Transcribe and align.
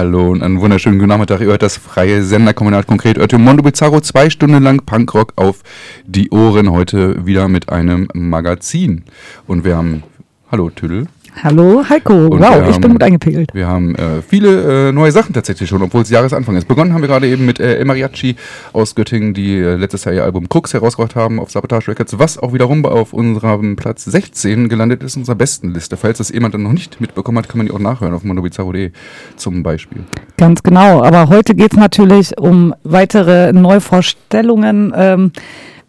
Hallo 0.00 0.30
und 0.30 0.42
einen 0.42 0.62
wunderschönen 0.62 0.98
guten 0.98 1.10
Nachmittag. 1.10 1.42
Ihr 1.42 1.48
hört 1.48 1.60
das 1.60 1.76
freie 1.76 2.22
Senderkombinat 2.22 2.86
konkret. 2.86 3.18
Hört 3.18 3.38
Mondo 3.38 3.62
Bizarro 3.62 4.00
zwei 4.00 4.30
Stunden 4.30 4.62
lang 4.62 4.78
Punkrock 4.86 5.34
auf 5.36 5.62
die 6.06 6.30
Ohren. 6.30 6.70
Heute 6.70 7.26
wieder 7.26 7.48
mit 7.48 7.68
einem 7.68 8.08
Magazin. 8.14 9.04
Und 9.46 9.62
wir 9.62 9.76
haben. 9.76 10.02
Hallo 10.50 10.70
Tüdel. 10.70 11.06
Hallo 11.42 11.82
Heiko, 11.88 12.26
Und 12.26 12.40
wow, 12.40 12.56
wir 12.56 12.68
ich 12.68 12.74
haben- 12.74 12.80
bin 12.82 12.92
gut 12.92 13.02
eingepegelt. 13.02 13.50
Wir 13.54 13.66
haben 13.66 13.94
äh, 13.94 14.20
viele 14.26 14.88
äh, 14.88 14.92
neue 14.92 15.10
Sachen 15.12 15.32
tatsächlich 15.32 15.68
schon, 15.70 15.80
obwohl 15.80 16.02
es 16.02 16.10
Jahresanfang 16.10 16.56
ist. 16.56 16.66
Begonnen 16.68 16.92
haben 16.92 17.00
wir 17.00 17.08
gerade 17.08 17.26
eben 17.28 17.46
mit 17.46 17.60
äh, 17.60 17.76
El 17.76 17.84
Mariachi 17.86 18.36
aus 18.72 18.94
Göttingen, 18.94 19.32
die 19.32 19.56
äh, 19.56 19.76
letztes 19.76 20.04
Jahr 20.04 20.14
ihr 20.14 20.24
Album 20.24 20.48
Crux 20.48 20.74
herausgebracht 20.74 21.14
haben 21.16 21.38
auf 21.40 21.50
Sabotage 21.50 21.88
Records, 21.88 22.18
was 22.18 22.36
auch 22.36 22.52
wiederum 22.52 22.84
auf 22.84 23.12
unserem 23.12 23.76
Platz 23.76 24.04
16 24.04 24.68
gelandet 24.68 25.02
ist, 25.02 25.16
in 25.16 25.22
unserer 25.22 25.36
besten 25.36 25.72
Liste. 25.72 25.96
Falls 25.96 26.18
das 26.18 26.30
jemand 26.30 26.52
dann 26.54 26.62
noch 26.64 26.72
nicht 26.72 27.00
mitbekommen 27.00 27.38
hat, 27.38 27.48
kann 27.48 27.58
man 27.58 27.66
die 27.66 27.72
auch 27.72 27.78
nachhören 27.78 28.12
auf 28.12 28.22
mondobizarro.de 28.24 28.90
zum 29.36 29.62
Beispiel. 29.62 30.02
Ganz 30.36 30.62
genau, 30.62 31.02
aber 31.02 31.28
heute 31.28 31.54
geht 31.54 31.72
es 31.72 31.78
natürlich 31.78 32.36
um 32.38 32.74
weitere 32.84 33.52
Neuvorstellungen. 33.52 34.92
Ähm, 34.96 35.32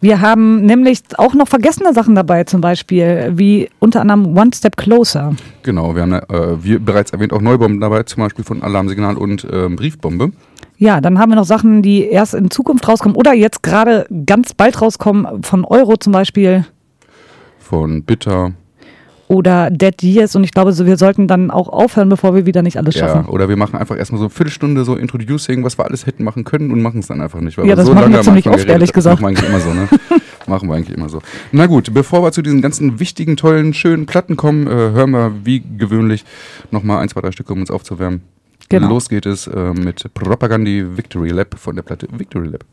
wir 0.02 0.20
haben 0.20 0.66
nämlich 0.66 1.00
auch 1.16 1.32
noch 1.32 1.46
vergessene 1.46 1.94
Sachen 1.94 2.16
dabei, 2.16 2.42
zum 2.42 2.60
Beispiel 2.60 3.32
wie 3.36 3.70
unter 3.78 4.00
anderem 4.00 4.36
One 4.36 4.50
Step 4.52 4.76
Closer. 4.76 5.34
Genau, 5.62 5.94
wir 5.94 6.02
haben, 6.02 6.12
äh, 6.12 6.64
wie 6.64 6.78
bereits 6.78 7.12
erwähnt, 7.12 7.32
auch 7.32 7.40
Neubomben 7.40 7.80
dabei, 7.80 8.02
zum 8.02 8.22
Beispiel 8.22 8.44
von 8.44 8.62
Alarmsignal 8.62 9.16
und 9.16 9.46
ähm, 9.50 9.76
Briefbombe. 9.76 10.32
Ja, 10.76 11.00
dann 11.00 11.20
haben 11.20 11.30
wir 11.30 11.36
noch 11.36 11.44
Sachen, 11.44 11.82
die 11.82 12.02
erst 12.02 12.34
in 12.34 12.50
Zukunft 12.50 12.88
rauskommen 12.88 13.16
oder 13.16 13.32
jetzt 13.32 13.62
gerade 13.62 14.06
ganz 14.26 14.54
bald 14.54 14.82
rauskommen, 14.82 15.44
von 15.44 15.64
Euro 15.64 15.96
zum 15.96 16.12
Beispiel 16.12 16.66
Von 17.60 18.02
Bitter. 18.02 18.54
Oder 19.32 19.70
Dead 19.70 20.00
Years. 20.02 20.36
Und 20.36 20.44
ich 20.44 20.52
glaube, 20.52 20.72
so, 20.72 20.84
wir 20.84 20.98
sollten 20.98 21.26
dann 21.26 21.50
auch 21.50 21.68
aufhören, 21.68 22.10
bevor 22.10 22.34
wir 22.34 22.44
wieder 22.44 22.60
nicht 22.60 22.76
alles 22.76 22.94
Ja, 22.94 23.08
schaffen. 23.08 23.28
oder 23.30 23.48
wir 23.48 23.56
machen 23.56 23.76
einfach 23.76 23.96
erstmal 23.96 24.18
so 24.18 24.26
eine 24.26 24.30
Viertelstunde 24.30 24.84
so 24.84 24.94
Introducing, 24.94 25.64
was 25.64 25.78
wir 25.78 25.86
alles 25.86 26.06
hätten 26.06 26.22
machen 26.22 26.44
können 26.44 26.70
und 26.70 26.82
machen 26.82 27.00
es 27.00 27.06
dann 27.06 27.20
einfach 27.22 27.40
nicht. 27.40 27.56
Weil 27.56 27.66
Ja, 27.66 27.74
das 27.74 27.86
so 27.86 27.94
machen 27.94 28.04
lange 28.12 28.16
wir 28.16 28.22
ziemlich 28.22 28.46
oft, 28.46 28.56
geredet 28.56 28.72
ehrlich 28.72 28.92
gesagt. 28.92 29.20
Machen 29.22 29.34
wir 29.34 29.40
eigentlich 29.40 29.48
immer 29.48 29.60
so, 29.60 29.72
ne? 29.72 29.88
machen 30.46 30.68
wir 30.68 30.74
eigentlich 30.76 30.96
immer 30.96 31.08
so. 31.08 31.22
Na 31.50 31.66
gut, 31.66 31.94
bevor 31.94 32.22
wir 32.22 32.32
zu 32.32 32.42
diesen 32.42 32.60
ganzen 32.60 33.00
wichtigen, 33.00 33.36
tollen, 33.38 33.72
schönen 33.72 34.04
Platten 34.04 34.36
kommen, 34.36 34.66
äh, 34.66 34.70
hören 34.70 35.10
wir 35.12 35.32
wie 35.44 35.62
gewöhnlich 35.78 36.24
nochmal 36.70 36.98
ein, 36.98 37.08
zwei, 37.08 37.22
drei 37.22 37.32
Stücke, 37.32 37.54
um 37.54 37.60
uns 37.60 37.70
aufzuwärmen. 37.70 38.20
Genau. 38.68 38.88
Los 38.88 39.08
geht 39.08 39.24
es 39.24 39.46
äh, 39.46 39.72
mit 39.72 40.12
Propagandi 40.14 40.96
Victory 40.96 41.30
Lab 41.30 41.58
von 41.58 41.74
der 41.74 41.82
Platte 41.82 42.06
Victory 42.12 42.48
Lab. 42.48 42.64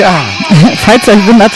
Ja. 0.00 0.24
Falls 0.76 1.06
ihr 1.08 1.12
euch 1.12 1.26
wundert, 1.28 1.52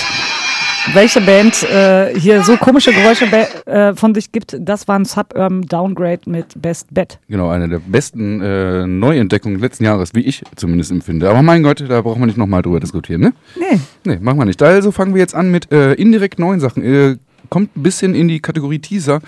welche 0.93 1.23
Band 1.23 1.63
äh, 1.63 2.13
hier 2.21 2.43
so 2.43 2.59
komische 2.59 2.93
Geräusche 2.93 3.25
äh, 3.25 3.95
von 3.95 4.15
sich 4.15 4.33
gibt, 4.33 4.55
das 4.61 4.87
war 4.87 4.99
ein 4.99 5.07
Suburban 5.07 5.63
Downgrade 5.63 6.21
mit 6.27 6.61
Best 6.61 6.93
Bet. 6.93 7.19
Genau, 7.27 7.49
eine 7.49 7.71
der 7.71 7.79
besten 7.79 8.43
äh, 8.43 8.87
Neuentdeckungen 8.87 9.59
letzten 9.61 9.85
Jahres, 9.85 10.15
wie 10.15 10.21
ich 10.21 10.43
zumindest 10.57 10.91
empfinde. 10.91 11.31
Aber 11.31 11.41
mein 11.41 11.63
Gott, 11.63 11.83
da 11.89 12.03
brauchen 12.03 12.21
wir 12.21 12.27
nicht 12.27 12.37
nochmal 12.37 12.61
drüber 12.61 12.81
diskutieren, 12.81 13.23
ne? 13.23 13.33
Nee, 13.59 13.81
Nee, 14.05 14.19
machen 14.21 14.37
wir 14.37 14.45
nicht. 14.45 14.63
Also 14.63 14.93
fangen 14.93 15.15
wir 15.15 15.23
jetzt 15.23 15.35
an 15.35 15.51
mit 15.51 15.73
äh, 15.73 15.95
indirekt 15.95 16.39
neuen 16.39 16.61
Sachen. 16.61 17.19
Äh, 17.45 17.49
kommt 17.49 17.77
ein 17.77 17.83
bisschen 17.83 18.15
in 18.15 18.29
die 18.29 18.41
Kategorie 18.41 18.79
Teaser, 18.79 19.21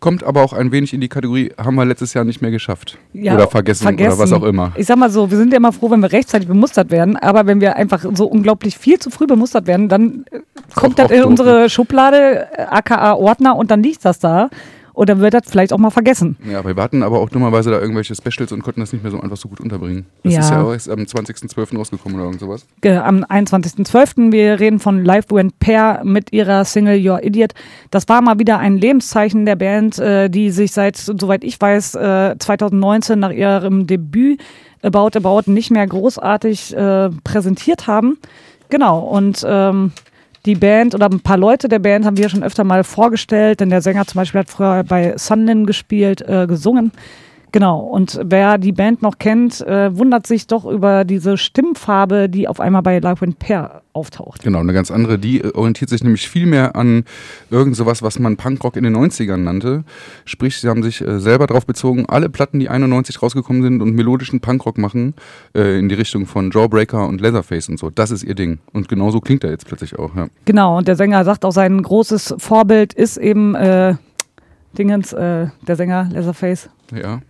kommt 0.00 0.24
aber 0.24 0.42
auch 0.42 0.52
ein 0.52 0.72
wenig 0.72 0.92
in 0.92 1.00
die 1.00 1.08
Kategorie, 1.08 1.52
haben 1.58 1.74
wir 1.74 1.84
letztes 1.84 2.14
Jahr 2.14 2.24
nicht 2.24 2.42
mehr 2.42 2.50
geschafft. 2.50 2.98
Ja, 3.12 3.34
oder 3.34 3.48
vergessen, 3.48 3.86
oder 3.94 4.18
was 4.18 4.32
auch 4.32 4.42
immer. 4.42 4.72
Ich 4.76 4.86
sag 4.86 4.96
mal 4.96 5.10
so, 5.10 5.30
wir 5.30 5.38
sind 5.38 5.52
ja 5.52 5.58
immer 5.58 5.72
froh, 5.72 5.90
wenn 5.90 6.00
wir 6.00 6.12
rechtzeitig 6.12 6.48
bemustert 6.48 6.90
werden, 6.90 7.16
aber 7.16 7.46
wenn 7.46 7.60
wir 7.60 7.76
einfach 7.76 8.04
so 8.14 8.26
unglaublich 8.26 8.78
viel 8.78 8.98
zu 8.98 9.10
früh 9.10 9.26
bemustert 9.26 9.66
werden, 9.66 9.88
dann 9.88 10.24
äh, 10.30 10.40
kommt 10.74 11.00
auch 11.00 11.08
das 11.08 11.18
in 11.18 11.24
unsere 11.24 11.68
Schublade, 11.68 12.48
äh, 12.56 12.62
aka 12.62 13.14
Ordner, 13.14 13.56
und 13.56 13.70
dann 13.70 13.82
liegt 13.82 14.04
das 14.04 14.18
da. 14.18 14.50
Dann 14.94 15.20
wird 15.20 15.34
das 15.34 15.42
vielleicht 15.48 15.72
auch 15.72 15.78
mal 15.78 15.90
vergessen. 15.90 16.36
Ja, 16.50 16.58
aber 16.60 16.76
wir 16.76 16.82
hatten 16.82 17.02
aber 17.02 17.18
auch 17.20 17.28
dummerweise 17.28 17.70
da 17.70 17.80
irgendwelche 17.80 18.14
Specials 18.14 18.52
und 18.52 18.62
konnten 18.62 18.80
das 18.80 18.92
nicht 18.92 19.02
mehr 19.02 19.10
so 19.10 19.20
einfach 19.20 19.36
so 19.36 19.48
gut 19.48 19.60
unterbringen. 19.60 20.06
Das 20.22 20.34
Ja. 20.34 20.40
ist 20.40 20.50
ja 20.50 20.62
auch 20.62 20.72
erst 20.72 20.90
am 20.90 21.00
20.12. 21.00 21.76
rausgekommen 21.76 22.16
oder 22.16 22.24
irgend 22.26 22.40
sowas. 22.40 22.66
Äh, 22.82 22.96
am 22.96 23.24
21.12. 23.24 24.32
Wir 24.32 24.60
reden 24.60 24.78
von 24.78 25.04
Live 25.04 25.26
Went 25.30 25.58
Pair 25.58 26.00
mit 26.04 26.32
ihrer 26.32 26.64
Single 26.64 26.98
Your 27.06 27.22
Idiot. 27.24 27.52
Das 27.90 28.08
war 28.08 28.22
mal 28.22 28.38
wieder 28.38 28.58
ein 28.58 28.76
Lebenszeichen 28.76 29.44
der 29.46 29.56
Band, 29.56 29.98
äh, 29.98 30.28
die 30.28 30.50
sich 30.50 30.72
seit, 30.72 30.96
soweit 30.96 31.44
ich 31.44 31.60
weiß, 31.60 31.94
äh, 31.96 32.36
2019 32.38 33.18
nach 33.18 33.30
ihrem 33.32 33.86
Debüt 33.86 34.40
About 34.82 35.16
About 35.16 35.50
nicht 35.50 35.70
mehr 35.70 35.86
großartig 35.86 36.76
äh, 36.76 37.10
präsentiert 37.24 37.86
haben. 37.86 38.18
Genau, 38.68 39.00
und 39.00 39.44
ähm, 39.46 39.92
die 40.46 40.54
Band 40.54 40.94
oder 40.94 41.08
ein 41.08 41.20
paar 41.20 41.36
Leute 41.36 41.68
der 41.68 41.78
Band 41.78 42.04
haben 42.04 42.16
wir 42.16 42.28
schon 42.28 42.42
öfter 42.42 42.64
mal 42.64 42.84
vorgestellt, 42.84 43.60
denn 43.60 43.70
der 43.70 43.82
Sänger 43.82 44.06
zum 44.06 44.18
Beispiel 44.18 44.40
hat 44.40 44.50
früher 44.50 44.82
bei 44.84 45.16
Sunlin 45.16 45.66
gespielt, 45.66 46.22
äh, 46.22 46.46
gesungen. 46.46 46.92
Genau, 47.52 47.80
und 47.80 48.18
wer 48.24 48.56
die 48.56 48.72
Band 48.72 49.02
noch 49.02 49.18
kennt, 49.18 49.60
äh, 49.60 49.94
wundert 49.96 50.26
sich 50.26 50.46
doch 50.46 50.64
über 50.64 51.04
diese 51.04 51.36
Stimmfarbe, 51.36 52.30
die 52.30 52.48
auf 52.48 52.60
einmal 52.60 52.80
bei 52.80 52.98
Live 52.98 53.22
and 53.22 53.38
Pair 53.38 53.82
auftaucht. 53.92 54.42
Genau, 54.42 54.60
eine 54.60 54.72
ganz 54.72 54.90
andere. 54.90 55.18
Die 55.18 55.42
äh, 55.42 55.52
orientiert 55.52 55.90
sich 55.90 56.02
nämlich 56.02 56.30
viel 56.30 56.46
mehr 56.46 56.76
an 56.76 57.04
irgend 57.50 57.76
sowas, 57.76 58.02
was 58.02 58.18
man 58.18 58.38
Punkrock 58.38 58.76
in 58.76 58.84
den 58.84 58.96
90ern 58.96 59.36
nannte. 59.36 59.84
Sprich, 60.24 60.56
sie 60.56 60.68
haben 60.68 60.82
sich 60.82 61.02
äh, 61.02 61.20
selber 61.20 61.46
darauf 61.46 61.66
bezogen, 61.66 62.06
alle 62.08 62.30
Platten, 62.30 62.58
die 62.58 62.70
91 62.70 63.20
rausgekommen 63.20 63.62
sind 63.62 63.82
und 63.82 63.94
melodischen 63.94 64.40
Punkrock 64.40 64.78
machen, 64.78 65.12
äh, 65.54 65.78
in 65.78 65.90
die 65.90 65.94
Richtung 65.94 66.24
von 66.24 66.50
Jawbreaker 66.50 67.06
und 67.06 67.20
Leatherface 67.20 67.68
und 67.68 67.78
so. 67.78 67.90
Das 67.90 68.10
ist 68.10 68.22
ihr 68.22 68.34
Ding. 68.34 68.60
Und 68.72 68.88
genauso 68.88 69.20
klingt 69.20 69.44
er 69.44 69.50
jetzt 69.50 69.66
plötzlich 69.66 69.98
auch. 69.98 70.16
Ja. 70.16 70.28
Genau, 70.46 70.78
und 70.78 70.88
der 70.88 70.96
Sänger 70.96 71.22
sagt 71.24 71.44
auch, 71.44 71.52
sein 71.52 71.82
großes 71.82 72.36
Vorbild 72.38 72.94
ist 72.94 73.18
eben 73.18 73.54
äh, 73.54 73.96
Dingens, 74.78 75.12
äh, 75.12 75.48
der 75.66 75.76
Sänger 75.76 76.08
Leatherface. 76.10 76.70
ja. 76.94 77.20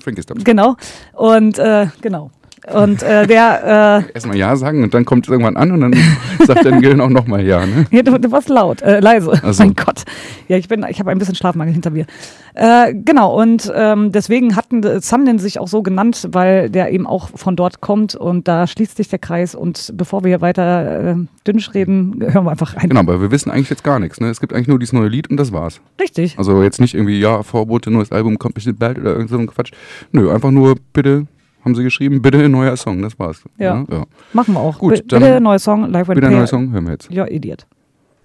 Frankie. 0.00 0.22
Genau. 0.44 0.76
Und 1.14 1.58
äh, 1.58 1.88
genau. 2.00 2.30
Und 2.72 3.02
äh, 3.02 3.26
der, 3.26 4.04
äh, 4.08 4.12
Erstmal 4.14 4.36
Ja 4.36 4.56
sagen 4.56 4.82
und 4.82 4.94
dann 4.94 5.04
kommt 5.04 5.26
es 5.26 5.30
irgendwann 5.30 5.56
an 5.56 5.72
und 5.72 5.80
dann 5.80 5.94
sagt 6.46 6.64
dein 6.64 6.80
Gehirn 6.80 7.00
auch 7.00 7.08
nochmal 7.08 7.44
Ja. 7.44 7.64
Ne? 7.64 7.86
Ja, 7.90 8.02
du, 8.02 8.18
du 8.18 8.30
warst 8.30 8.48
laut, 8.48 8.82
äh, 8.82 9.00
leise. 9.00 9.32
Ach 9.42 9.52
so. 9.52 9.62
Mein 9.62 9.74
Gott. 9.74 10.04
Ja, 10.48 10.56
ich 10.56 10.68
bin, 10.68 10.84
ich 10.88 10.98
habe 11.00 11.10
ein 11.10 11.18
bisschen 11.18 11.34
Schlafmangel 11.34 11.72
hinter 11.72 11.90
mir. 11.90 12.06
Äh, 12.54 12.94
genau, 12.94 13.40
und 13.40 13.72
ähm, 13.74 14.10
deswegen 14.10 14.56
hatten 14.56 15.00
Sunlin 15.00 15.38
sich 15.38 15.60
auch 15.60 15.68
so 15.68 15.82
genannt, 15.82 16.28
weil 16.32 16.70
der 16.70 16.90
eben 16.92 17.06
auch 17.06 17.30
von 17.34 17.54
dort 17.54 17.80
kommt 17.80 18.16
und 18.16 18.48
da 18.48 18.66
schließt 18.66 18.96
sich 18.96 19.08
der 19.08 19.20
Kreis. 19.20 19.54
Und 19.54 19.92
bevor 19.96 20.24
wir 20.24 20.28
hier 20.28 20.40
weiter 20.40 21.10
äh, 21.10 21.16
dünnisch 21.46 21.72
reden, 21.74 22.18
hören 22.20 22.44
wir 22.44 22.50
einfach 22.50 22.76
rein. 22.76 22.88
Genau, 22.88 23.00
aber 23.00 23.20
wir 23.20 23.30
wissen 23.30 23.50
eigentlich 23.50 23.70
jetzt 23.70 23.84
gar 23.84 24.00
nichts. 24.00 24.20
Ne? 24.20 24.28
Es 24.28 24.40
gibt 24.40 24.52
eigentlich 24.52 24.68
nur 24.68 24.78
dieses 24.78 24.92
neue 24.92 25.08
Lied 25.08 25.30
und 25.30 25.36
das 25.36 25.52
war's. 25.52 25.80
Richtig. 26.00 26.36
Also 26.36 26.62
jetzt 26.62 26.80
nicht 26.80 26.94
irgendwie, 26.94 27.20
ja, 27.20 27.42
Vorbote, 27.42 27.90
neues 27.90 28.10
Album, 28.10 28.38
kommt 28.38 28.54
bestimmt 28.54 28.78
bald 28.78 28.98
oder 28.98 29.12
irgend 29.12 29.30
so 29.30 29.38
ein 29.38 29.46
Quatsch. 29.46 29.72
Nö, 30.10 30.32
einfach 30.32 30.50
nur, 30.50 30.74
bitte, 30.92 31.26
haben 31.68 31.74
sie 31.76 31.82
geschrieben, 31.84 32.20
bitte 32.22 32.38
ein 32.44 32.50
neuer 32.50 32.76
Song, 32.76 33.02
das 33.02 33.18
war's. 33.18 33.42
Ja. 33.58 33.84
ja. 33.90 34.04
Machen 34.32 34.54
wir 34.54 34.60
auch. 34.60 34.78
Gut, 34.78 34.94
Bi- 34.94 35.02
dann- 35.06 35.20
bitte 35.22 35.40
neuer 35.40 35.58
Song, 35.58 35.90
Live 35.90 36.08
and 36.08 36.16
Wieder 36.16 36.26
ein 36.28 36.30
Pair. 36.32 36.38
neuer 36.38 36.46
Song, 36.46 36.72
hören 36.72 36.84
wir 36.86 36.92
jetzt. 36.92 37.10
Ja, 37.10 37.26
Idiot. 37.26 37.66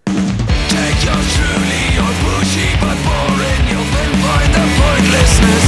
Take 0.06 1.06
your 1.06 1.22
truly, 1.36 1.84
your 1.98 2.12
pushy, 2.24 2.68
but 2.80 2.98
boring. 3.04 3.64
You'll 3.70 3.90
then 3.94 4.12
find 4.24 4.50
the 4.54 4.66
pointlessness. 4.80 5.68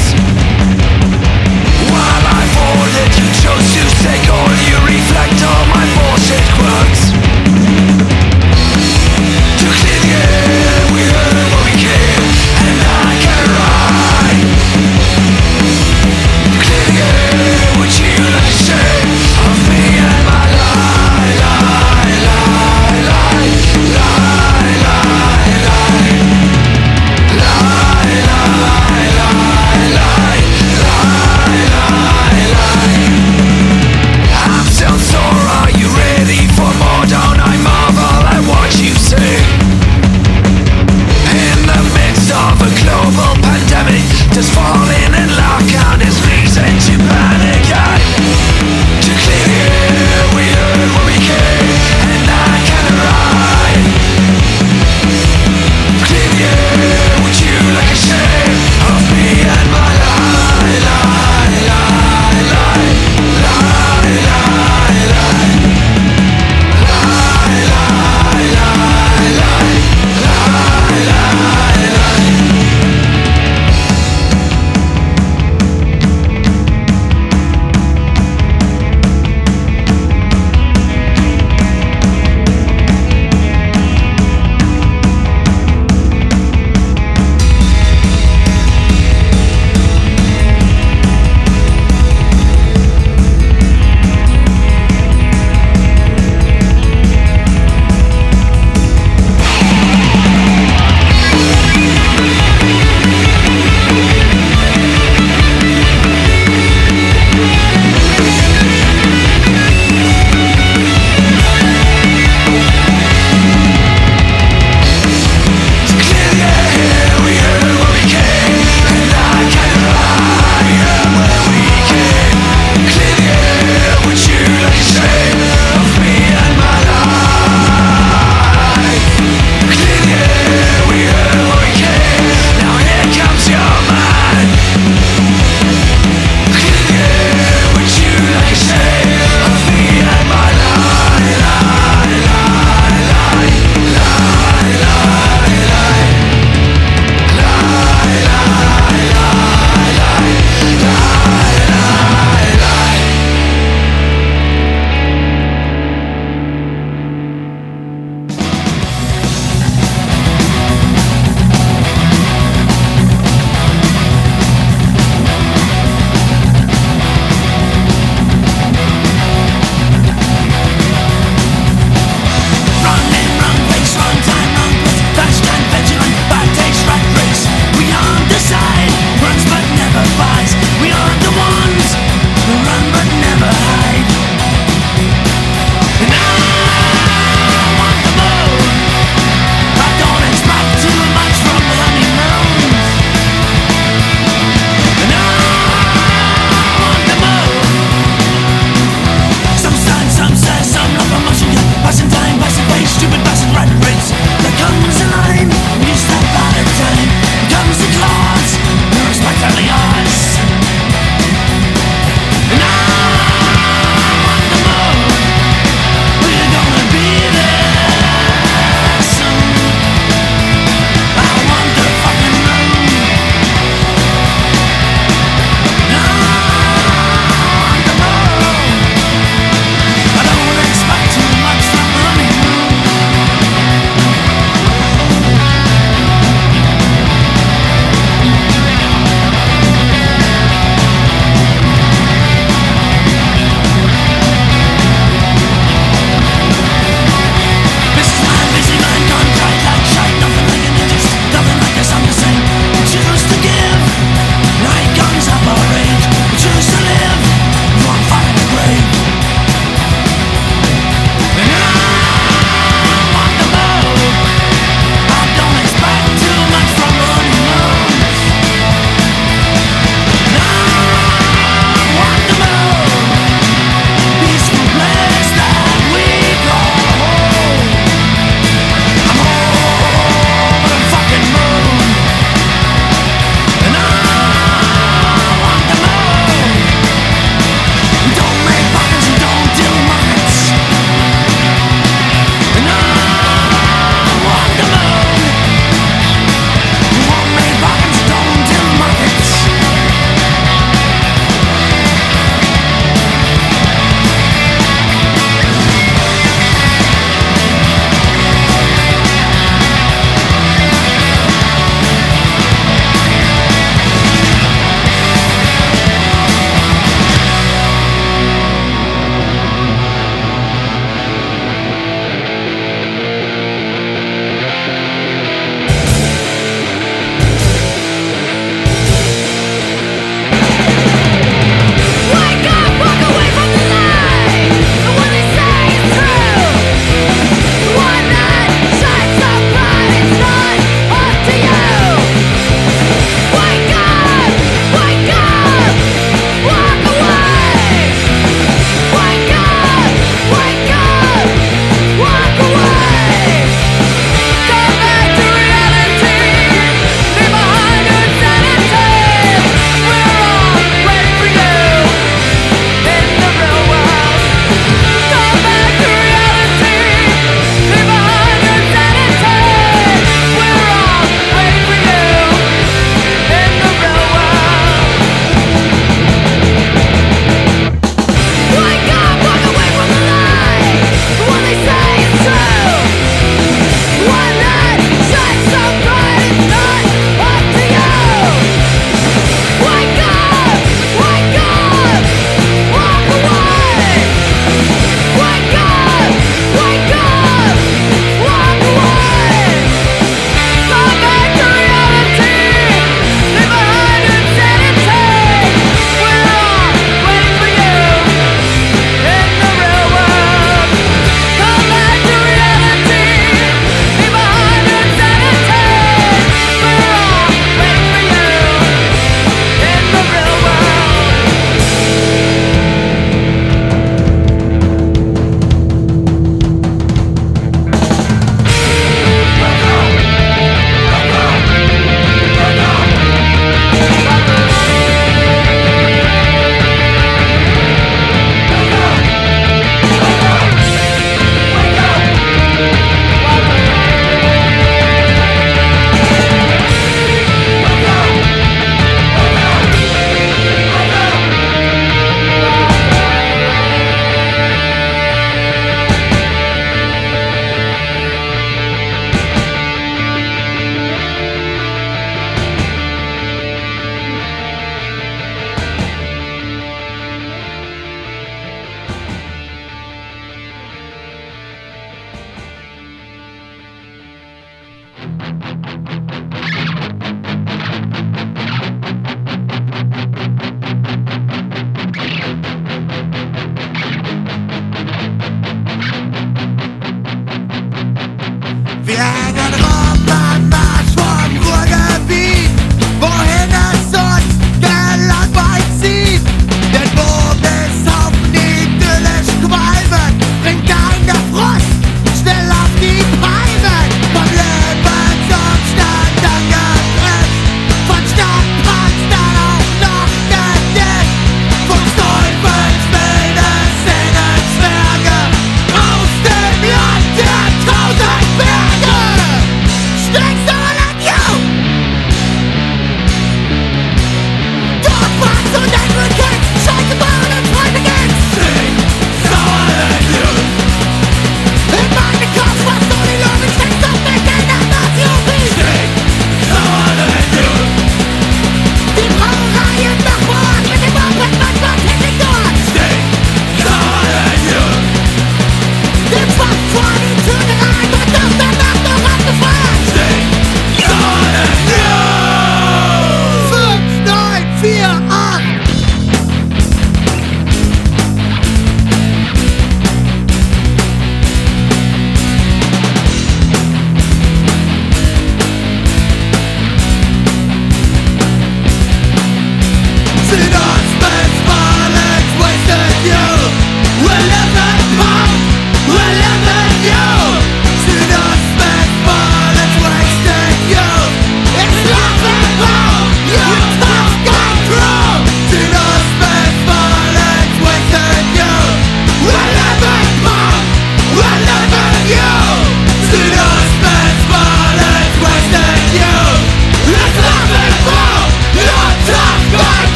While 1.92 2.26
I 2.26 2.44
fall 2.56 2.86
that 2.98 3.12
you 3.20 3.28
chose 3.44 3.68
to 3.76 3.84
take 4.04 4.26
all, 4.32 4.52
you 4.68 4.76
reflect 4.88 5.40
all 5.44 5.66
my 5.76 5.86
bullshit 5.96 6.46
quirks. 6.58 8.15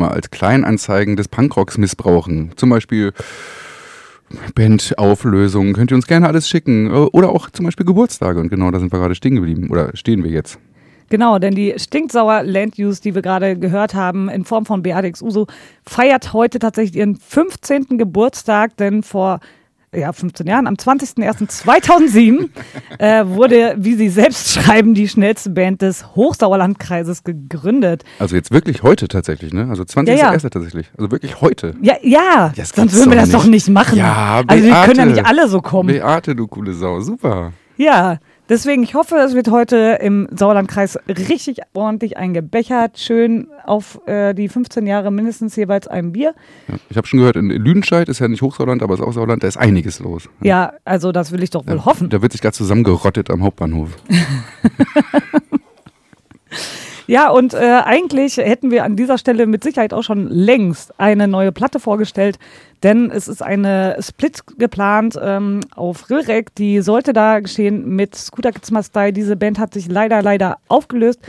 Mal 0.00 0.08
als 0.08 0.30
Kleinanzeigen 0.30 1.16
des 1.16 1.28
Punkrocks 1.28 1.78
missbrauchen. 1.78 2.50
Zum 2.56 2.70
Beispiel 2.70 3.12
Bandauflösungen. 4.54 5.72
Könnt 5.72 5.90
ihr 5.92 5.96
uns 5.96 6.06
gerne 6.06 6.26
alles 6.26 6.48
schicken. 6.48 6.86
Äh, 6.86 7.08
Oder 7.12 7.30
auch 7.30 7.50
zum 7.50 7.64
Beispiel 7.64 7.86
Geburtstage. 7.86 8.40
Und 8.40 8.48
genau 8.48 8.70
da 8.70 8.78
sind 8.78 8.92
wir 8.92 8.98
gerade 8.98 9.14
stehen 9.14 9.36
geblieben. 9.36 9.68
Oder 9.70 9.90
stehen 9.94 10.24
wir 10.24 10.30
jetzt. 10.30 10.58
Genau, 11.08 11.40
denn 11.40 11.54
die 11.56 11.74
stinksauer 11.76 12.44
Land 12.44 12.78
Use, 12.78 13.02
die 13.02 13.16
wir 13.16 13.22
gerade 13.22 13.58
gehört 13.58 13.94
haben, 13.94 14.28
in 14.28 14.44
Form 14.44 14.64
von 14.64 14.82
Beatrix 14.82 15.20
Uso, 15.22 15.48
feiert 15.84 16.32
heute 16.32 16.60
tatsächlich 16.60 16.96
ihren 16.96 17.16
15. 17.16 17.98
Geburtstag, 17.98 18.76
denn 18.76 19.02
vor 19.02 19.40
ja, 19.94 20.12
15 20.12 20.46
Jahren, 20.46 20.66
am 20.66 20.74
20.01.2007 20.74 22.48
äh, 22.98 23.26
wurde, 23.26 23.74
wie 23.76 23.94
sie 23.94 24.08
selbst 24.08 24.52
schreiben, 24.52 24.94
die 24.94 25.08
schnellste 25.08 25.50
Band 25.50 25.82
des 25.82 26.14
Hochsauerlandkreises 26.14 27.24
gegründet. 27.24 28.04
Also 28.18 28.36
jetzt 28.36 28.52
wirklich 28.52 28.82
heute 28.82 29.08
tatsächlich, 29.08 29.52
ne? 29.52 29.66
Also 29.68 29.84
20. 29.84 30.16
Ja, 30.16 30.32
ja. 30.32 30.38
Tatsächlich. 30.38 30.90
Also 30.96 31.10
wirklich 31.10 31.40
heute. 31.40 31.74
Ja, 31.82 31.94
ja, 32.02 32.52
das 32.56 32.70
sonst 32.70 32.94
würden 32.94 33.10
wir 33.10 33.18
das 33.18 33.30
doch 33.30 33.44
nicht. 33.44 33.66
nicht 33.66 33.68
machen. 33.70 33.98
Ja, 33.98 34.42
also 34.46 34.64
wir 34.64 34.72
können 34.72 34.98
ja 34.98 35.04
Beate. 35.04 35.06
nicht 35.06 35.26
alle 35.26 35.48
so 35.48 35.60
kommen. 35.60 35.88
Beate, 35.88 36.36
du 36.36 36.46
coole 36.46 36.72
Sau. 36.72 37.00
Super. 37.00 37.52
Ja, 37.76 38.18
deswegen, 38.50 38.82
ich 38.82 38.94
hoffe, 38.94 39.16
es 39.16 39.34
wird 39.34 39.50
heute 39.50 39.98
im 40.02 40.28
Sauerlandkreis 40.30 40.98
richtig 41.08 41.60
ordentlich 41.72 42.18
eingebechert. 42.18 42.98
Schön 42.98 43.48
auf 43.64 44.06
äh, 44.06 44.34
die 44.34 44.48
15 44.48 44.86
Jahre 44.86 45.10
mindestens 45.10 45.56
jeweils 45.56 45.86
ein 45.88 46.12
Bier. 46.12 46.34
Ja, 46.68 46.74
ich 46.90 46.96
habe 46.98 47.06
schon 47.06 47.20
gehört, 47.20 47.36
in 47.36 47.48
Lüdenscheid 47.48 48.08
ist 48.08 48.18
ja 48.18 48.28
nicht 48.28 48.42
Hochsauerland, 48.42 48.82
aber 48.82 48.94
ist 48.94 49.00
auch 49.00 49.12
Sauerland, 49.12 49.42
da 49.42 49.48
ist 49.48 49.56
einiges 49.56 50.00
los. 50.00 50.28
Ja, 50.42 50.74
also 50.84 51.12
das 51.12 51.32
will 51.32 51.42
ich 51.42 51.50
doch 51.50 51.66
wohl 51.66 51.84
hoffen. 51.84 52.10
Da 52.10 52.20
wird 52.20 52.32
sich 52.32 52.42
gerade 52.42 52.56
zusammengerottet 52.56 53.30
am 53.30 53.42
Hauptbahnhof. 53.42 53.96
Ja, 57.06 57.30
und 57.30 57.54
äh, 57.54 57.80
eigentlich 57.84 58.36
hätten 58.36 58.70
wir 58.70 58.84
an 58.84 58.94
dieser 58.94 59.18
Stelle 59.18 59.46
mit 59.46 59.64
Sicherheit 59.64 59.92
auch 59.92 60.04
schon 60.04 60.28
längst 60.28 60.98
eine 61.00 61.26
neue 61.26 61.50
Platte 61.50 61.80
vorgestellt, 61.80 62.38
denn 62.84 63.10
es 63.10 63.26
ist 63.26 63.42
eine 63.42 63.96
Split 63.98 64.44
geplant 64.58 65.18
ähm, 65.20 65.60
auf 65.74 66.08
Rilrek, 66.08 66.54
die 66.54 66.82
sollte 66.82 67.12
da 67.12 67.40
geschehen 67.40 67.96
mit 67.96 68.14
Scooter 68.14 68.52
Kids 68.52 68.70
Must 68.70 68.94
Die. 68.94 69.12
Diese 69.12 69.34
Band 69.34 69.58
hat 69.58 69.74
sich 69.74 69.88
leider, 69.88 70.22
leider 70.22 70.58
aufgelöst. 70.68 71.20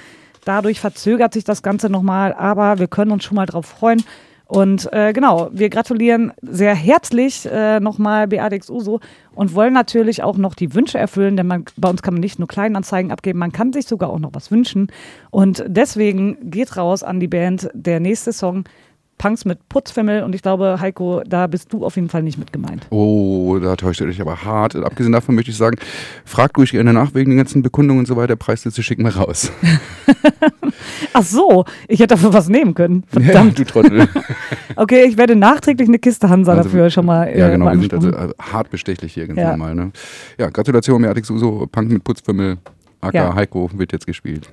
Dadurch 0.46 0.80
verzögert 0.80 1.34
sich 1.34 1.46
das 1.46 1.64
Ganze 1.64 1.90
nochmal, 1.90 2.34
aber 2.34 2.78
wir 2.78 2.88
können 2.88 3.12
uns 3.12 3.24
schon 3.24 3.36
mal 3.36 3.46
drauf 3.48 3.66
freuen. 3.66 4.04
Und 4.52 4.92
äh, 4.92 5.14
genau, 5.14 5.50
wir 5.54 5.70
gratulieren 5.70 6.34
sehr 6.42 6.76
herzlich 6.76 7.48
äh, 7.50 7.80
nochmal 7.80 8.28
Beatrix 8.28 8.70
Uso 8.70 9.00
und 9.34 9.56
wollen 9.56 9.72
natürlich 9.72 10.24
auch 10.24 10.36
noch 10.36 10.56
die 10.56 10.74
Wünsche 10.76 10.98
erfüllen, 10.98 11.38
denn 11.38 11.48
man, 11.48 11.64
bei 11.78 11.90
uns 11.90 12.02
kann 12.02 12.16
man 12.16 12.20
nicht 12.20 12.38
nur 12.38 12.50
Kleinanzeigen 12.50 13.14
abgeben, 13.14 13.40
man 13.40 13.54
kann 13.54 13.72
sich 13.72 13.88
sogar 13.88 14.10
auch 14.10 14.20
noch 14.20 14.32
was 14.34 14.52
wünschen. 14.52 14.92
Und 15.30 15.64
deswegen 15.68 16.52
geht 16.52 16.76
raus 16.76 17.02
an 17.02 17.22
die 17.22 17.30
Band 17.30 17.70
der 17.74 18.02
nächste 18.02 18.34
Song, 18.34 18.66
Punks 19.22 19.46
mit 19.46 19.70
Putzfimmel. 19.70 20.24
Und 20.24 20.34
ich 20.34 20.42
glaube, 20.42 20.78
Heiko, 20.82 21.22
da 21.28 21.46
bist 21.46 21.72
du 21.72 21.86
auf 21.86 21.96
jeden 21.96 22.10
Fall 22.10 22.24
nicht 22.24 22.40
mit 22.40 22.52
gemeint. 22.52 22.88
Oh, 22.90 23.60
da 23.62 23.76
täuscht 23.76 24.02
ihr 24.02 24.08
euch 24.08 24.20
aber 24.20 24.44
hart. 24.44 24.76
Abgesehen 24.76 25.12
davon 25.12 25.36
möchte 25.36 25.52
ich 25.52 25.58
sagen, 25.58 25.78
fragt 26.26 26.58
ruhig 26.58 26.72
gerne 26.72 26.92
nach 26.92 27.14
wegen 27.14 27.30
den 27.30 27.38
ganzen 27.38 27.62
Bekundungen 27.62 28.00
und 28.00 28.08
so 28.08 28.16
weiter. 28.16 28.36
Preisliste 28.36 28.82
schicken 28.82 29.04
wir 29.04 29.16
raus. 29.16 29.52
Ach 31.14 31.22
so, 31.24 31.66
ich 31.88 32.00
hätte 32.00 32.16
dafür 32.16 32.34
was 32.34 32.50
nehmen 32.50 32.74
können. 32.74 33.04
Ja, 33.14 33.22
Verdammt. 33.22 33.60
du 33.60 33.64
Trottel. 33.66 34.08
Okay, 34.76 35.04
ich 35.08 35.18
werde 35.18 35.36
nachträglich 35.36 35.88
eine 35.88 36.00
Kiste 36.00 36.28
Hansa 36.30 36.54
Also, 36.54 36.64
dafür 36.64 36.90
schon 36.90 37.06
mal. 37.06 37.26
Äh, 37.28 37.38
ja, 37.40 37.50
genau. 37.50 37.66
Wir 37.72 37.80
sind 37.80 37.94
also 37.94 38.10
äh, 38.10 38.30
hart 38.40 38.72
bestechlich 38.72 39.14
hier 39.14 39.28
ganz 39.28 39.38
Ja. 39.38 39.52
normal. 39.52 39.76
Ne? 39.76 39.92
Ja, 40.40 40.50
Gratulation, 40.50 41.02
Beatrix 41.04 41.30
Uso. 41.30 41.68
Punk 41.72 41.92
mit 41.92 42.04
Putzfimmel. 42.04 42.58
AK 43.02 43.14
Ja. 43.14 43.36
Heiko 43.36 43.70
wird 43.76 43.92
jetzt 43.92 44.08
gespielt. 44.08 44.50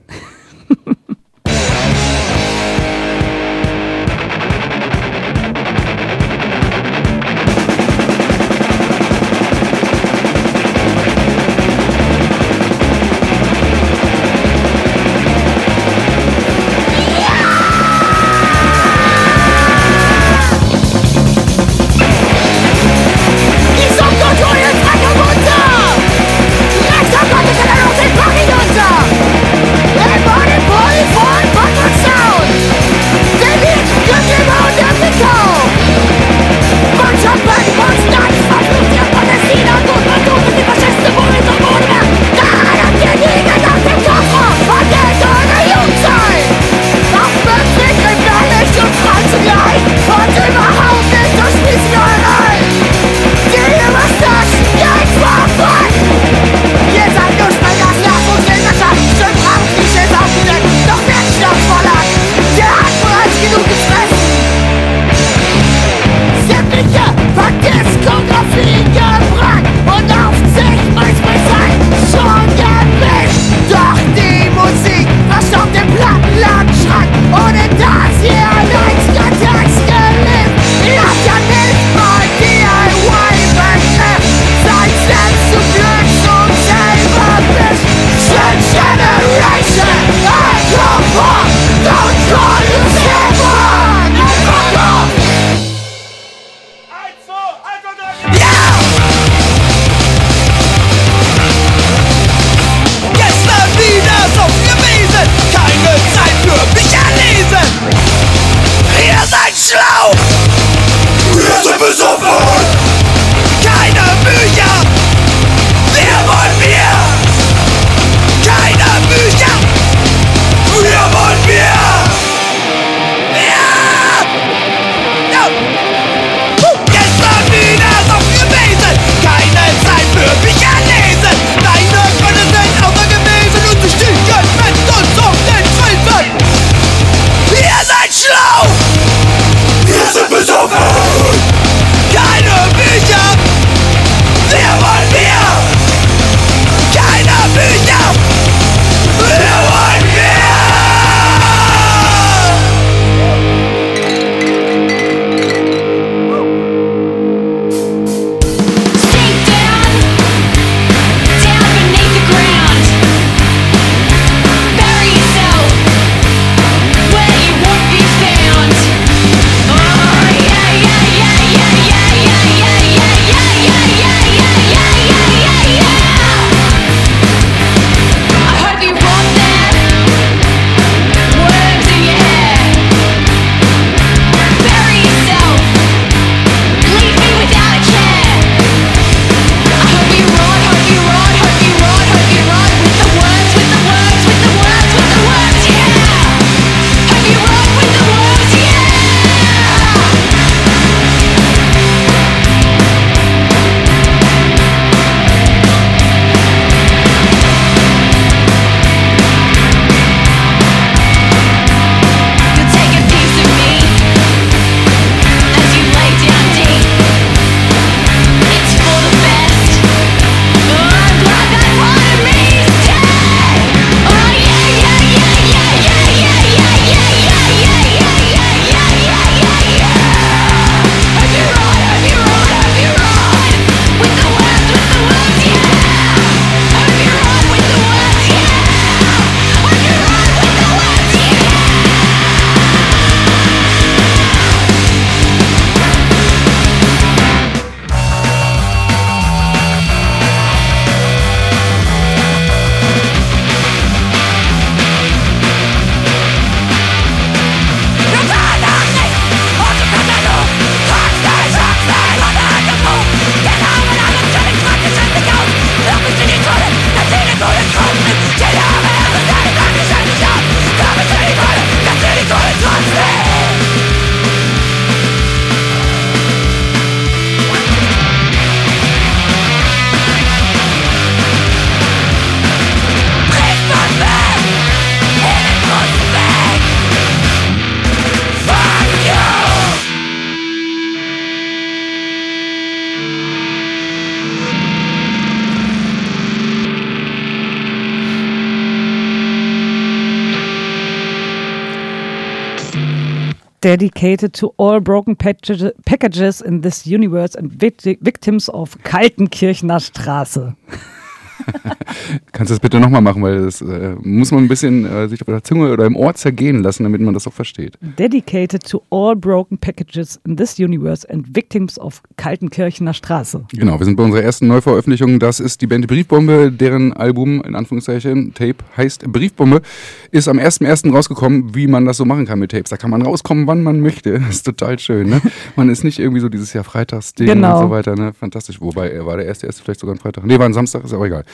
Dedicated 303.78 304.32
to 304.34 304.48
all 304.56 304.80
broken 304.80 305.14
packages- 305.14 306.40
in 306.40 306.62
this 306.62 306.84
universe 306.84 307.36
and 307.36 307.52
vic- 307.52 308.00
victims 308.02 308.48
of 308.48 308.76
Kaltenkirchener 308.82 309.78
Straße. 309.78 310.56
Kannst 312.32 312.50
du 312.50 312.54
das 312.54 312.60
bitte 312.60 312.80
nochmal 312.80 313.00
machen, 313.00 313.22
weil 313.22 313.44
das 313.44 313.60
äh, 313.60 313.94
muss 314.02 314.30
man 314.30 314.44
ein 314.44 314.48
bisschen 314.48 314.84
äh, 314.84 315.08
sich 315.08 315.20
auf 315.20 315.26
der 315.26 315.42
Zunge 315.42 315.72
oder 315.72 315.86
im 315.86 315.96
Ohr 315.96 316.14
zergehen 316.14 316.62
lassen, 316.62 316.82
damit 316.84 317.00
man 317.00 317.14
das 317.14 317.26
auch 317.26 317.32
versteht. 317.32 317.78
Dedicated 317.98 318.64
to 318.68 318.82
all 318.90 319.16
broken 319.16 319.58
packages 319.58 320.20
in 320.26 320.36
this 320.36 320.58
universe 320.58 321.08
and 321.10 321.34
victims 321.34 321.78
of 321.78 322.02
Kaltenkirchener 322.16 322.94
Straße. 322.94 323.44
Genau, 323.52 323.78
wir 323.78 323.84
sind 323.84 323.96
bei 323.96 324.04
unserer 324.04 324.22
ersten 324.22 324.46
Neuveröffentlichung. 324.48 325.18
Das 325.18 325.40
ist 325.40 325.60
die 325.60 325.66
Band 325.66 325.86
Briefbombe, 325.86 326.50
deren 326.52 326.92
Album, 326.92 327.42
in 327.42 327.54
Anführungszeichen, 327.54 328.34
Tape 328.34 328.56
heißt 328.76 329.10
Briefbombe, 329.10 329.62
ist 330.10 330.28
am 330.28 330.38
1.1. 330.38 330.92
rausgekommen, 330.92 331.54
wie 331.54 331.66
man 331.66 331.84
das 331.84 331.96
so 331.96 332.04
machen 332.04 332.26
kann 332.26 332.38
mit 332.38 332.50
Tapes. 332.52 332.70
Da 332.70 332.76
kann 332.76 332.90
man 332.90 333.02
rauskommen, 333.02 333.46
wann 333.46 333.62
man 333.62 333.80
möchte. 333.80 334.18
Das 334.18 334.28
ist 334.36 334.42
total 334.46 334.78
schön, 334.78 335.08
ne? 335.08 335.20
Man 335.56 335.68
ist 335.70 335.84
nicht 335.84 335.98
irgendwie 335.98 336.20
so 336.20 336.28
dieses 336.28 336.52
Jahr 336.52 336.64
Freitagsding 336.64 337.26
Genau. 337.26 337.56
und 337.56 337.62
so 337.66 337.70
weiter, 337.70 337.94
ne? 337.96 338.12
Fantastisch. 338.12 338.60
Wobei, 338.60 338.90
er 338.90 339.06
war 339.06 339.16
der 339.16 339.26
erste, 339.26 339.46
erste 339.46 339.62
vielleicht 339.62 339.80
sogar 339.80 339.94
ein 339.94 339.98
Freitag. 339.98 340.24
Nee, 340.26 340.38
war 340.38 340.46
ein 340.46 340.52
Samstag, 340.54 340.84
ist 340.84 340.92
aber 340.92 341.06
egal. 341.06 341.24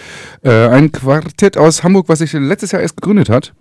Äh, 0.42 0.68
ein 0.68 0.92
Quartett 0.92 1.56
aus 1.56 1.84
Hamburg, 1.84 2.08
was 2.08 2.20
sich 2.20 2.32
letztes 2.32 2.72
Jahr 2.72 2.82
erst 2.82 2.96
gegründet 2.96 3.28
hat. 3.28 3.52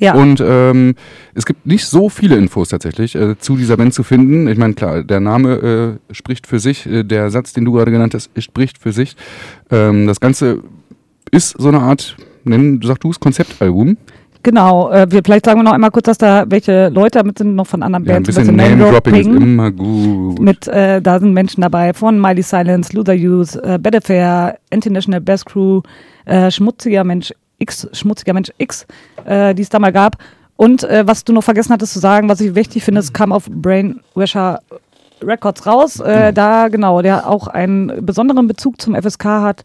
Ja, 0.00 0.14
Und 0.14 0.40
ähm, 0.40 0.94
es 1.34 1.44
gibt 1.44 1.66
nicht 1.66 1.84
so 1.84 2.08
viele 2.08 2.36
Infos 2.36 2.70
tatsächlich 2.70 3.14
äh, 3.14 3.38
zu 3.38 3.56
dieser 3.56 3.76
Band 3.76 3.92
zu 3.92 4.02
finden. 4.02 4.48
Ich 4.48 4.56
meine, 4.56 4.72
klar, 4.72 5.04
der 5.04 5.20
Name 5.20 5.98
äh, 6.10 6.14
spricht 6.14 6.46
für 6.46 6.58
sich, 6.58 6.86
äh, 6.86 7.04
der 7.04 7.30
Satz, 7.30 7.52
den 7.52 7.66
du 7.66 7.72
gerade 7.72 7.90
genannt 7.90 8.14
hast, 8.14 8.30
spricht 8.42 8.78
für 8.78 8.92
sich. 8.92 9.14
Ähm, 9.70 10.06
das 10.06 10.18
Ganze 10.18 10.62
ist 11.30 11.54
so 11.58 11.68
eine 11.68 11.80
Art, 11.80 12.16
nenn, 12.44 12.80
sag 12.82 13.00
du 13.00 13.10
es, 13.10 13.20
Konzeptalbum. 13.20 13.98
Genau. 14.42 14.90
Äh, 14.90 15.06
wir, 15.10 15.22
vielleicht 15.24 15.44
sagen 15.46 15.58
wir 15.60 15.64
noch 15.64 15.72
einmal 15.72 15.90
kurz, 15.90 16.06
dass 16.06 16.18
da 16.18 16.44
welche 16.48 16.88
Leute 16.88 17.18
damit 17.18 17.38
sind, 17.38 17.54
noch 17.54 17.66
von 17.66 17.82
anderen 17.82 18.04
Ja, 18.04 18.16
ein 18.16 18.22
Bands. 18.22 18.36
bisschen 18.36 18.56
Name-Dropping. 18.56 19.14
Ist 19.14 19.26
immer 19.26 19.70
gut. 19.70 20.38
Mit, 20.40 20.68
äh, 20.68 21.00
da 21.00 21.18
sind 21.18 21.32
Menschen 21.32 21.60
dabei 21.62 21.92
von 21.94 22.20
Miley 22.20 22.42
Silence, 22.42 22.94
Luther 22.94 23.14
Youth, 23.14 23.56
äh, 23.56 23.78
Affair, 23.94 24.58
International 24.70 25.20
Best 25.20 25.46
Crew, 25.46 25.82
äh, 26.26 26.50
Schmutziger 26.50 27.04
Mensch 27.04 27.32
X, 27.58 27.88
Schmutziger 27.92 28.32
Mensch 28.34 28.50
X, 28.58 28.86
äh, 29.24 29.54
die 29.54 29.62
es 29.62 29.68
da 29.68 29.78
mal 29.78 29.92
gab. 29.92 30.16
Und 30.56 30.84
äh, 30.84 31.06
was 31.06 31.24
du 31.24 31.32
noch 31.32 31.42
vergessen 31.44 31.72
hattest 31.72 31.92
zu 31.94 31.98
sagen, 32.00 32.28
was 32.28 32.40
ich 32.40 32.54
wichtig 32.54 32.84
finde, 32.84 33.00
es 33.00 33.12
kam 33.12 33.32
auf 33.32 33.46
Brainwasher 33.50 34.60
Records 35.22 35.66
raus. 35.66 36.00
Äh, 36.00 36.32
Da, 36.32 36.68
genau, 36.68 37.02
der 37.02 37.28
auch 37.28 37.46
einen 37.48 38.04
besonderen 38.04 38.46
Bezug 38.46 38.80
zum 38.80 38.94
FSK 38.94 39.24
hat, 39.24 39.64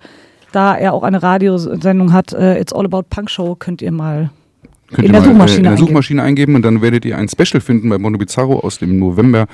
da 0.51 0.75
er 0.75 0.93
auch 0.93 1.03
eine 1.03 1.21
Radiosendung 1.21 2.13
hat. 2.13 2.33
Äh, 2.33 2.59
It's 2.59 2.71
All 2.73 2.85
About 2.85 3.03
Punk 3.09 3.29
Show, 3.29 3.55
könnt 3.55 3.81
ihr 3.81 3.91
mal 3.91 4.29
Könnt 4.89 4.99
in 4.99 5.05
ihr 5.05 5.11
der 5.13 5.21
mal, 5.21 5.27
Suchmaschine 5.27 5.55
äh, 5.55 5.57
in 5.57 5.63
der 5.63 5.71
eingeben. 5.71 5.87
Suchmaschine 5.87 6.23
eingeben 6.23 6.55
und 6.55 6.61
dann 6.61 6.81
werdet 6.81 7.05
ihr 7.05 7.17
ein 7.17 7.27
Special 7.27 7.59
finden 7.61 7.89
bei 7.89 7.97
Mondo 7.97 8.19
Bizarro 8.19 8.59
aus 8.59 8.77
dem 8.77 8.99
November 8.99 9.47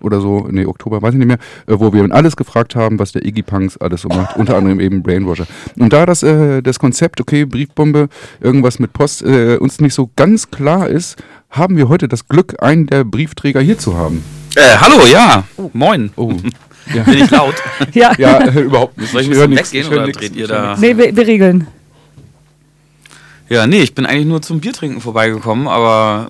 oder 0.00 0.20
so, 0.20 0.46
nee, 0.50 0.66
Oktober, 0.66 1.00
weiß 1.00 1.14
ich 1.14 1.18
nicht 1.18 1.26
mehr, 1.26 1.38
äh, 1.66 1.78
wo 1.78 1.92
wir 1.92 2.06
alles 2.12 2.36
gefragt 2.36 2.76
haben, 2.76 2.98
was 2.98 3.12
der 3.12 3.24
Iggy 3.24 3.42
Punks 3.42 3.76
alles 3.78 4.02
so 4.02 4.08
macht, 4.08 4.36
unter 4.36 4.56
anderem 4.56 4.80
eben 4.80 5.02
Brainwasher. 5.02 5.46
Und 5.78 5.92
da 5.92 6.04
das, 6.04 6.22
äh, 6.22 6.62
das 6.62 6.78
Konzept, 6.78 7.20
okay, 7.20 7.44
Briefbombe, 7.46 8.08
irgendwas 8.40 8.78
mit 8.78 8.92
Post, 8.92 9.22
äh, 9.22 9.56
uns 9.56 9.80
nicht 9.80 9.94
so 9.94 10.10
ganz 10.16 10.50
klar 10.50 10.88
ist, 10.88 11.16
haben 11.50 11.76
wir 11.76 11.88
heute 11.88 12.08
das 12.08 12.28
Glück, 12.28 12.56
einen 12.62 12.86
der 12.86 13.04
Briefträger 13.04 13.60
hier 13.60 13.78
zu 13.78 13.96
haben. 13.96 14.22
Äh, 14.56 14.76
hallo, 14.78 15.06
ja. 15.10 15.44
Moin. 15.72 16.10
Oh, 16.16 16.32
ja. 16.94 17.02
Bin 17.04 17.14
ich 17.14 17.30
laut? 17.30 17.54
Ja, 17.92 18.12
Ja, 18.18 18.38
äh, 18.38 18.60
überhaupt 18.60 18.98
nicht. 18.98 19.10
Soll 19.12 19.22
ich 19.22 19.28
ein 19.28 19.34
höre 19.34 19.48
bisschen 19.48 19.50
nix, 19.54 19.72
weggehen 19.72 19.84
ich 19.86 19.90
höre 19.90 20.02
oder 20.04 20.12
dreht 20.12 20.30
ich 20.32 20.36
ihr 20.36 20.46
da? 20.48 20.76
nee, 20.78 20.96
wir, 20.96 21.16
wir 21.16 21.26
regeln. 21.26 21.66
Ja, 23.54 23.66
nee, 23.66 23.80
ich 23.82 23.94
bin 23.94 24.04
eigentlich 24.06 24.26
nur 24.26 24.42
zum 24.42 24.60
Biertrinken 24.60 25.00
vorbeigekommen, 25.00 25.68
aber 25.68 26.28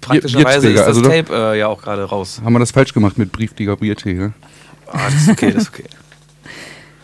praktischerweise 0.00 0.70
ist 0.70 0.78
das 0.78 0.86
also 0.86 1.02
Tape 1.02 1.26
äh, 1.32 1.58
ja 1.58 1.68
auch 1.68 1.82
gerade 1.82 2.04
raus. 2.04 2.40
Haben 2.44 2.54
wir 2.54 2.58
das 2.60 2.70
falsch 2.70 2.94
gemacht 2.94 3.18
mit 3.18 3.30
Brieflieger 3.32 3.76
Biertee, 3.76 4.14
ne? 4.14 4.32
Ah, 4.88 5.00
das 5.10 5.22
ist 5.22 5.28
okay, 5.30 5.52
das 5.52 5.64
ist 5.64 5.68
okay. 5.70 5.84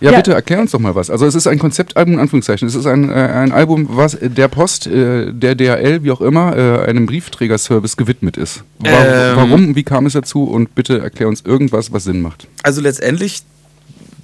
Ja, 0.00 0.12
Ja. 0.12 0.18
bitte 0.18 0.32
erklär 0.32 0.60
uns 0.60 0.70
doch 0.70 0.78
mal 0.78 0.94
was. 0.94 1.10
Also 1.10 1.26
es 1.26 1.34
ist 1.34 1.48
ein 1.48 1.58
Konzeptalbum 1.58 2.14
in 2.14 2.20
Anführungszeichen. 2.20 2.68
Es 2.68 2.76
ist 2.76 2.86
ein, 2.86 3.10
äh, 3.10 3.14
ein 3.14 3.50
Album, 3.50 3.88
was 3.90 4.16
der 4.20 4.46
Post, 4.46 4.86
äh, 4.86 5.32
der 5.32 5.56
DHL, 5.56 6.04
wie 6.04 6.12
auch 6.12 6.20
immer, 6.20 6.56
äh, 6.56 6.84
einem 6.86 7.06
Briefträgerservice 7.06 7.96
gewidmet 7.96 8.36
ist. 8.36 8.62
Wa 8.78 8.90
Ähm. 8.90 9.36
Warum, 9.36 9.74
wie 9.74 9.82
kam 9.82 10.06
es 10.06 10.12
dazu 10.12 10.44
und 10.44 10.76
bitte 10.76 11.00
erklär 11.00 11.26
uns 11.28 11.40
irgendwas, 11.40 11.92
was 11.92 12.04
Sinn 12.04 12.22
macht. 12.22 12.46
Also 12.62 12.80
letztendlich, 12.80 13.42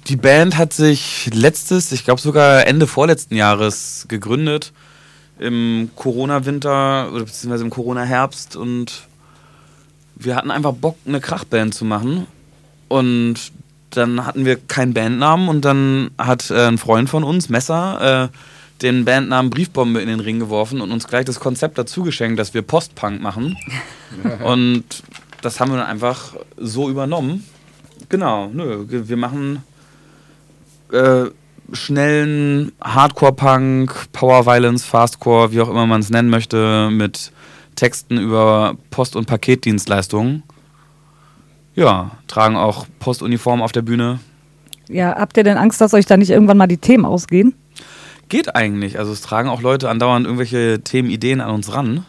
die 0.07 0.15
Band 0.15 0.57
hat 0.57 0.71
sich 0.71 1.29
letztes, 1.33 1.91
ich 1.91 2.05
glaube 2.05 2.21
sogar 2.21 2.65
Ende 2.67 2.87
vorletzten 2.87 3.35
Jahres 3.35 4.05
gegründet, 4.07 4.71
im 5.39 5.89
Corona-Winter 5.95 7.11
oder 7.11 7.25
beziehungsweise 7.25 7.63
im 7.63 7.69
Corona-Herbst 7.69 8.55
und 8.55 9.07
wir 10.15 10.35
hatten 10.35 10.51
einfach 10.51 10.73
Bock, 10.73 10.97
eine 11.05 11.19
Krachband 11.19 11.73
zu 11.73 11.85
machen 11.85 12.27
und 12.87 13.51
dann 13.89 14.25
hatten 14.25 14.45
wir 14.45 14.57
keinen 14.57 14.93
Bandnamen 14.93 15.47
und 15.47 15.65
dann 15.65 16.11
hat 16.17 16.49
äh, 16.51 16.67
ein 16.67 16.77
Freund 16.77 17.09
von 17.09 17.23
uns, 17.23 17.49
Messer, 17.49 18.29
äh, 18.31 18.37
den 18.81 19.05
Bandnamen 19.05 19.49
Briefbombe 19.49 20.01
in 20.01 20.07
den 20.07 20.19
Ring 20.19 20.39
geworfen 20.39 20.81
und 20.81 20.91
uns 20.91 21.07
gleich 21.07 21.25
das 21.25 21.39
Konzept 21.39 21.77
dazu 21.77 22.03
geschenkt, 22.03 22.39
dass 22.39 22.53
wir 22.53 22.61
Postpunk 22.61 23.21
machen. 23.21 23.57
und 24.43 24.83
das 25.41 25.59
haben 25.59 25.71
wir 25.71 25.77
dann 25.77 25.87
einfach 25.87 26.35
so 26.57 26.89
übernommen. 26.89 27.45
Genau, 28.09 28.47
nö, 28.47 28.85
wir 28.89 29.17
machen 29.17 29.63
äh, 30.91 31.25
schnellen 31.71 32.71
Hardcore-Punk, 32.81 34.11
Power-Violence, 34.11 34.85
Fastcore, 34.85 35.51
wie 35.51 35.61
auch 35.61 35.69
immer 35.69 35.85
man 35.85 36.01
es 36.01 36.09
nennen 36.09 36.29
möchte, 36.29 36.89
mit 36.91 37.31
Texten 37.75 38.17
über 38.17 38.75
Post- 38.91 39.15
und 39.15 39.25
Paketdienstleistungen. 39.25 40.43
Ja, 41.75 42.11
tragen 42.27 42.55
auch 42.55 42.85
Postuniform 42.99 43.61
auf 43.61 43.71
der 43.71 43.81
Bühne. 43.81 44.19
Ja, 44.87 45.15
habt 45.15 45.35
ihr 45.37 45.43
denn 45.43 45.57
Angst, 45.57 45.81
dass 45.81 45.93
euch 45.93 46.05
da 46.05 46.15
nicht 46.15 46.29
irgendwann 46.29 46.57
mal 46.57 46.67
die 46.67 46.77
Themen 46.77 47.05
ausgehen? 47.05 47.53
Geht 48.29 48.55
eigentlich. 48.55 48.97
Also 48.97 49.11
es 49.11 49.21
tragen 49.21 49.49
auch 49.49 49.61
Leute 49.61 49.89
andauernd 49.89 50.25
irgendwelche 50.25 50.81
Themenideen 50.83 51.41
an 51.41 51.53
uns 51.53 51.73
ran. 51.73 52.05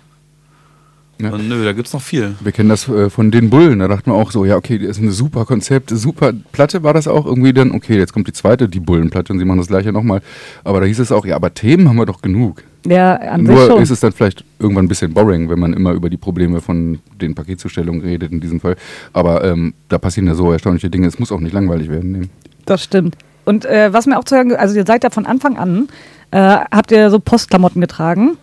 Ja. 1.21 1.31
Und 1.31 1.49
nö, 1.49 1.65
da 1.65 1.73
gibt's 1.73 1.95
noch 1.95 2.03
viel. 2.03 2.35
Wir 2.41 2.53
kennen 2.53 2.69
das 2.69 2.89
äh, 2.89 3.09
von 3.09 3.31
den 3.31 3.49
Bullen. 3.49 3.79
Da 3.79 3.89
dachten 3.89 4.11
wir 4.11 4.15
auch 4.15 4.31
so, 4.31 4.45
ja, 4.45 4.57
okay, 4.57 4.79
das 4.79 4.99
ist 4.99 5.03
ein 5.03 5.11
super 5.11 5.47
Konzept, 5.47 5.89
super 5.91 6.33
Platte 6.53 6.83
war 6.83 6.93
das 6.93 7.09
auch 7.09 7.25
irgendwie 7.25 7.55
dann, 7.55 7.73
okay, 7.73 7.97
jetzt 7.97 8.13
kommt 8.13 8.29
die 8.29 8.35
zweite, 8.35 8.69
die 8.69 8.81
Bullenplatte 8.81 9.33
und 9.33 9.39
sie 9.39 9.47
machen 9.47 9.59
das 9.59 9.69
gleiche 9.69 9.93
nochmal. 9.93 10.21
Aber 10.63 10.81
da 10.81 10.87
hieß 10.87 10.99
es 10.99 11.13
auch, 11.13 11.25
ja, 11.25 11.37
aber 11.37 11.55
Themen 11.55 11.89
haben 11.89 11.97
wir 11.97 12.05
doch 12.05 12.21
genug. 12.21 12.63
Ja, 12.87 13.15
an 13.17 13.47
sich 13.47 13.55
Nur 13.55 13.67
schon. 13.67 13.83
ist 13.83 13.91
es 13.91 14.01
dann 14.01 14.13
vielleicht 14.13 14.45
irgendwann 14.59 14.85
ein 14.85 14.89
bisschen 14.89 15.15
boring, 15.15 15.49
wenn 15.49 15.59
man 15.59 15.73
immer 15.73 15.93
über 15.93 16.11
die 16.11 16.19
Probleme 16.19 16.61
von 16.61 16.99
den 17.21 17.35
Paketzustellungen 17.35 18.03
redet 18.03 18.31
in 18.31 18.41
diesem 18.41 18.61
Fall. 18.61 18.77
Aber 19.15 19.43
ähm, 19.43 19.73
da 19.89 19.97
passieren 19.99 20.29
ja 20.29 20.35
so 20.35 20.53
erstaunliche 20.53 20.91
Dinge. 20.91 21.07
Es 21.09 21.19
muss 21.19 21.33
auch 21.33 21.41
nicht 21.41 21.53
langweilig 21.55 21.89
werden. 21.89 22.13
Nee. 22.13 22.29
Das 22.67 22.85
stimmt. 22.85 23.17
Und 23.45 23.65
äh, 23.65 23.93
was 23.93 24.07
mir 24.07 24.19
auch 24.19 24.25
zu 24.25 24.37
hören, 24.37 24.51
ge- 24.51 24.59
also 24.59 24.77
ihr 24.77 24.85
seid 24.87 25.03
ja 25.03 25.11
von 25.11 25.25
Anfang 25.27 25.57
an, 25.57 25.89
äh, 26.31 26.39
habt 26.39 26.93
ihr 26.93 27.11
so 27.11 27.19
Postklamotten 27.21 27.81
getragen. 27.81 28.37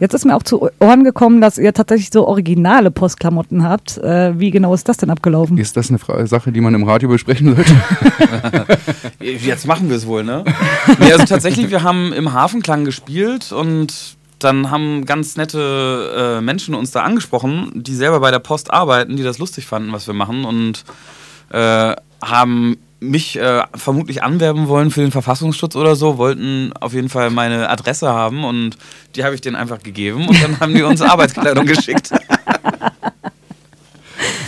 Jetzt 0.00 0.14
ist 0.14 0.24
mir 0.24 0.34
auch 0.34 0.42
zu 0.42 0.68
Ohren 0.80 1.04
gekommen, 1.04 1.42
dass 1.42 1.58
ihr 1.58 1.74
tatsächlich 1.74 2.08
so 2.10 2.26
originale 2.26 2.90
Postklamotten 2.90 3.62
habt. 3.62 3.98
Äh, 3.98 4.38
wie 4.40 4.50
genau 4.50 4.72
ist 4.72 4.88
das 4.88 4.96
denn 4.96 5.10
abgelaufen? 5.10 5.58
Ist 5.58 5.76
das 5.76 5.90
eine 5.90 5.98
Fra 5.98 6.26
Sache, 6.26 6.52
die 6.52 6.62
man 6.62 6.74
im 6.74 6.84
Radio 6.84 7.10
besprechen 7.10 7.54
sollte? 7.54 7.72
Jetzt 9.20 9.66
machen 9.66 9.90
wir 9.90 9.96
es 9.96 10.06
wohl, 10.06 10.24
ne? 10.24 10.44
nee, 10.98 11.12
also 11.12 11.26
tatsächlich, 11.26 11.70
wir 11.70 11.82
haben 11.82 12.14
im 12.14 12.32
Hafenklang 12.32 12.86
gespielt 12.86 13.52
und 13.52 14.16
dann 14.38 14.70
haben 14.70 15.04
ganz 15.04 15.36
nette 15.36 16.38
äh, 16.38 16.40
Menschen 16.40 16.74
uns 16.74 16.92
da 16.92 17.02
angesprochen, 17.02 17.70
die 17.74 17.94
selber 17.94 18.20
bei 18.20 18.30
der 18.30 18.38
Post 18.38 18.72
arbeiten, 18.72 19.16
die 19.16 19.22
das 19.22 19.38
lustig 19.38 19.66
fanden, 19.66 19.92
was 19.92 20.06
wir 20.06 20.14
machen 20.14 20.46
und 20.46 20.84
äh, 21.50 21.94
haben 22.22 22.78
mich 23.00 23.38
äh, 23.38 23.62
vermutlich 23.74 24.22
anwerben 24.22 24.68
wollen 24.68 24.90
für 24.90 25.00
den 25.00 25.10
Verfassungsschutz 25.10 25.74
oder 25.74 25.96
so, 25.96 26.18
wollten 26.18 26.72
auf 26.78 26.92
jeden 26.92 27.08
Fall 27.08 27.30
meine 27.30 27.68
Adresse 27.70 28.08
haben 28.08 28.44
und 28.44 28.76
die 29.16 29.24
habe 29.24 29.34
ich 29.34 29.40
denen 29.40 29.56
einfach 29.56 29.82
gegeben 29.82 30.28
und 30.28 30.42
dann 30.42 30.60
haben 30.60 30.74
die 30.74 30.82
uns 30.82 31.00
Arbeitskleidung 31.02 31.66
geschickt. 31.66 32.12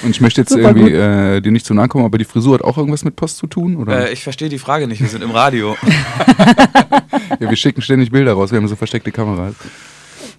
Und 0.02 0.10
ich 0.10 0.20
möchte 0.20 0.40
jetzt 0.40 0.50
Super 0.50 0.68
irgendwie 0.68 0.92
äh, 0.92 1.40
dir 1.40 1.52
nicht 1.52 1.64
zu 1.64 1.74
nahe 1.74 1.88
kommen, 1.88 2.04
aber 2.04 2.18
die 2.18 2.24
Frisur 2.24 2.54
hat 2.54 2.62
auch 2.62 2.76
irgendwas 2.76 3.04
mit 3.04 3.16
Post 3.16 3.38
zu 3.38 3.46
tun? 3.46 3.76
Oder? 3.76 4.08
Äh, 4.08 4.12
ich 4.12 4.22
verstehe 4.22 4.48
die 4.48 4.58
Frage 4.58 4.86
nicht, 4.86 5.00
wir 5.00 5.08
sind 5.08 5.22
im 5.22 5.30
Radio. 5.30 5.76
ja, 7.40 7.48
wir 7.48 7.56
schicken 7.56 7.82
ständig 7.82 8.10
Bilder 8.10 8.32
raus, 8.32 8.50
wir 8.50 8.58
haben 8.58 8.68
so 8.68 8.76
versteckte 8.76 9.12
Kameras. 9.12 9.54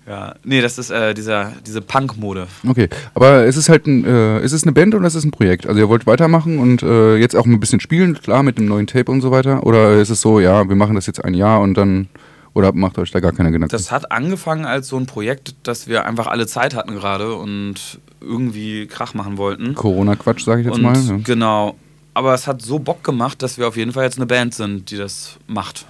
Ja, 0.08 0.36
nee, 0.44 0.62
das 0.62 0.78
ist 0.78 0.90
äh, 0.90 1.14
dieser, 1.14 1.54
diese 1.66 1.82
Punk-Mode. 1.82 2.48
Okay, 2.68 2.90
aber 3.14 3.46
es 3.46 3.56
ist 3.56 3.70
halt 3.70 3.88
ein, 3.88 4.06
äh, 4.06 4.44
ist 4.44 4.52
es 4.52 4.64
eine 4.64 4.74
Band 4.74 4.94
oder 4.96 5.08
ist 5.08 5.16
es 5.16 5.24
ein 5.24 5.32
Projekt? 5.32 5.66
Also 5.66 5.80
ihr 5.80 5.88
wollt 5.88 6.06
weitermachen 6.06 6.60
und 6.60 6.84
äh, 6.84 7.16
jetzt 7.16 7.36
auch 7.36 7.46
ein 7.46 7.60
bisschen 7.60 7.80
spielen, 7.80 8.20
klar, 8.22 8.44
mit 8.44 8.58
dem 8.58 8.66
neuen 8.66 8.88
Tape 8.88 9.10
und 9.10 9.22
so 9.22 9.32
weiter? 9.32 9.66
Oder 9.66 10.00
ist 10.02 10.10
es 10.10 10.20
so, 10.20 10.40
ja, 10.40 10.68
wir 10.68 10.76
machen 10.76 10.96
das 10.96 11.08
jetzt 11.08 11.24
ein 11.24 11.34
Jahr 11.34 11.62
und 11.62 11.76
dann, 11.76 12.10
oder 12.54 12.74
macht 12.74 12.98
euch 12.98 13.12
da 13.12 13.22
gar 13.22 13.32
keine 13.32 13.52
Gedanken? 13.52 13.72
Das 13.72 13.92
hat 13.92 14.12
angefangen 14.12 14.66
als 14.66 14.90
so 14.90 14.98
ein 14.98 15.06
Projekt, 15.06 15.56
dass 15.64 15.88
wir 15.88 16.06
einfach 16.06 16.28
alle 16.28 16.48
Zeit 16.48 16.76
hatten 16.76 16.96
gerade 16.96 17.36
und 17.36 18.00
irgendwie 18.20 18.88
Krach 18.88 19.14
machen 19.14 19.38
wollten. 19.38 19.74
Corona-Quatsch, 19.74 20.44
sage 20.44 20.62
ich 20.62 20.68
jetzt 20.68 20.76
und 20.76 20.82
mal. 20.82 20.96
Ja. 20.96 21.18
genau. 21.24 21.76
Aber 22.14 22.34
es 22.34 22.46
hat 22.46 22.62
so 22.62 22.78
Bock 22.78 23.04
gemacht, 23.04 23.42
dass 23.42 23.58
wir 23.58 23.68
auf 23.68 23.78
jeden 23.78 23.92
Fall 23.94 24.04
jetzt 24.04 24.18
eine 24.18 24.28
Band 24.28 24.54
sind, 24.54 24.92
die 24.92 24.98
das 24.98 25.38
macht. 25.48 25.86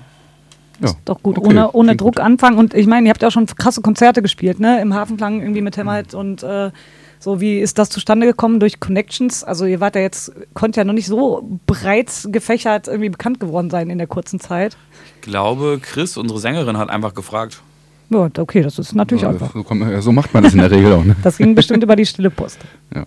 Ja. 0.79 0.91
Doch 1.05 1.21
gut, 1.21 1.37
Okay, 1.37 1.47
ohne, 1.49 1.71
ohne 1.71 1.87
klingt 1.89 2.01
Druck 2.01 2.15
gut. 2.15 2.19
anfangen. 2.23 2.57
Und 2.57 2.73
ich 2.73 2.87
meine, 2.87 3.05
ihr 3.07 3.09
habt 3.11 3.21
ja 3.21 3.27
auch 3.27 3.31
schon 3.31 3.45
krasse 3.45 3.81
Konzerte 3.81 4.21
gespielt, 4.21 4.59
ne? 4.59 4.81
Im 4.81 4.93
Hafenklang 4.93 5.41
irgendwie 5.41 5.61
mit 5.61 5.77
Hammerhead 5.77 6.13
und 6.13 6.43
äh, 6.43 6.71
So, 7.19 7.39
wie 7.39 7.59
ist 7.59 7.77
das 7.77 7.89
zustande 7.89 8.25
gekommen 8.25 8.59
durch 8.59 8.79
Connections? 8.81 9.43
Also 9.45 9.65
ihr 9.65 9.79
wart 9.79 9.95
ja 9.95 10.01
jetzt, 10.01 10.31
konnte 10.53 10.79
ja 10.81 10.83
noch 10.83 10.93
nicht 10.93 11.07
so 11.07 11.47
breit 11.67 12.11
gefächert 12.31 12.87
irgendwie 12.87 13.09
bekannt 13.09 13.39
geworden 13.39 13.69
sein 13.69 13.89
in 13.89 13.97
der 13.97 14.07
kurzen 14.07 14.39
Zeit. 14.41 14.75
Ich 15.15 15.21
glaube, 15.21 15.79
Chris, 15.81 16.17
unsere 16.17 16.39
Sängerin, 16.39 16.77
hat 16.77 16.89
einfach 16.89 17.13
gefragt. 17.13 17.61
Ja, 18.09 18.29
okay, 18.37 18.61
das 18.61 18.77
ist 18.77 18.93
natürlich 18.93 19.25
einfach. 19.25 19.53
So, 19.53 19.63
kommt- 19.63 19.85
so 20.03 20.11
macht 20.11 20.33
man 20.33 20.43
das 20.43 20.53
in 20.53 20.59
der 20.59 20.69
Regel 20.69 20.91
auch. 20.93 21.03
Ne? 21.05 21.15
Das 21.23 21.37
ging 21.37 21.55
bestimmt 21.55 21.81
über 21.81 21.95
die 21.95 22.05
stille 22.05 22.29
Post. 22.29 22.59
Ja. 22.93 23.05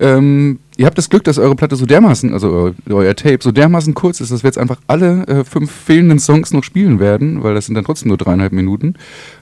Ähm, 0.00 0.58
ihr 0.76 0.86
habt 0.86 0.98
das 0.98 1.08
Glück, 1.08 1.24
dass 1.24 1.38
eure 1.38 1.54
Platte 1.54 1.76
so 1.76 1.86
dermaßen, 1.86 2.32
also 2.32 2.74
euer, 2.88 3.14
Tape 3.14 3.38
so 3.40 3.52
dermaßen 3.52 3.94
kurz 3.94 4.20
ist, 4.20 4.32
dass 4.32 4.42
wir 4.42 4.48
jetzt 4.48 4.58
einfach 4.58 4.78
alle 4.86 5.26
äh, 5.26 5.44
fünf 5.44 5.70
fehlenden 5.70 6.18
Songs 6.18 6.52
noch 6.52 6.64
spielen 6.64 6.98
werden, 6.98 7.42
weil 7.42 7.54
das 7.54 7.66
sind 7.66 7.74
dann 7.74 7.84
trotzdem 7.84 8.08
nur 8.08 8.18
dreieinhalb 8.18 8.52
Minuten. 8.52 8.94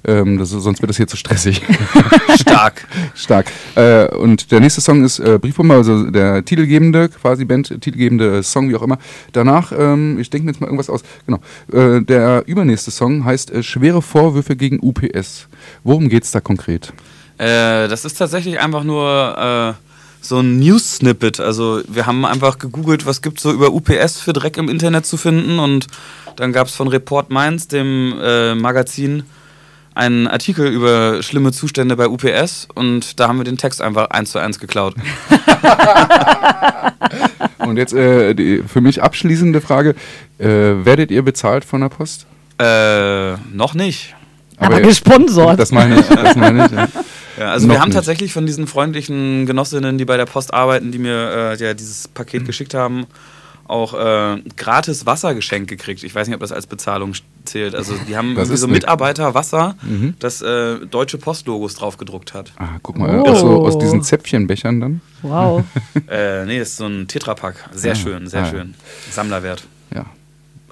Ähm, 0.05 0.39
das 0.39 0.51
sonst 0.51 0.83
wird 0.83 0.91
das 0.91 0.97
hier 0.97 1.07
zu 1.07 1.16
stressig. 1.16 1.62
Stark. 2.41 2.87
Stark. 3.14 3.47
Äh, 3.74 4.09
und 4.09 4.53
der 4.53 4.61
nächste 4.61 4.80
Song 4.80 5.05
ist 5.05 5.18
äh, 5.18 5.39
Briefbomber, 5.39 5.76
also 5.76 6.11
der 6.11 6.45
titelgebende, 6.45 7.09
quasi 7.09 7.45
Band, 7.45 7.68
titelgebende 7.80 8.43
Song, 8.43 8.68
wie 8.68 8.76
auch 8.76 8.83
immer. 8.83 8.99
Danach, 9.33 9.72
ähm, 9.76 10.18
ich 10.18 10.28
denke 10.30 10.47
mir 10.47 10.53
jetzt 10.53 10.61
mal 10.61 10.66
irgendwas 10.66 10.91
aus. 10.91 11.03
Genau. 11.26 11.41
Äh, 11.72 12.03
der 12.03 12.45
übernächste 12.47 12.91
Song 12.91 13.24
heißt 13.24 13.51
äh, 13.51 13.62
Schwere 13.62 14.03
Vorwürfe 14.03 14.57
gegen 14.57 14.80
UPS. 14.80 15.49
Worum 15.85 16.09
geht's 16.09 16.30
da 16.30 16.41
konkret? 16.41 16.93
Äh, 17.39 17.89
das 17.89 18.05
ist 18.05 18.14
tatsächlich 18.18 18.61
einfach 18.61 18.85
nur 18.85 19.76
äh, 19.78 19.91
so 20.23 20.39
ein 20.39 20.59
News-Snippet. 20.59 21.41
Also 21.41 21.83
wir 21.87 22.07
haben 22.07 22.25
einfach 22.25 22.59
gegoogelt, 22.59 23.05
was 23.05 23.20
gibt 23.20 23.41
so 23.41 23.53
über 23.53 23.73
UPS 23.73 24.20
für 24.20 24.33
Dreck 24.33 24.57
im 24.57 24.68
Internet 24.68 25.05
zu 25.05 25.16
finden 25.16 25.59
und 25.59 25.89
dann 26.37 26.53
gab 26.53 26.68
es 26.68 26.75
von 26.75 26.89
Report 26.89 27.29
Mainz, 27.31 27.68
dem 27.68 28.14
äh, 28.23 28.55
Magazin, 28.55 29.25
einen 29.95 30.27
Artikel 30.27 30.66
über 30.68 31.23
schlimme 31.23 31.53
Zustände 31.53 31.97
bei 31.97 32.09
UPS 32.09 32.68
und 32.75 33.20
da 33.20 33.29
haben 33.29 33.37
wir 33.39 33.45
den 33.45 33.59
Text 33.59 33.83
einfach 33.83 34.09
eins 34.11 34.31
zu 34.31 34.39
eins 34.39 34.59
geklaut. 34.59 34.95
Und 37.59 37.77
jetzt 37.77 37.95
äh, 37.95 38.35
die 38.35 38.62
für 38.66 38.81
mich 38.81 39.03
abschließende 39.03 39.61
Frage: 39.61 39.95
äh, 40.39 40.47
Werdet 40.47 41.11
ihr 41.11 41.23
bezahlt 41.23 41.64
von 41.64 41.81
der 41.81 41.91
Post? 41.91 42.27
Äh, 42.59 43.35
noch 43.55 43.75
nicht. 43.75 44.14
Aber, 44.66 44.80
ihr- 44.80 44.86
gesponsert. 44.86 45.58
Das 45.58 45.72
meine 45.72 46.00
ich. 46.00 46.06
Das 46.06 46.36
meine 46.36 46.66
ich 46.66 46.72
ja. 46.72 46.88
Ja, 47.38 47.50
also 47.52 47.66
Noch 47.66 47.76
wir 47.76 47.80
haben 47.80 47.88
nicht. 47.88 47.96
tatsächlich 47.96 48.30
von 48.34 48.44
diesen 48.44 48.66
freundlichen 48.66 49.46
Genossinnen, 49.46 49.96
die 49.96 50.04
bei 50.04 50.18
der 50.18 50.26
Post 50.26 50.52
arbeiten, 50.52 50.92
die 50.92 50.98
mir 50.98 51.54
äh, 51.58 51.64
ja, 51.64 51.72
dieses 51.72 52.06
Paket 52.06 52.44
geschickt 52.44 52.74
haben, 52.74 53.06
auch 53.66 53.94
äh, 53.94 54.42
gratis 54.58 55.06
Wasser 55.06 55.34
geschenkt 55.34 55.70
gekriegt. 55.70 56.04
Ich 56.04 56.14
weiß 56.14 56.26
nicht, 56.28 56.34
ob 56.34 56.42
das 56.42 56.52
als 56.52 56.66
Bezahlung 56.66 57.14
zählt. 57.46 57.74
Also 57.74 57.94
die 58.06 58.18
haben 58.18 58.34
Das 58.34 58.48
so. 58.48 58.68
Mitarbeiter 58.68 59.32
Wasser, 59.32 59.76
das 60.18 60.42
äh, 60.42 60.80
deutsche 60.90 61.16
Postlogos 61.16 61.74
drauf 61.74 61.96
gedruckt 61.96 62.34
hat. 62.34 62.52
Ah, 62.58 62.68
guck 62.82 62.98
mal, 62.98 63.20
Oh. 63.20 63.24
das 63.24 63.40
so 63.40 63.64
aus 63.64 63.78
diesen 63.78 64.02
Zäpfchenbechern 64.02 64.80
dann. 64.80 65.00
Wow. 65.22 65.64
äh, 66.10 66.44
nee, 66.44 66.58
das 66.58 66.68
ist 66.68 66.76
so 66.76 66.86
ein 66.86 67.08
Tetrapack. 67.08 67.54
Sehr 67.72 67.92
Ah, 67.92 67.94
schön, 67.94 68.26
sehr 68.26 68.42
ah. 68.42 68.50
schön. 68.50 68.74
Sammlerwert. 69.10 69.64
Ja. 69.94 70.04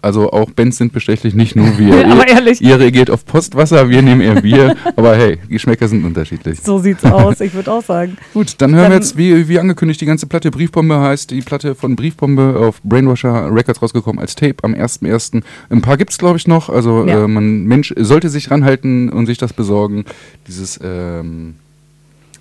Also 0.03 0.31
auch 0.33 0.51
Bands 0.51 0.79
sind 0.79 0.93
bestechlich, 0.93 1.35
nicht 1.35 1.57
nur 1.57 1.79
wir. 1.79 2.07
Aber 2.11 2.27
Ihr- 2.29 2.35
ehrlich. 2.35 2.61
Ihr 2.61 2.79
reagiert 2.79 3.11
auf 3.11 3.25
Postwasser, 3.27 3.89
wir 3.89 4.03
nehmen 4.03 4.21
eher 4.21 4.41
Bier. 4.41 4.77
aber 4.97 5.15
hey, 5.17 5.39
Geschmäcker 5.49 5.89
sind 5.89 6.05
unterschiedlich. 6.05 6.61
So 6.61 6.79
sieht's 6.79 7.05
aus, 7.05 7.41
ich 7.41 7.53
würde 7.55 7.71
auch 7.73 7.83
sagen. 7.85 8.17
Gut, 8.35 8.55
dann 8.59 8.71
hören 8.75 8.85
wir 8.85 8.89
Dann- 8.91 8.99
jetzt, 9.03 9.17
wie, 9.17 9.49
wie 9.49 9.59
angekündigt, 9.59 10.01
die 10.01 10.07
ganze 10.07 10.27
Platte. 10.27 10.51
Briefbombe 10.51 10.99
heißt 11.01 11.31
die 11.31 11.43
Platte 11.43 11.75
von 11.75 11.97
Briefbombe 11.97 12.57
auf 12.59 12.81
Brainwasher 12.83 13.55
Records 13.55 13.83
rausgekommen 13.83 14.21
als 14.21 14.35
Tape 14.35 14.57
am 14.63 14.75
1.1. 14.75 15.43
Ein 15.71 15.83
paar 15.83 15.97
gibt's, 15.97 16.19
glaube 16.19 16.39
ich, 16.39 16.47
noch. 16.47 16.69
Also 16.69 17.07
Ja. 17.07 17.25
äh, 17.25 17.29
man 17.29 17.65
Mensch 17.65 17.93
sollte 17.99 18.29
sich 18.29 18.51
ranhalten 18.51 19.09
und 19.11 19.27
sich 19.27 19.39
das 19.39 19.53
besorgen. 19.53 20.05
Dieses 20.49 20.81
ähm, 20.83 21.57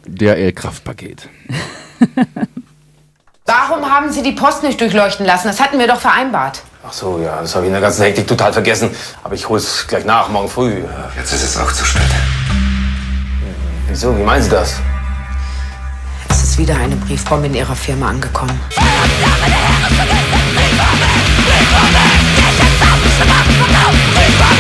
DRL-Kraftpaket. 0.08 1.28
Warum 3.46 3.86
haben 3.90 4.12
Sie 4.12 4.22
die 4.22 4.32
Post 4.34 4.64
nicht 4.64 4.80
durchleuchten 4.80 5.26
lassen? 5.26 5.48
Das 5.48 5.60
hatten 5.60 5.80
wir 5.80 5.88
doch 5.88 6.00
vereinbart. 6.00 6.64
Ach 6.90 6.94
so, 6.94 7.20
ja, 7.24 7.40
das 7.40 7.54
habe 7.54 7.66
ich 7.66 7.68
in 7.68 7.74
der 7.74 7.82
ganzen 7.82 8.02
Hektik 8.02 8.28
total 8.28 8.52
vergessen. 8.52 8.90
Aber 9.24 9.36
ich 9.36 9.48
hol's 9.48 9.86
gleich 9.88 10.06
nach, 10.06 10.28
morgen 10.30 10.50
früh. 10.50 10.82
Jetzt 11.16 11.34
ist 11.34 11.44
es 11.44 11.56
auch 11.56 11.72
zu 11.72 11.86
spät. 11.86 12.02
Wieso, 13.88 14.18
wie 14.18 14.24
meinen 14.24 14.42
Sie 14.42 14.50
das? 14.50 14.74
Es 16.30 16.42
ist 16.42 16.58
wieder 16.58 16.76
eine 16.78 16.96
Briefbombe 16.96 17.46
in 17.46 17.54
Ihrer 17.54 17.76
Firma 17.76 18.10
angekommen. 18.10 18.60
Im 24.50 24.59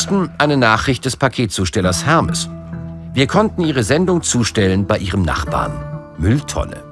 Osten 0.00 0.30
eine 0.38 0.56
Nachricht 0.56 1.04
des 1.04 1.18
Paketzustellers 1.18 2.06
Hermes. 2.06 2.48
Wir 3.12 3.26
konnten 3.26 3.60
Ihre 3.60 3.82
Sendung 3.82 4.22
zustellen 4.22 4.86
bei 4.86 4.96
Ihrem 4.96 5.20
Nachbarn. 5.20 5.72
Mülltonne. 6.16 6.89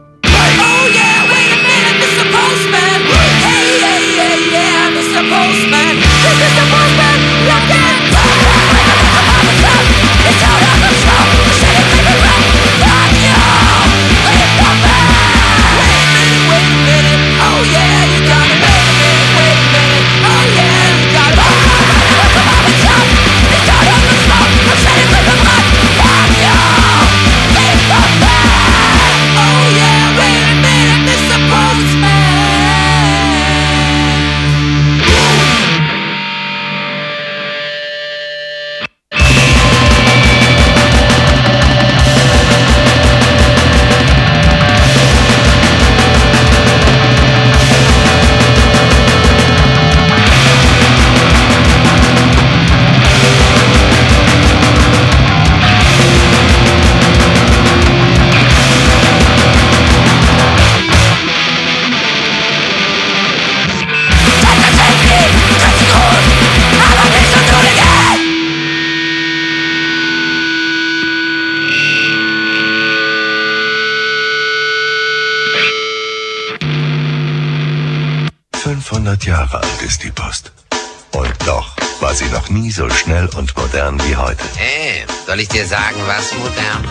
Soll 85.39 85.43
ich 85.45 85.49
dir 85.51 85.67
sagen, 85.67 86.01
was, 86.09 86.35
modern? 86.37 86.88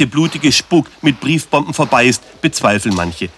der 0.00 0.06
blutige 0.06 0.50
Spuck 0.50 0.86
mit 1.02 1.20
Briefbomben 1.20 1.74
vorbei 1.74 2.06
ist, 2.06 2.40
bezweifeln 2.40 2.94
manche. 2.94 3.28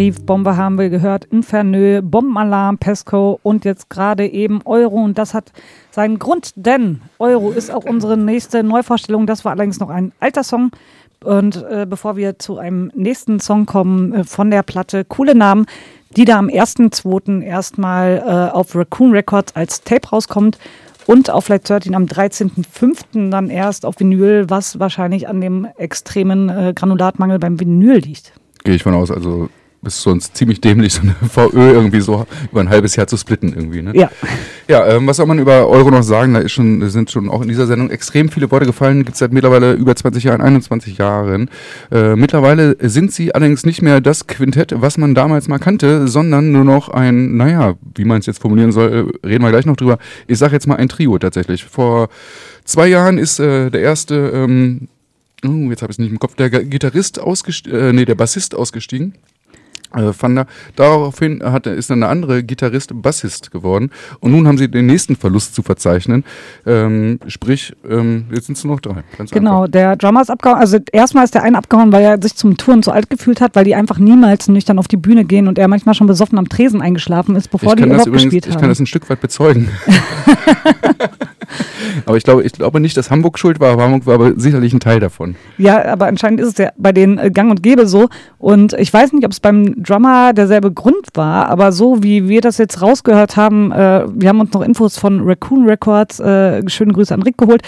Briefbombe 0.00 0.56
haben 0.56 0.78
wir 0.78 0.88
gehört 0.88 1.26
Infernö, 1.26 2.00
Bombenalarm, 2.00 2.78
Pesco 2.78 3.38
und 3.42 3.66
jetzt 3.66 3.90
gerade 3.90 4.26
eben 4.26 4.62
Euro. 4.64 4.94
Und 4.94 5.18
das 5.18 5.34
hat 5.34 5.52
seinen 5.90 6.18
Grund, 6.18 6.52
denn 6.56 7.02
Euro 7.18 7.50
ist 7.50 7.70
auch 7.70 7.84
unsere 7.84 8.16
nächste 8.16 8.62
Neuvorstellung. 8.62 9.26
Das 9.26 9.44
war 9.44 9.52
allerdings 9.52 9.78
noch 9.78 9.90
ein 9.90 10.12
alter 10.18 10.42
Song. 10.42 10.70
Und 11.22 11.62
äh, 11.64 11.86
bevor 11.86 12.16
wir 12.16 12.38
zu 12.38 12.56
einem 12.56 12.90
nächsten 12.94 13.40
Song 13.40 13.66
kommen 13.66 14.14
äh, 14.14 14.24
von 14.24 14.50
der 14.50 14.62
Platte, 14.62 15.04
coole 15.04 15.34
Namen, 15.34 15.66
die 16.16 16.24
da 16.24 16.38
am 16.38 16.46
1.2. 16.46 17.42
erstmal 17.42 18.24
äh, 18.26 18.56
auf 18.56 18.74
Raccoon 18.74 19.12
Records 19.12 19.54
als 19.54 19.82
Tape 19.82 20.08
rauskommt 20.08 20.58
und 21.04 21.28
auf 21.28 21.44
Flight 21.44 21.68
13 21.68 21.94
am 21.94 22.06
13.05. 22.06 23.28
dann 23.28 23.50
erst 23.50 23.84
auf 23.84 24.00
Vinyl, 24.00 24.48
was 24.48 24.78
wahrscheinlich 24.78 25.28
an 25.28 25.42
dem 25.42 25.68
extremen 25.76 26.48
äh, 26.48 26.72
Granulatmangel 26.74 27.38
beim 27.38 27.60
Vinyl 27.60 27.98
liegt. 27.98 28.32
Gehe 28.64 28.76
ich 28.76 28.82
von 28.82 28.94
aus. 28.94 29.10
Also 29.10 29.50
ist 29.82 30.02
sonst 30.02 30.36
ziemlich 30.36 30.60
dämlich, 30.60 30.94
so 30.94 31.02
eine 31.02 31.14
VÖ 31.14 31.72
irgendwie 31.72 32.00
so 32.00 32.26
über 32.50 32.60
ein 32.60 32.68
halbes 32.68 32.96
Jahr 32.96 33.06
zu 33.06 33.16
splitten 33.16 33.52
irgendwie. 33.54 33.82
Ne? 33.82 33.92
Ja. 33.94 34.10
Ja, 34.68 34.86
ähm, 34.86 35.06
was 35.06 35.16
soll 35.16 35.26
man 35.26 35.38
über 35.38 35.66
Euro 35.68 35.90
noch 35.90 36.02
sagen? 36.02 36.34
Da 36.34 36.40
ist 36.40 36.52
schon, 36.52 36.88
sind 36.90 37.10
schon 37.10 37.28
auch 37.28 37.42
in 37.42 37.48
dieser 37.48 37.66
Sendung 37.66 37.90
extrem 37.90 38.28
viele 38.28 38.50
Worte 38.50 38.66
gefallen. 38.66 38.98
Gibt 38.98 39.14
es 39.14 39.18
seit 39.18 39.32
mittlerweile 39.32 39.72
über 39.72 39.96
20 39.96 40.22
Jahren, 40.22 40.40
21 40.40 40.98
Jahren. 40.98 41.50
Äh, 41.90 42.14
mittlerweile 42.14 42.76
sind 42.88 43.12
sie 43.12 43.34
allerdings 43.34 43.66
nicht 43.66 43.82
mehr 43.82 44.00
das 44.00 44.26
Quintett, 44.26 44.74
was 44.76 44.96
man 44.96 45.14
damals 45.14 45.48
mal 45.48 45.58
kannte, 45.58 46.06
sondern 46.06 46.52
nur 46.52 46.64
noch 46.64 46.88
ein, 46.88 47.36
naja, 47.36 47.74
wie 47.94 48.04
man 48.04 48.20
es 48.20 48.26
jetzt 48.26 48.40
formulieren 48.40 48.70
soll, 48.70 49.10
äh, 49.24 49.26
reden 49.26 49.42
wir 49.42 49.50
gleich 49.50 49.66
noch 49.66 49.76
drüber. 49.76 49.98
Ich 50.28 50.38
sage 50.38 50.52
jetzt 50.52 50.66
mal 50.66 50.76
ein 50.76 50.88
Trio 50.88 51.18
tatsächlich. 51.18 51.64
Vor 51.64 52.08
zwei 52.64 52.86
Jahren 52.86 53.18
ist 53.18 53.40
äh, 53.40 53.70
der 53.70 53.80
erste, 53.80 54.30
ähm, 54.32 54.88
oh, 55.44 55.70
jetzt 55.70 55.82
habe 55.82 55.90
ich 55.90 55.96
es 55.96 55.98
nicht 55.98 56.12
im 56.12 56.20
Kopf, 56.20 56.36
der 56.36 56.50
Gitarrist 56.50 57.18
ausgestiegen, 57.18 57.78
äh, 57.78 57.92
nee, 57.92 58.04
der 58.04 58.14
Bassist 58.14 58.54
ausgestiegen. 58.54 59.14
Äh, 59.94 60.12
Vander. 60.12 60.46
Daraufhin 60.76 61.42
hat, 61.42 61.66
ist 61.66 61.90
dann 61.90 62.02
eine 62.02 62.10
andere 62.10 62.44
Gitarrist 62.44 62.90
Bassist 63.02 63.50
geworden. 63.50 63.90
Und 64.20 64.32
nun 64.32 64.46
haben 64.46 64.58
sie 64.58 64.70
den 64.70 64.86
nächsten 64.86 65.16
Verlust 65.16 65.54
zu 65.54 65.62
verzeichnen. 65.62 66.24
Ähm, 66.64 67.18
sprich, 67.26 67.74
ähm, 67.88 68.26
jetzt 68.32 68.46
sind 68.46 68.58
es 68.58 68.64
nur 68.64 68.74
noch 68.74 68.80
drei. 68.80 69.02
Ganz 69.18 69.30
Genau, 69.30 69.66
der 69.66 69.96
Drummer 69.96 70.22
ist 70.22 70.30
abgehauen. 70.30 70.58
Also 70.58 70.78
erstmal 70.92 71.24
ist 71.24 71.34
der 71.34 71.42
eine 71.42 71.58
abgehauen, 71.58 71.92
weil 71.92 72.02
er 72.02 72.22
sich 72.22 72.36
zum 72.36 72.56
Touren 72.56 72.82
zu 72.82 72.92
alt 72.92 73.10
gefühlt 73.10 73.40
hat, 73.40 73.56
weil 73.56 73.64
die 73.64 73.74
einfach 73.74 73.98
niemals 73.98 74.48
nüchtern 74.48 74.78
auf 74.78 74.88
die 74.88 74.96
Bühne 74.96 75.24
gehen 75.24 75.48
und 75.48 75.58
er 75.58 75.68
manchmal 75.68 75.94
schon 75.94 76.06
besoffen 76.06 76.38
am 76.38 76.48
Tresen 76.48 76.80
eingeschlafen 76.80 77.36
ist, 77.36 77.50
bevor 77.50 77.72
ich 77.72 77.76
die 77.76 77.84
überhaupt 77.84 78.06
übrigens, 78.06 78.24
gespielt 78.24 78.46
ich 78.46 78.54
haben. 78.54 78.60
kann 78.60 78.68
das 78.68 78.78
ein 78.78 78.86
Stück 78.86 79.08
weit 79.10 79.20
bezeugen. 79.20 79.68
aber 82.06 82.16
ich 82.16 82.24
glaube, 82.24 82.42
ich 82.42 82.52
glaube 82.52 82.80
nicht, 82.80 82.96
dass 82.96 83.10
Hamburg 83.10 83.38
schuld 83.38 83.60
war, 83.60 83.76
Hamburg 83.76 84.06
war 84.06 84.14
aber 84.14 84.38
sicherlich 84.38 84.72
ein 84.72 84.80
Teil 84.80 85.00
davon. 85.00 85.36
Ja, 85.58 85.84
aber 85.86 86.06
anscheinend 86.06 86.40
ist 86.40 86.48
es 86.48 86.58
ja 86.58 86.70
bei 86.76 86.92
den 86.92 87.18
äh, 87.18 87.30
Gang 87.30 87.50
und 87.50 87.62
Gäbe 87.62 87.86
so. 87.86 88.08
Und 88.38 88.72
ich 88.74 88.92
weiß 88.92 89.12
nicht, 89.12 89.24
ob 89.24 89.32
es 89.32 89.40
beim 89.40 89.79
Drummer 89.80 90.32
derselbe 90.32 90.72
Grund 90.72 91.08
war, 91.14 91.48
aber 91.48 91.72
so 91.72 92.02
wie 92.02 92.28
wir 92.28 92.40
das 92.40 92.58
jetzt 92.58 92.82
rausgehört 92.82 93.36
haben, 93.36 93.72
äh, 93.72 94.04
wir 94.14 94.28
haben 94.28 94.40
uns 94.40 94.52
noch 94.52 94.62
Infos 94.62 94.98
von 94.98 95.20
Raccoon 95.24 95.64
Records, 95.66 96.20
äh, 96.20 96.62
schöne 96.68 96.92
Grüße 96.92 97.14
an 97.14 97.22
Rick 97.22 97.38
geholt, 97.38 97.62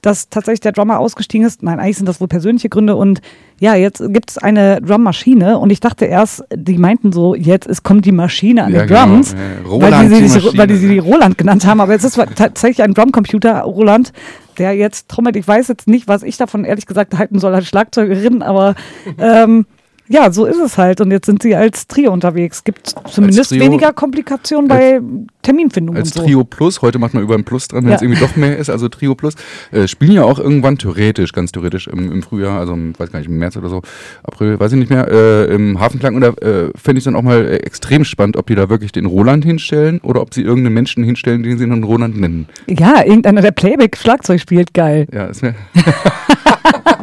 dass 0.00 0.28
tatsächlich 0.28 0.60
der 0.60 0.72
Drummer 0.72 1.00
ausgestiegen 1.00 1.44
ist. 1.46 1.62
Nein, 1.64 1.80
eigentlich 1.80 1.96
sind 1.96 2.08
das 2.08 2.20
wohl 2.20 2.28
persönliche 2.28 2.68
Gründe. 2.68 2.94
Und 2.94 3.20
ja, 3.58 3.74
jetzt 3.74 3.98
gibt 4.12 4.30
es 4.30 4.38
eine 4.38 4.80
Drummaschine 4.80 5.58
und 5.58 5.70
ich 5.70 5.80
dachte 5.80 6.04
erst, 6.04 6.44
die 6.54 6.78
meinten 6.78 7.10
so, 7.12 7.34
jetzt 7.34 7.66
es 7.66 7.82
kommt 7.82 8.04
die 8.04 8.12
Maschine 8.12 8.64
an 8.64 8.72
Ja, 8.72 8.80
den 8.80 8.88
genau. 8.88 9.06
Drums, 9.06 9.32
Äh, 9.34 9.36
weil, 9.64 9.70
Roland, 9.70 10.10
die 10.12 10.28
sie, 10.28 10.38
die 10.38 10.58
weil 10.58 10.66
die 10.68 10.76
sie 10.76 10.88
die. 10.88 10.98
Roland 11.00 11.36
genannt 11.36 11.66
haben. 11.66 11.80
Aber 11.80 11.92
jetzt 11.92 12.04
ist 12.04 12.14
tatsächlich 12.36 12.82
ein 12.84 12.94
Drumcomputer, 12.94 13.60
Roland, 13.62 14.12
der 14.58 14.72
jetzt 14.74 15.08
trommelt. 15.08 15.34
Ich 15.34 15.48
weiß 15.48 15.66
jetzt 15.66 15.88
nicht, 15.88 16.06
was 16.06 16.22
ich 16.22 16.36
davon 16.36 16.64
ehrlich 16.64 16.86
gesagt 16.86 17.18
halten 17.18 17.40
soll 17.40 17.52
als 17.54 17.66
Schlagzeugerin, 17.66 18.42
aber 18.42 18.76
ähm, 19.18 19.66
ja, 20.08 20.30
so 20.32 20.46
ist 20.46 20.58
es 20.58 20.78
halt. 20.78 21.00
Und 21.00 21.10
jetzt 21.10 21.26
sind 21.26 21.42
sie 21.42 21.54
als 21.54 21.86
Trio 21.86 22.12
unterwegs. 22.12 22.64
Gibt 22.64 22.94
zumindest 23.10 23.50
Trio- 23.50 23.60
weniger 23.64 23.92
Komplikationen 23.92 24.68
bei 24.68 25.00
Terminfindung 25.42 25.96
Als 25.96 26.08
und 26.12 26.14
so. 26.14 26.22
Trio 26.24 26.44
Plus, 26.44 26.82
heute 26.82 26.98
macht 26.98 27.14
man 27.14 27.22
über 27.22 27.34
ein 27.34 27.44
Plus 27.44 27.68
dran, 27.68 27.84
wenn 27.84 27.90
Ja. 27.90 27.96
es 27.96 28.02
irgendwie 28.02 28.20
doch 28.20 28.36
mehr 28.36 28.56
ist, 28.58 28.68
also 28.70 28.88
Trio 28.88 29.14
Plus, 29.14 29.34
äh, 29.72 29.86
spielen 29.88 30.12
ja 30.12 30.24
auch 30.24 30.38
irgendwann 30.38 30.76
theoretisch, 30.78 31.32
ganz 31.32 31.52
theoretisch 31.52 31.86
im, 31.88 32.12
im 32.12 32.22
Frühjahr, 32.22 32.58
also 32.58 32.72
im, 32.74 32.92
weiß 32.98 33.10
gar 33.12 33.18
nicht, 33.20 33.28
im 33.28 33.38
März 33.38 33.56
oder 33.56 33.68
so, 33.68 33.82
April, 34.22 34.58
weiß 34.60 34.72
ich 34.72 34.78
nicht 34.78 34.90
mehr, 34.90 35.08
äh, 35.10 35.44
im 35.54 35.80
Hafenklang. 35.80 36.14
Und 36.16 36.20
da 36.22 36.28
äh, 36.28 36.70
fände 36.74 36.98
ich 36.98 37.04
dann 37.04 37.14
auch 37.16 37.22
mal 37.22 37.46
äh, 37.46 37.56
extrem 37.58 38.04
spannend, 38.04 38.36
ob 38.36 38.46
die 38.46 38.54
da 38.54 38.68
wirklich 38.68 38.92
den 38.92 39.06
Roland 39.06 39.44
hinstellen 39.44 40.00
oder 40.02 40.20
ob 40.20 40.34
sie 40.34 40.42
irgendeinen 40.42 40.74
Menschen 40.74 41.04
hinstellen, 41.04 41.42
den 41.42 41.56
sie 41.58 41.68
dann 41.68 41.82
Roland 41.84 42.18
nennen. 42.18 42.46
Ja, 42.66 43.02
irgendeiner, 43.04 43.40
der 43.40 43.52
Playback-Schlagzeug 43.52 44.40
spielt, 44.40 44.74
geil. 44.74 45.06
Ja, 45.12 45.26
ist 45.26 45.42
mir. 45.42 45.54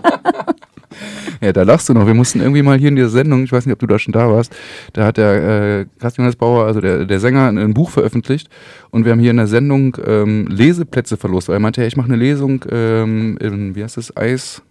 Ja, 1.41 1.53
da 1.53 1.63
lachst 1.63 1.89
du 1.89 1.93
noch. 1.93 2.07
Wir 2.07 2.13
mussten 2.13 2.39
irgendwie 2.39 2.61
mal 2.61 2.77
hier 2.77 2.89
in 2.89 2.95
dieser 2.95 3.09
Sendung, 3.09 3.43
ich 3.43 3.51
weiß 3.51 3.65
nicht, 3.65 3.73
ob 3.73 3.79
du 3.79 3.87
da 3.87 3.99
schon 3.99 4.13
da 4.13 4.29
warst, 4.29 4.55
da 4.93 5.05
hat 5.05 5.17
der 5.17 5.79
äh, 5.79 5.85
Carsten 5.99 6.21
Johannes 6.21 6.35
Bauer, 6.35 6.65
also 6.65 6.81
der, 6.81 7.05
der 7.05 7.19
Sänger, 7.19 7.47
ein, 7.47 7.57
ein 7.57 7.73
Buch 7.73 7.89
veröffentlicht 7.89 8.49
und 8.91 9.05
wir 9.05 9.11
haben 9.11 9.19
hier 9.19 9.31
in 9.31 9.37
der 9.37 9.47
Sendung 9.47 9.97
ähm, 10.05 10.47
Leseplätze 10.47 11.17
verlost, 11.17 11.49
weil 11.49 11.57
er 11.57 11.59
meinte, 11.59 11.81
ja, 11.81 11.87
ich 11.87 11.97
mache 11.97 12.07
eine 12.07 12.17
Lesung 12.17 12.63
in, 12.63 13.37
in, 13.37 13.75
wie 13.75 13.83
heißt 13.83 13.97
das, 13.97 14.15
Eis? 14.15 14.61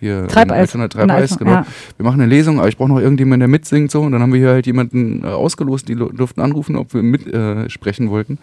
Hier, 0.00 0.28
Treibeis. 0.28 0.70
Treibeis, 0.70 1.36
genau. 1.38 1.50
ja. 1.50 1.66
Wir 1.96 2.04
machen 2.04 2.20
eine 2.20 2.30
Lesung, 2.30 2.58
aber 2.60 2.68
ich 2.68 2.76
brauche 2.76 2.88
noch 2.88 3.00
irgendjemanden, 3.00 3.40
der 3.40 3.48
mitsingt 3.48 3.90
so 3.90 4.02
und 4.02 4.12
dann 4.12 4.22
haben 4.22 4.32
wir 4.32 4.38
hier 4.38 4.50
halt 4.50 4.66
jemanden 4.66 5.24
äh, 5.24 5.26
ausgelost, 5.26 5.88
die 5.88 5.96
durften 5.96 6.40
anrufen, 6.40 6.76
ob 6.76 6.94
wir 6.94 7.02
mitsprechen 7.02 8.06
äh, 8.06 8.10
wollten. 8.10 8.38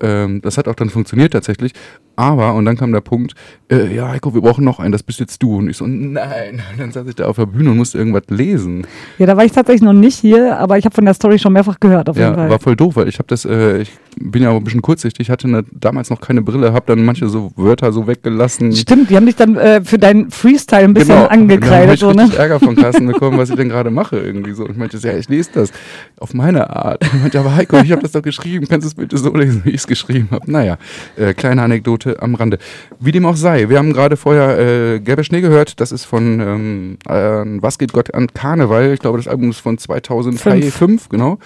Ähm, 0.00 0.40
das 0.42 0.56
hat 0.56 0.68
auch 0.68 0.74
dann 0.74 0.90
funktioniert 0.90 1.32
tatsächlich. 1.32 1.72
Aber, 2.16 2.54
und 2.54 2.64
dann 2.64 2.76
kam 2.76 2.92
der 2.92 3.00
Punkt, 3.00 3.34
äh, 3.70 3.94
ja, 3.94 4.08
Heiko, 4.08 4.34
wir 4.34 4.40
brauchen 4.40 4.64
noch 4.64 4.78
einen, 4.78 4.92
das 4.92 5.02
bist 5.02 5.20
jetzt 5.20 5.42
du. 5.42 5.56
Und 5.58 5.68
ich 5.68 5.76
so, 5.76 5.86
nein. 5.86 6.62
Und 6.72 6.80
dann 6.80 6.92
saß 6.92 7.06
ich 7.08 7.14
da 7.16 7.24
auf 7.26 7.36
der 7.36 7.46
Bühne 7.46 7.70
und 7.70 7.76
musste 7.76 7.98
irgendwas 7.98 8.22
lesen. 8.28 8.86
Ja, 9.18 9.26
da 9.26 9.36
war 9.36 9.44
ich 9.44 9.52
tatsächlich 9.52 9.82
noch 9.82 9.92
nicht 9.92 10.16
hier, 10.18 10.58
aber 10.58 10.78
ich 10.78 10.84
habe 10.84 10.94
von 10.94 11.04
der 11.04 11.14
Story 11.14 11.38
schon 11.38 11.52
mehrfach 11.52 11.80
gehört, 11.80 12.08
auf 12.08 12.16
jeden 12.16 12.28
Ja, 12.30 12.34
Fall. 12.34 12.50
war 12.50 12.58
voll 12.60 12.76
doof, 12.76 12.96
weil 12.96 13.08
ich 13.08 13.18
habe 13.18 13.26
das, 13.28 13.44
äh, 13.44 13.78
ich 13.82 13.92
bin 14.20 14.42
ja 14.42 14.50
auch 14.50 14.56
ein 14.56 14.64
bisschen 14.64 14.82
kurzsichtig, 14.82 15.30
hatte 15.30 15.48
ne, 15.48 15.64
damals 15.72 16.10
noch 16.10 16.20
keine 16.20 16.42
Brille, 16.42 16.72
habe 16.72 16.84
dann 16.86 17.04
manche 17.04 17.28
so 17.28 17.52
Wörter 17.56 17.92
so 17.92 18.06
weggelassen. 18.06 18.72
Stimmt, 18.74 19.10
die 19.10 19.16
haben 19.16 19.26
dich 19.26 19.36
dann 19.36 19.56
äh, 19.56 19.82
für 19.82 19.98
deinen 19.98 20.30
Freestyle 20.30 20.84
ein 20.84 20.94
bisschen 20.94 21.14
Genau. 21.16 21.26
angekreidet. 21.26 21.94
Da 21.94 21.96
So, 21.96 22.06
hab 22.08 22.12
ich 22.12 22.16
ne? 22.16 22.22
richtig 22.24 22.38
Ärger 22.38 22.60
von 22.60 22.76
Carsten 22.76 23.06
bekommen, 23.06 23.38
was 23.38 23.50
ich 23.50 23.56
denn 23.56 23.68
gerade 23.70 23.90
mache 23.90 24.18
irgendwie 24.18 24.52
so. 24.52 24.64
Und 24.64 24.72
ich 24.72 24.76
meinte, 24.76 24.96
ja, 24.98 25.16
ich 25.16 25.28
lese 25.28 25.50
das 25.54 25.72
auf 26.20 26.32
meine 26.34 26.70
Art. 26.70 27.02
Ich 27.04 27.12
meinte, 27.14 27.38
aber 27.40 27.54
Heiko, 27.56 27.78
ich 27.78 27.90
habe 27.92 28.02
das 28.02 28.12
doch 28.12 28.22
geschrieben, 28.22 28.66
kannst 28.68 28.84
du 28.84 28.88
es 28.88 28.94
bitte 28.94 29.16
so 29.18 29.32
lesen, 29.34 29.62
wie 29.64 29.70
ich 29.70 29.76
es 29.76 29.86
geschrieben 29.86 30.28
habe. 30.30 30.50
Naja, 30.50 30.76
äh, 31.16 31.34
kleine 31.34 31.62
Anekdote 31.62 32.03
am 32.06 32.34
Rande. 32.34 32.58
Wie 33.00 33.12
dem 33.12 33.26
auch 33.26 33.36
sei, 33.36 33.68
wir 33.68 33.78
haben 33.78 33.92
gerade 33.92 34.16
vorher 34.16 34.58
äh, 34.58 35.00
Gelber 35.00 35.24
Schnee 35.24 35.40
gehört, 35.40 35.80
das 35.80 35.92
ist 35.92 36.04
von 36.04 36.40
ähm, 36.40 36.98
äh, 37.08 37.62
Was 37.62 37.78
geht 37.78 37.92
Gott 37.92 38.14
an 38.14 38.28
Karneval, 38.28 38.92
ich 38.92 39.00
glaube, 39.00 39.18
das 39.18 39.28
Album 39.28 39.50
ist 39.50 39.60
von 39.60 39.78
2005, 39.78 40.74
Fünf. 40.74 41.08
genau. 41.08 41.38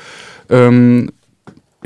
Ähm, 0.50 1.10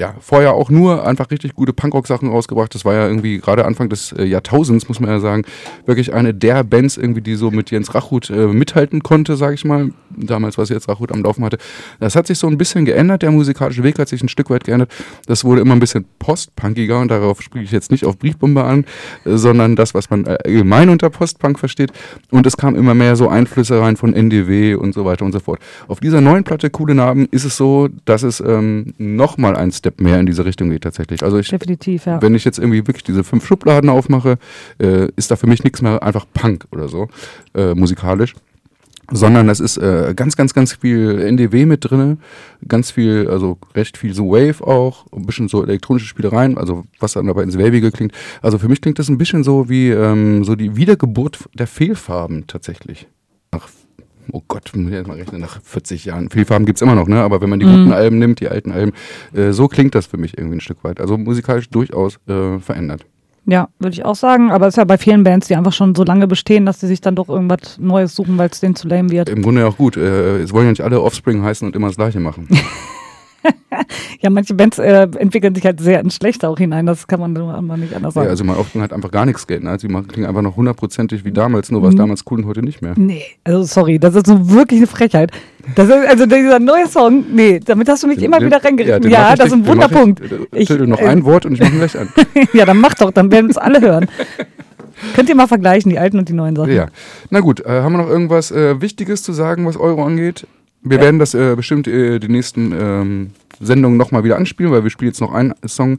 ja, 0.03 0.16
vorher 0.18 0.55
auch 0.55 0.68
nur 0.68 1.07
einfach 1.07 1.30
richtig 1.30 1.55
gute 1.55 1.72
Punkrock-Sachen 1.72 2.28
rausgebracht. 2.28 2.74
Das 2.74 2.84
war 2.84 2.92
ja 2.92 3.07
irgendwie 3.07 3.38
gerade 3.38 3.64
Anfang 3.64 3.88
des 3.88 4.11
äh, 4.11 4.24
Jahrtausends, 4.24 4.88
muss 4.88 4.98
man 4.98 5.09
ja 5.09 5.20
sagen, 5.20 5.44
wirklich 5.86 6.12
eine 6.12 6.34
der 6.34 6.64
Bands 6.64 6.96
irgendwie, 6.96 7.20
die 7.20 7.36
so 7.36 7.53
mit 7.53 7.70
Jens 7.70 7.94
Rachut 7.94 8.28
äh, 8.28 8.48
mithalten 8.48 9.05
konnte, 9.05 9.36
sage 9.36 9.55
ich 9.55 9.64
mal. 9.64 9.92
Damals, 10.11 10.59
was 10.59 10.70
Jens 10.70 10.88
Rachut 10.88 11.12
am 11.12 11.22
Laufen 11.22 11.44
hatte. 11.44 11.59
Das 12.00 12.16
hat 12.16 12.26
sich 12.26 12.36
so 12.36 12.48
ein 12.48 12.59
bisschen 12.59 12.84
geändert. 12.84 13.22
Der 13.22 13.30
musikalische 13.30 13.84
Weg 13.84 13.96
hat 14.00 14.09
sich 14.09 14.20
ein 14.24 14.28
Stück 14.28 14.50
weit 14.50 14.64
geändert. 14.64 14.90
Das 15.26 15.44
wurde 15.44 15.61
immer 15.61 15.74
ein 15.74 15.78
bisschen 15.80 16.05
postpunkiger 16.18 16.98
und 16.98 17.09
darauf 17.09 17.40
spreche 17.40 17.66
ich 17.66 17.70
jetzt 17.70 17.92
nicht 17.92 18.05
auf 18.05 18.18
Briefbombe 18.18 18.64
an, 18.64 18.84
äh, 19.24 19.36
sondern 19.36 19.76
das, 19.76 19.94
was 19.94 20.11
man 20.11 20.26
äh, 20.26 20.36
allgemein 20.44 20.88
unter 20.88 21.11
Postpunk 21.11 21.61
versteht. 21.61 21.92
Und 22.32 22.44
es 22.44 22.57
kam 22.57 22.74
immer 22.74 22.94
mehr 22.94 23.14
so 23.14 23.28
Einflüsse 23.28 23.80
rein 23.80 23.96
von 23.96 24.14
NDW 24.14 24.74
und 24.74 24.94
so 24.94 25.05
weiter 25.05 25.24
und 25.24 25.30
so 25.30 25.38
fort. 25.38 25.61
Auf 25.86 26.00
dieser 26.00 26.20
neuen 26.20 26.42
Platte, 26.42 26.70
Coole 26.70 26.96
Namen, 26.96 27.28
ist 27.30 27.44
es 27.44 27.57
so, 27.57 27.88
dass 28.05 28.24
es 28.24 28.40
ähm, 28.40 28.94
nochmal 28.98 29.55
ein 29.55 29.70
Step 29.70 29.91
mehr 30.01 30.18
in 30.20 30.26
diese 30.26 30.45
Richtung 30.45 30.70
geht 30.70 30.82
tatsächlich. 30.82 31.22
Also 31.22 31.38
ich, 31.38 31.49
Definitiv, 31.49 32.07
ja. 32.07 32.20
wenn 32.22 32.34
ich 32.34 32.45
jetzt 32.45 32.59
irgendwie 32.59 32.86
wirklich 32.86 33.05
diese 33.05 33.24
fünf 33.24 33.47
Schubladen 33.47 33.90
aufmache, 33.90 34.38
äh, 34.78 35.09
ist 35.16 35.30
da 35.30 35.36
für 35.36 35.47
mich 35.47 35.64
nichts 35.64 35.82
mehr 35.82 36.03
einfach 36.03 36.26
Punk 36.32 36.66
oder 36.70 36.88
so, 36.88 37.09
äh, 37.55 37.74
musikalisch. 37.74 38.34
Sondern 39.11 39.49
es 39.49 39.61
ist 39.61 39.76
äh, 39.76 40.14
ganz, 40.16 40.36
ganz, 40.36 40.55
ganz 40.55 40.74
viel 40.74 41.20
NDW 41.20 41.66
mit 41.66 41.90
drinne, 41.90 42.18
ganz 42.66 42.93
viel, 42.93 43.28
also 43.28 43.59
recht 43.74 43.99
viel 43.99 44.14
so 44.14 44.30
Wave 44.30 44.66
auch, 44.66 45.07
ein 45.12 45.26
bisschen 45.26 45.49
so 45.49 45.62
elektronische 45.62 46.07
Spielereien, 46.07 46.57
also 46.57 46.84
was 46.99 47.12
dann 47.12 47.26
dabei 47.26 47.43
ins 47.43 47.59
Wavige 47.59 47.90
klingt. 47.90 48.12
Also 48.40 48.59
für 48.59 48.68
mich 48.68 48.80
klingt 48.80 48.99
das 48.99 49.11
ein 49.11 49.18
bisschen 49.18 49.45
so 49.45 49.68
wie 49.68 49.90
ähm, 49.90 50.45
so 50.45 50.55
die 50.55 50.76
Wiedergeburt 50.76 51.40
der 51.53 51.66
Fehlfarben 51.66 52.47
tatsächlich. 52.47 53.07
Oh 54.30 54.42
Gott, 54.46 54.70
muss 54.74 54.86
ich 54.88 54.92
jetzt 54.92 55.08
mal 55.08 55.16
rechnen, 55.16 55.40
nach 55.40 55.60
40 55.62 56.04
Jahren. 56.04 56.30
Fehlfarben 56.30 56.64
gibt's 56.66 56.80
immer 56.82 56.94
noch, 56.94 57.08
ne? 57.08 57.22
Aber 57.22 57.40
wenn 57.40 57.50
man 57.50 57.58
die 57.58 57.66
Mhm. 57.66 57.84
guten 57.84 57.92
Alben 57.92 58.18
nimmt, 58.18 58.40
die 58.40 58.48
alten 58.48 58.70
Alben, 58.70 58.92
äh, 59.34 59.52
so 59.52 59.66
klingt 59.68 59.94
das 59.94 60.06
für 60.06 60.16
mich 60.16 60.38
irgendwie 60.38 60.56
ein 60.56 60.60
Stück 60.60 60.84
weit. 60.84 61.00
Also 61.00 61.18
musikalisch 61.18 61.68
durchaus 61.70 62.18
äh, 62.28 62.58
verändert. 62.60 63.04
Ja, 63.44 63.68
würde 63.80 63.94
ich 63.94 64.04
auch 64.04 64.14
sagen. 64.14 64.52
Aber 64.52 64.68
es 64.68 64.74
ist 64.74 64.78
ja 64.78 64.84
bei 64.84 64.98
vielen 64.98 65.24
Bands, 65.24 65.48
die 65.48 65.56
einfach 65.56 65.72
schon 65.72 65.96
so 65.96 66.04
lange 66.04 66.28
bestehen, 66.28 66.64
dass 66.64 66.78
sie 66.78 66.86
sich 66.86 67.00
dann 67.00 67.16
doch 67.16 67.28
irgendwas 67.28 67.76
Neues 67.78 68.14
suchen, 68.14 68.38
weil 68.38 68.48
es 68.50 68.60
denen 68.60 68.76
zu 68.76 68.86
lame 68.86 69.10
wird. 69.10 69.28
Im 69.28 69.42
Grunde 69.42 69.62
ja 69.62 69.66
auch 69.66 69.76
gut. 69.76 69.96
Äh, 69.96 70.38
es 70.42 70.52
wollen 70.52 70.66
ja 70.66 70.70
nicht 70.70 70.82
alle 70.82 71.00
Offspring 71.02 71.42
heißen 71.42 71.66
und 71.66 71.74
immer 71.74 71.88
das 71.88 71.96
Gleiche 71.96 72.20
machen. 72.20 72.46
Ja, 74.20 74.30
manche 74.30 74.55
Bands 74.55 74.78
äh, 74.78 75.09
entwickeln 75.18 75.55
sich 75.55 75.64
halt 75.64 75.80
sehr 75.80 75.99
ins 76.01 76.14
Schlechte 76.16 76.49
auch 76.49 76.59
hinein. 76.59 76.86
Das 76.86 77.07
kann 77.09 77.18
man 77.18 77.32
nur 77.32 77.61
nicht 77.76 77.95
anders 77.95 78.14
ja, 78.14 78.20
sagen. 78.20 78.28
also 78.30 78.45
mein 78.45 78.57
Offspring 78.57 78.82
hat 78.82 78.93
einfach 78.93 79.11
gar 79.11 79.26
nichts 79.26 79.47
Geld. 79.47 79.64
Ne? 79.64 79.70
Also 79.70 79.88
die 79.88 79.93
machen, 79.93 80.07
klingen 80.09 80.28
einfach 80.28 80.43
noch 80.43 80.57
hundertprozentig 80.57 81.24
wie 81.24 81.32
damals, 81.32 81.70
nur 81.70 81.82
was 81.82 81.95
Mhm. 81.95 81.99
damals 81.99 82.24
cool 82.30 82.40
und 82.40 82.47
heute 82.47 82.62
nicht 82.62 82.82
mehr. 82.82 82.93
Nee, 82.97 83.22
also 83.45 83.62
sorry, 83.64 83.99
das 83.99 84.14
ist 84.14 84.26
so 84.26 84.51
wirklich 84.51 84.78
eine 84.80 84.86
Frechheit. 84.86 85.32
Das 85.74 85.88
ist, 85.88 85.95
also 86.07 86.26
dieser 86.26 86.59
neue 86.61 86.86
Song, 86.86 87.24
nee, 87.34 87.59
damit 87.64 87.88
hast 87.88 88.03
du 88.03 88.07
mich 88.07 88.22
immer 88.22 88.38
Den- 88.38 88.47
wieder 88.47 88.62
reingeritten. 88.62 89.03
den 89.03 89.11
Ja, 89.11 89.32
ich 89.32 89.38
das 89.38 89.47
ist 89.49 89.53
ein 89.55 89.62
den 89.64 89.68
Wunderpunkt. 89.72 90.20
Ich, 90.53 90.62
äh, 90.62 90.64
Tilde 90.66 90.86
noch 90.86 91.01
äh, 91.01 91.07
ein 91.07 91.24
Wort 91.24 91.47
und 91.47 91.55
ich 91.55 91.61
mache 91.61 91.72
ihn 91.72 91.78
gleich 91.78 91.99
an. 91.99 92.09
ja, 92.53 92.64
dann 92.66 92.76
mach 92.78 92.95
doch, 92.95 93.11
dann 93.11 93.32
werden 93.32 93.51
es 93.51 93.57
alle 93.59 93.80
hören. 93.80 94.07
Könnt 95.16 95.28
ihr 95.28 95.34
mal 95.34 95.49
vergleichen, 95.49 95.90
die 95.90 95.99
alten 95.99 96.18
und 96.18 96.28
die 96.28 96.32
neuen 96.34 96.55
Sachen. 96.55 96.72
Ja. 96.72 96.86
Na 97.30 97.40
gut, 97.40 97.61
äh, 97.64 97.80
haben 97.82 97.93
wir 97.95 97.99
noch 98.03 98.09
irgendwas 98.09 98.51
äh, 98.53 98.80
Wichtiges 98.80 99.22
zu 99.24 99.32
sagen, 99.32 99.66
was 99.66 99.76
Euro 99.76 100.05
angeht? 100.05 100.47
Wir 100.83 101.01
werden 101.01 101.18
das 101.18 101.35
äh, 101.35 101.55
bestimmt 101.55 101.87
äh, 101.87 102.18
die 102.18 102.28
nächsten 102.28 102.72
ähm, 102.72 103.30
Sendungen 103.61 103.97
nochmal 103.97 104.24
wieder 104.24 104.37
anspielen, 104.37 104.72
weil 104.72 104.83
wir 104.83 104.91
spielen 104.91 105.11
jetzt 105.11 105.20
noch 105.20 105.33
einen 105.33 105.55
Song. 105.66 105.99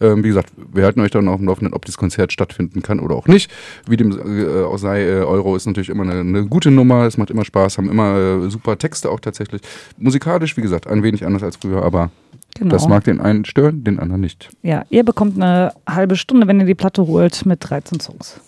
Ähm, 0.00 0.24
wie 0.24 0.28
gesagt, 0.28 0.52
wir 0.72 0.84
halten 0.84 1.00
euch 1.00 1.12
dann 1.12 1.28
auf 1.28 1.38
dem 1.38 1.46
Laufenden, 1.46 1.72
ob 1.72 1.84
dieses 1.84 1.96
Konzert 1.96 2.32
stattfinden 2.32 2.82
kann 2.82 2.98
oder 2.98 3.14
auch 3.14 3.28
nicht. 3.28 3.50
Wie 3.86 3.96
dem 3.96 4.10
äh, 4.10 4.64
auch 4.64 4.78
sei, 4.78 5.02
äh, 5.04 5.22
Euro 5.22 5.54
ist 5.54 5.66
natürlich 5.66 5.88
immer 5.88 6.02
eine, 6.02 6.20
eine 6.20 6.46
gute 6.46 6.72
Nummer, 6.72 7.04
es 7.04 7.16
macht 7.16 7.30
immer 7.30 7.44
Spaß, 7.44 7.78
haben 7.78 7.88
immer 7.88 8.16
äh, 8.44 8.50
super 8.50 8.76
Texte 8.76 9.10
auch 9.10 9.20
tatsächlich. 9.20 9.62
Musikalisch, 9.98 10.56
wie 10.56 10.62
gesagt, 10.62 10.88
ein 10.88 11.02
wenig 11.02 11.24
anders 11.24 11.42
als 11.42 11.56
früher, 11.56 11.82
aber 11.82 12.10
Genau. 12.56 12.70
das 12.70 12.86
mag 12.86 13.02
den 13.02 13.20
einen 13.20 13.44
stören, 13.44 13.82
den 13.82 13.98
anderen 13.98 14.20
nicht. 14.20 14.48
Ja, 14.62 14.84
ihr 14.88 15.04
bekommt 15.04 15.36
eine 15.36 15.72
halbe 15.88 16.14
Stunde, 16.14 16.46
wenn 16.46 16.60
ihr 16.60 16.66
die 16.66 16.76
Platte 16.76 17.04
holt, 17.06 17.44
mit 17.46 17.68
13 17.68 17.98
Songs. 17.98 18.40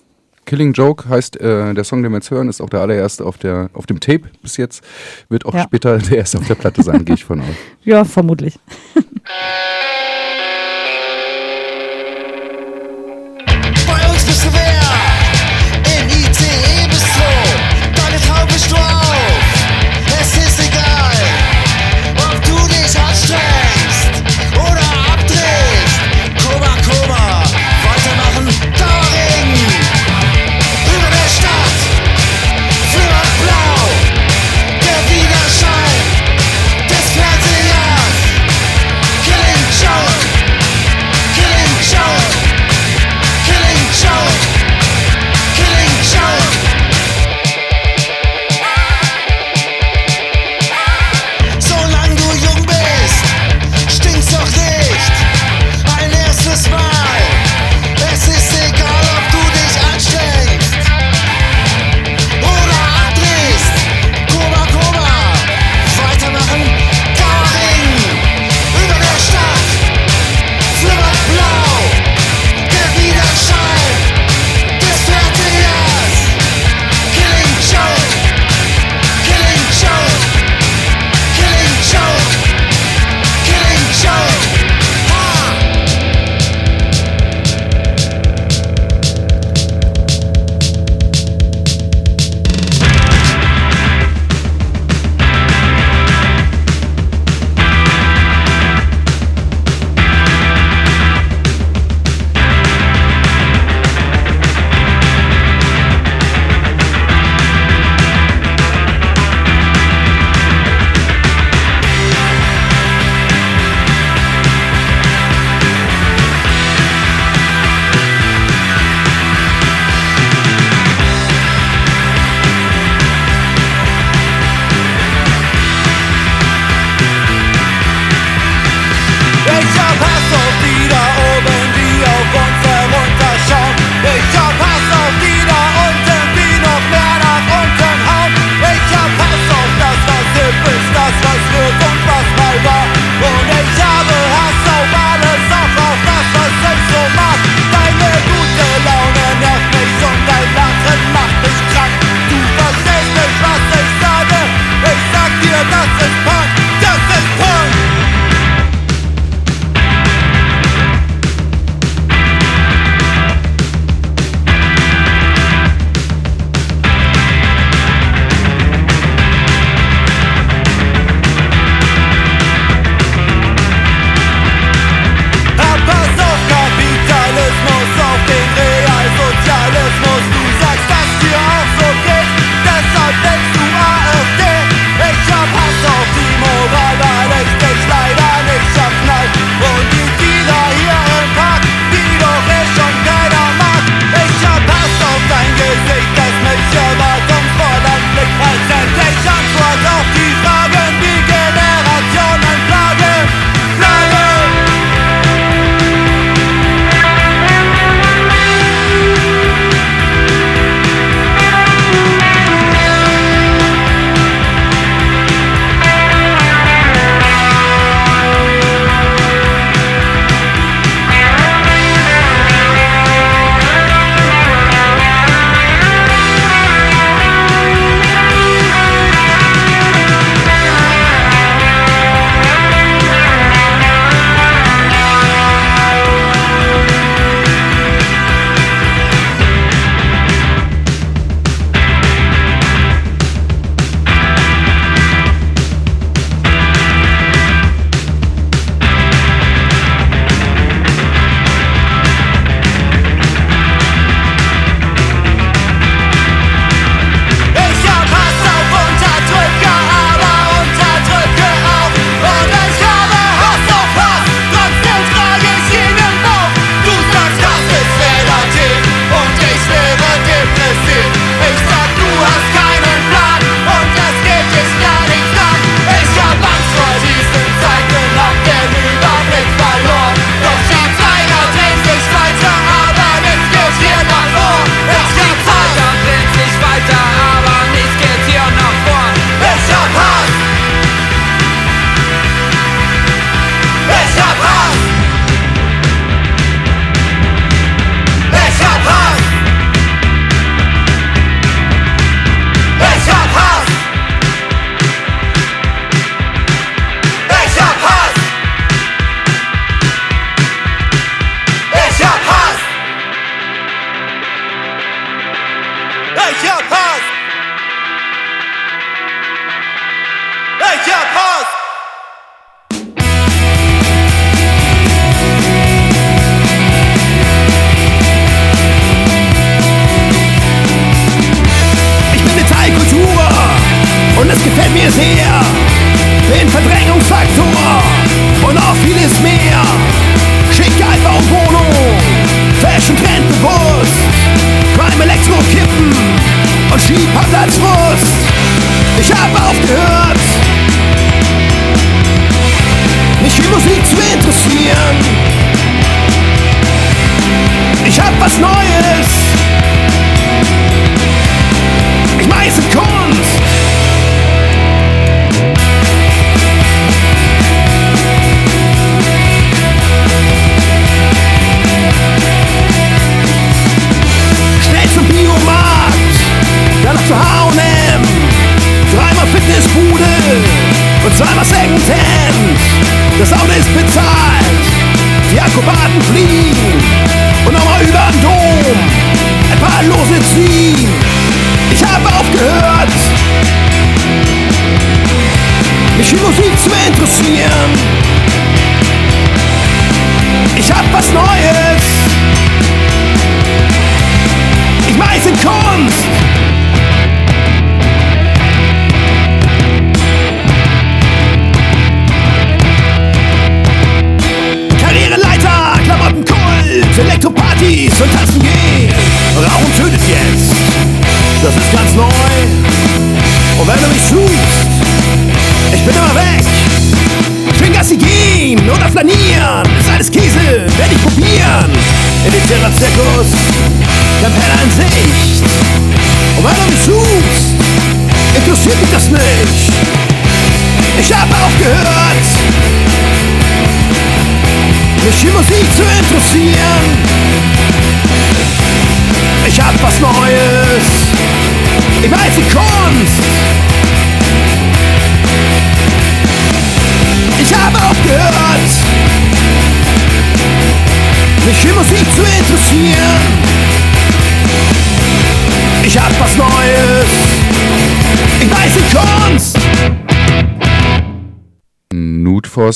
Killing 0.47 0.73
Joke 0.73 1.09
heißt, 1.09 1.39
äh, 1.41 1.75
der 1.75 1.85
Song, 1.85 2.03
den 2.03 2.13
wir 2.13 2.19
jetzt 2.19 2.31
hören, 2.31 2.49
ist 2.49 2.61
auch 2.61 2.71
der 2.71 2.81
allererste 2.81 3.25
auf, 3.27 3.37
der, 3.37 3.69
auf 3.75 3.85
dem 3.87 4.01
Tape 4.01 4.23
bis 4.43 4.57
jetzt. 4.57 4.83
Wird 5.29 5.45
auch 5.45 5.55
Ja. 5.55 5.65
später 5.65 5.99
der 5.99 6.19
erste 6.19 6.39
auf 6.39 6.47
der 6.47 6.55
Platte 6.55 6.83
sein, 6.83 7.05
gehe 7.05 7.17
ich 7.17 7.25
von 7.25 7.41
aus. 7.41 7.47
Ja, 7.85 8.05
vermutlich. 8.05 8.59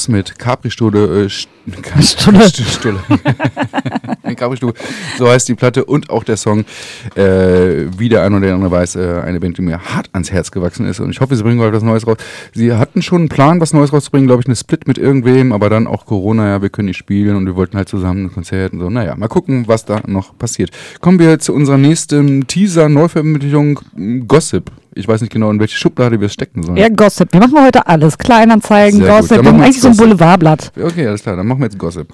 Nudforce 0.01 0.09
mit 0.09 0.39
Capri-Stuhle. 0.39 1.27
Äh. 1.27 1.31
Capri-Stuhle. 4.35 4.75
So 5.19 5.29
heißt 5.29 5.49
die 5.49 5.55
Platte 5.55 5.85
und 5.85 6.11
auch 6.11 6.25
der 6.25 6.37
Song. 6.37 6.65
Äh, 7.21 7.87
wie 7.99 8.09
der 8.09 8.23
ein 8.23 8.33
oder 8.33 8.55
andere 8.55 8.71
weiß, 8.71 8.97
äh, 8.97 9.21
eine 9.25 9.41
Band, 9.41 9.59
die 9.59 9.63
mir 9.63 9.79
hart 9.79 10.09
ans 10.13 10.33
Herz 10.33 10.51
gewachsen 10.51 10.87
ist. 10.87 11.01
Und 11.01 11.11
ich 11.11 11.21
hoffe, 11.21 11.37
sie 11.37 11.43
bringen 11.43 11.59
bald 11.59 11.75
was 11.75 11.83
Neues 11.83 12.07
raus. 12.07 12.17
Sie 12.55 12.73
hatten 12.73 13.03
schon 13.03 13.23
einen 13.23 13.29
Plan, 13.29 13.61
was 13.61 13.75
Neues 13.75 13.93
rauszubringen, 13.93 14.27
glaube 14.27 14.41
ich, 14.41 14.47
eine 14.47 14.57
Split 14.57 14.89
mit 14.89 14.97
irgendwem, 14.97 15.53
aber 15.53 15.69
dann 15.69 15.87
auch 15.87 16.07
Corona, 16.07 16.49
ja, 16.49 16.63
wir 16.63 16.71
können 16.71 16.87
nicht 16.87 16.97
spielen 16.97 17.37
und 17.37 17.45
wir 17.45 17.57
wollten 17.57 17.77
halt 17.77 17.91
zusammen 17.91 18.27
ein 18.27 18.33
Konzert 18.33 18.73
und 18.73 18.81
so. 18.81 18.89
Naja, 18.89 19.17
mal 19.17 19.29
gucken, 19.29 19.69
was 19.69 19.85
da 19.85 20.01
noch 20.07 20.39
passiert. 20.39 20.71
Kommen 21.01 21.19
wir 21.19 21.39
zu 21.39 21.53
unserer 21.53 21.77
nächsten 21.77 22.47
Teaser-Neuveröffentlichung, 22.47 23.81
Gossip. 24.27 24.71
Ich 24.95 25.07
weiß 25.07 25.21
nicht 25.21 25.33
genau, 25.33 25.51
in 25.51 25.61
welche 25.61 25.77
Schublade 25.77 26.21
wir 26.21 26.27
es 26.27 26.33
stecken 26.33 26.63
sollen. 26.63 26.79
Ja, 26.79 26.89
Gossip. 26.89 27.33
Wir 27.33 27.41
machen 27.41 27.63
heute 27.63 27.87
alles. 27.87 28.17
Kleinanzeigen, 28.17 29.01
Sehr. 29.01 29.09
Gossip. 29.09 29.43
Wir 29.43 29.49
haben 29.51 29.61
eigentlich 29.61 29.77
jetzt 29.77 29.83
so 29.83 29.89
ein 29.89 29.97
Gossip. 29.97 30.19
Boulevardblatt. 30.19 30.73
Okay, 30.83 31.07
alles 31.07 31.23
klar, 31.23 31.37
dann 31.37 31.47
machen 31.47 31.61
wir 31.61 31.67
jetzt 31.67 31.79
Gossip. 31.79 32.09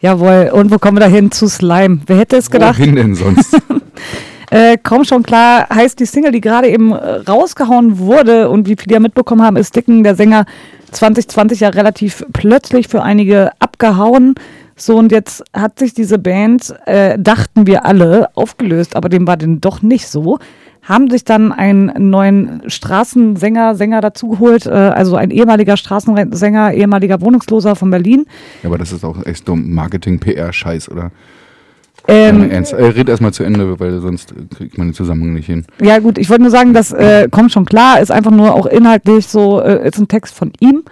Jawohl. 0.00 0.50
Und 0.52 0.70
wo 0.70 0.78
kommen 0.78 0.96
wir 0.96 1.00
da 1.00 1.06
hin? 1.06 1.30
Zu 1.30 1.48
Slime. 1.48 2.00
Wer 2.06 2.18
hätte 2.18 2.36
es 2.36 2.50
gedacht? 2.50 2.78
Wohin 2.78 2.94
denn 2.94 3.14
sonst? 3.16 3.56
Äh, 4.52 4.76
komm 4.82 5.04
schon 5.04 5.22
klar, 5.22 5.66
heißt 5.72 5.98
die 5.98 6.04
Single, 6.04 6.30
die 6.30 6.42
gerade 6.42 6.68
eben 6.68 6.92
äh, 6.92 6.96
rausgehauen 6.96 7.96
wurde 7.98 8.50
und 8.50 8.68
wie 8.68 8.76
viele 8.76 8.92
ja 8.92 9.00
mitbekommen 9.00 9.40
haben, 9.40 9.56
ist 9.56 9.74
Dicken, 9.74 10.04
der 10.04 10.14
Sänger, 10.14 10.44
2020 10.90 11.60
ja 11.60 11.70
relativ 11.70 12.22
plötzlich 12.34 12.86
für 12.88 13.02
einige 13.02 13.52
abgehauen. 13.60 14.34
So, 14.76 14.98
und 14.98 15.10
jetzt 15.10 15.42
hat 15.54 15.78
sich 15.78 15.94
diese 15.94 16.18
Band, 16.18 16.74
äh, 16.84 17.18
dachten 17.18 17.66
wir 17.66 17.86
alle, 17.86 18.28
aufgelöst, 18.34 18.94
aber 18.94 19.08
dem 19.08 19.26
war 19.26 19.38
denn 19.38 19.62
doch 19.62 19.80
nicht 19.80 20.06
so. 20.06 20.38
Haben 20.82 21.08
sich 21.08 21.24
dann 21.24 21.50
einen 21.52 22.10
neuen 22.10 22.60
Straßensänger, 22.66 23.74
Sänger 23.74 24.02
dazugeholt, 24.02 24.66
äh, 24.66 24.70
also 24.70 25.16
ein 25.16 25.30
ehemaliger 25.30 25.78
Straßensänger, 25.78 26.74
ehemaliger 26.74 27.22
Wohnungsloser 27.22 27.74
von 27.74 27.90
Berlin. 27.90 28.26
Ja, 28.62 28.68
aber 28.68 28.76
das 28.76 28.92
ist 28.92 29.02
auch 29.02 29.24
echt 29.24 29.46
so 29.46 29.56
Marketing-PR-Scheiß, 29.56 30.90
oder? 30.90 31.10
Ähm, 32.08 32.50
ernst. 32.50 32.72
Äh, 32.72 32.84
red 32.84 33.08
erstmal 33.08 33.32
zu 33.32 33.44
Ende, 33.44 33.78
weil 33.78 34.00
sonst 34.00 34.34
kriegt 34.56 34.76
man 34.78 34.88
den 34.88 34.94
Zusammenhang 34.94 35.34
nicht 35.34 35.46
hin. 35.46 35.64
Ja, 35.80 35.98
gut, 35.98 36.18
ich 36.18 36.28
wollte 36.30 36.42
nur 36.42 36.50
sagen, 36.50 36.74
das 36.74 36.92
äh, 36.92 37.28
kommt 37.30 37.52
schon 37.52 37.64
klar, 37.64 38.00
ist 38.00 38.10
einfach 38.10 38.30
nur 38.30 38.54
auch 38.54 38.66
inhaltlich 38.66 39.26
so, 39.28 39.60
äh, 39.60 39.86
ist 39.86 39.98
ein 39.98 40.08
Text 40.08 40.34
von 40.34 40.52
ihm. 40.60 40.82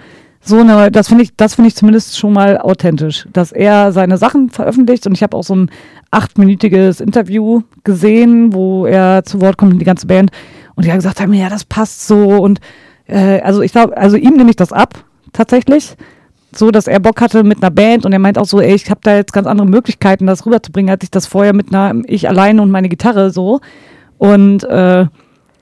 So 0.43 0.61
eine, 0.61 0.91
das 0.91 1.09
finde 1.09 1.25
ich, 1.25 1.37
das 1.37 1.57
finde 1.57 1.69
ich 1.69 1.77
zumindest 1.77 2.19
schon 2.19 2.33
mal 2.33 2.59
authentisch, 2.59 3.29
dass 3.33 3.53
er 3.53 3.93
seine 3.93 4.17
Sachen 4.17 4.49
veröffentlicht 4.49 5.07
und 5.07 5.13
ich 5.13 5.23
habe 5.23 5.37
auch 5.37 5.45
so 5.45 5.55
ein 5.55 5.71
achtminütiges 6.11 7.01
Interview 7.01 7.63
gesehen, 7.85 8.55
wo 8.55 8.87
er 8.87 9.23
zu 9.25 9.41
Wort 9.43 9.59
kommt 9.59 9.73
und 9.73 9.81
die 9.81 9.85
ganze 9.85 10.07
Band 10.07 10.31
und 10.77 10.87
die 10.87 10.91
haben 10.91 10.99
gesagt 10.99 11.21
haben, 11.21 11.35
ja, 11.35 11.51
das 11.51 11.67
passt 11.67 12.07
so 12.07 12.43
und 12.43 12.59
äh, 13.07 13.41
also 13.41 13.61
ich 13.61 13.73
glaube, 13.73 13.97
also 13.99 14.17
ihm 14.17 14.35
nehme 14.35 14.49
ich 14.49 14.57
das 14.57 14.73
ab, 14.73 15.05
tatsächlich 15.35 15.95
so, 16.55 16.71
dass 16.71 16.87
er 16.87 17.01
Bock 17.01 17.21
hatte 17.21 17.45
mit 17.45 17.63
einer 17.63 17.71
Band 17.71 18.05
und 18.05 18.13
er 18.13 18.19
meint 18.19 18.39
auch 18.39 18.47
so, 18.47 18.61
ey, 18.61 18.75
ich 18.75 18.91
habe 18.91 19.01
da 19.03 19.17
jetzt 19.17 19.33
ganz 19.33 19.47
andere 19.47 19.67
Möglichkeiten, 19.67 20.27
das 20.27 20.47
rüberzubringen, 20.47 20.91
als 20.91 21.05
ich 21.05 21.11
das 21.11 21.27
vorher 21.27 21.53
mit 21.53 21.73
einer, 21.73 22.03
ich 22.07 22.29
alleine 22.29 22.63
und 22.63 22.71
meine 22.71 22.89
Gitarre 22.89 23.31
so. 23.31 23.61
Und 24.19 24.65
äh, 24.65 25.07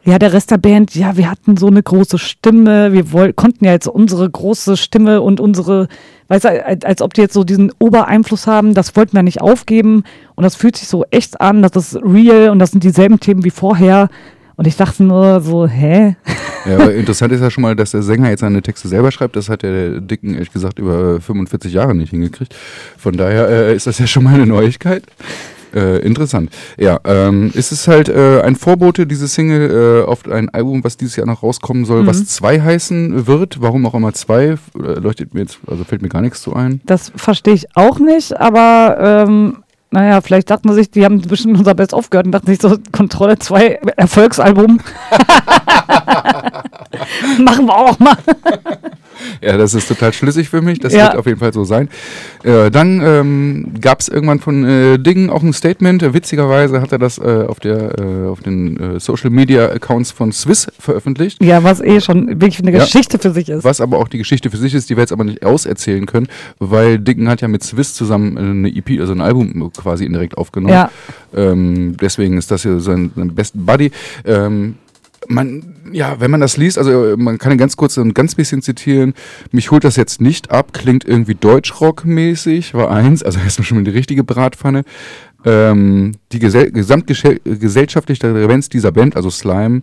ja, 0.04 0.18
der 0.18 0.32
Rest 0.32 0.50
der 0.50 0.56
Band, 0.56 0.94
ja, 0.94 1.16
wir 1.18 1.30
hatten 1.30 1.58
so 1.58 1.66
eine 1.66 1.82
große 1.82 2.18
Stimme, 2.18 2.94
wir 2.94 3.12
woll 3.12 3.34
konnten 3.34 3.66
ja 3.66 3.72
jetzt 3.72 3.88
unsere 3.88 4.28
große 4.28 4.78
Stimme 4.78 5.20
und 5.20 5.38
unsere, 5.38 5.88
weißt 6.28 6.44
du, 6.44 6.64
als, 6.64 6.84
als 6.84 7.02
ob 7.02 7.12
die 7.12 7.20
jetzt 7.20 7.34
so 7.34 7.44
diesen 7.44 7.72
Obereinfluss 7.78 8.46
haben, 8.46 8.72
das 8.72 8.96
wollten 8.96 9.14
wir 9.14 9.22
nicht 9.22 9.42
aufgeben 9.42 10.04
und 10.34 10.44
das 10.44 10.54
fühlt 10.54 10.76
sich 10.76 10.88
so 10.88 11.04
echt 11.10 11.40
an, 11.42 11.60
das 11.60 11.76
ist 11.76 11.96
real 12.02 12.48
und 12.48 12.58
das 12.58 12.70
sind 12.70 12.84
dieselben 12.84 13.20
Themen 13.20 13.44
wie 13.44 13.50
vorher. 13.50 14.08
Und 14.58 14.66
ich 14.66 14.76
dachte 14.76 15.04
nur 15.04 15.40
so, 15.40 15.68
hä? 15.68 16.16
Ja, 16.68 16.74
aber 16.74 16.92
interessant 16.92 17.32
ist 17.32 17.40
ja 17.40 17.48
schon 17.50 17.62
mal, 17.62 17.76
dass 17.76 17.92
der 17.92 18.02
Sänger 18.02 18.28
jetzt 18.30 18.40
seine 18.40 18.60
Texte 18.60 18.88
selber 18.88 19.12
schreibt. 19.12 19.36
Das 19.36 19.48
hat 19.48 19.62
der 19.62 20.00
Dicken, 20.00 20.34
ehrlich 20.34 20.52
gesagt, 20.52 20.80
über 20.80 21.20
45 21.20 21.72
Jahre 21.72 21.94
nicht 21.94 22.10
hingekriegt. 22.10 22.54
Von 22.98 23.16
daher 23.16 23.48
äh, 23.48 23.76
ist 23.76 23.86
das 23.86 24.00
ja 24.00 24.08
schon 24.08 24.24
mal 24.24 24.34
eine 24.34 24.46
Neuigkeit. 24.46 25.04
Äh, 25.72 25.98
interessant. 26.00 26.50
Ja, 26.76 26.98
ähm, 27.04 27.52
ist 27.54 27.70
es 27.70 27.86
halt 27.86 28.08
äh, 28.08 28.40
ein 28.42 28.56
Vorbote, 28.56 29.06
diese 29.06 29.28
Single, 29.28 30.02
äh, 30.02 30.08
auf 30.08 30.26
ein 30.26 30.48
Album, 30.48 30.82
was 30.82 30.96
dieses 30.96 31.14
Jahr 31.14 31.26
noch 31.26 31.42
rauskommen 31.44 31.84
soll, 31.84 32.02
Mhm. 32.02 32.06
was 32.08 32.26
zwei 32.26 32.60
heißen 32.60 33.28
wird. 33.28 33.60
Warum 33.60 33.86
auch 33.86 33.94
immer 33.94 34.12
zwei, 34.12 34.44
äh, 34.44 34.56
leuchtet 34.98 35.34
mir 35.34 35.40
jetzt, 35.42 35.58
also 35.68 35.84
fällt 35.84 36.02
mir 36.02 36.08
gar 36.08 36.22
nichts 36.22 36.42
zu 36.42 36.52
ein. 36.54 36.80
Das 36.86 37.12
verstehe 37.14 37.54
ich 37.54 37.66
auch 37.76 38.00
nicht, 38.00 38.36
aber 38.40 39.24
ähm, 39.28 39.58
naja, 39.90 40.20
vielleicht 40.20 40.50
dachten 40.50 40.68
sie 40.68 40.74
sich, 40.76 40.90
die 40.90 41.04
haben 41.04 41.20
bestimmt 41.22 41.58
unser 41.58 41.74
Best 41.74 41.94
aufgehört 41.94 42.26
und 42.26 42.32
dachten 42.32 42.46
sich 42.46 42.60
so, 42.60 42.76
Kontrolle 42.92 43.38
2 43.38 43.80
Erfolgsalbum. 43.96 44.80
Machen 47.38 47.66
wir 47.66 47.76
auch 47.76 47.98
mal. 47.98 48.16
Ja, 49.40 49.56
das 49.56 49.74
ist 49.74 49.88
total 49.88 50.12
schlüssig 50.12 50.48
für 50.48 50.62
mich. 50.62 50.78
Das 50.80 50.92
Ja. 50.92 51.06
wird 51.08 51.16
auf 51.16 51.26
jeden 51.26 51.38
Fall 51.38 51.52
so 51.52 51.64
sein. 51.64 51.88
Äh, 52.44 52.70
dann 52.70 53.00
ähm, 53.04 53.72
gab 53.80 54.00
es 54.00 54.08
irgendwann 54.08 54.40
von 54.40 54.64
äh, 54.64 54.98
Dingen 54.98 55.30
auch 55.30 55.42
ein 55.42 55.52
Statement. 55.52 56.02
Witzigerweise 56.14 56.80
hat 56.80 56.92
er 56.92 56.98
das 56.98 57.18
äh, 57.18 57.44
auf, 57.46 57.60
der, 57.60 57.98
äh, 57.98 58.28
auf 58.28 58.40
den 58.40 58.96
äh, 58.96 59.00
Social 59.00 59.30
Media 59.30 59.66
Accounts 59.70 60.10
von 60.10 60.32
Swiss 60.32 60.66
veröffentlicht. 60.78 61.42
Ja, 61.42 61.62
was 61.64 61.80
eh 61.80 62.00
schon 62.00 62.28
wirklich 62.40 62.60
eine 62.60 62.72
Ja. 62.72 62.80
Geschichte 62.84 63.18
für 63.18 63.30
sich 63.32 63.48
ist. 63.48 63.64
Was 63.64 63.80
aber 63.80 63.98
auch 63.98 64.08
die 64.08 64.18
Geschichte 64.18 64.50
für 64.50 64.56
sich 64.56 64.74
ist, 64.74 64.90
die 64.90 64.96
wir 64.96 65.02
jetzt 65.02 65.12
aber 65.12 65.24
nicht 65.24 65.44
auserzählen 65.44 66.06
können, 66.06 66.28
weil 66.58 66.98
Dicken 66.98 67.28
hat 67.28 67.40
ja 67.40 67.48
mit 67.48 67.62
Swiss 67.62 67.94
zusammen 67.94 68.36
äh, 68.36 68.40
eine 68.40 68.68
EP, 68.76 69.00
also 69.00 69.12
ein 69.12 69.20
Album 69.20 69.70
quasi 69.72 70.04
indirekt 70.04 70.36
aufgenommen. 70.38 70.72
Ja. 70.74 70.90
Ähm, 71.34 71.96
deswegen 72.00 72.36
ist 72.38 72.50
das 72.50 72.64
ja 72.64 72.78
sein, 72.78 73.10
sein 73.14 73.34
besten 73.34 73.64
Buddy. 73.66 73.90
Ähm, 74.24 74.76
man, 75.28 75.74
ja, 75.92 76.20
wenn 76.20 76.30
man 76.30 76.40
das 76.40 76.56
liest, 76.56 76.78
also 76.78 77.12
äh, 77.12 77.16
man 77.16 77.38
kann 77.38 77.56
ganz 77.58 77.76
kurz 77.76 77.96
ein 77.98 78.14
ganz 78.14 78.34
bisschen 78.34 78.62
zitieren. 78.62 79.14
Mich 79.52 79.70
holt 79.70 79.84
das 79.84 79.96
jetzt 79.96 80.20
nicht 80.20 80.50
ab, 80.50 80.72
klingt 80.72 81.06
irgendwie 81.06 81.34
Deutschrock-mäßig, 81.34 82.74
war 82.74 82.90
eins, 82.90 83.22
also 83.22 83.38
erstmal 83.44 83.64
schon 83.66 83.78
mal 83.78 83.84
die 83.84 83.90
richtige 83.90 84.24
Bratpfanne. 84.24 84.84
Ähm, 85.44 86.16
die 86.32 86.40
gesell 86.40 86.72
gesamtgesellschaftliche 86.72 88.34
Relevanz 88.34 88.68
dieser 88.68 88.90
Band, 88.90 89.14
also 89.14 89.30
Slime, 89.30 89.82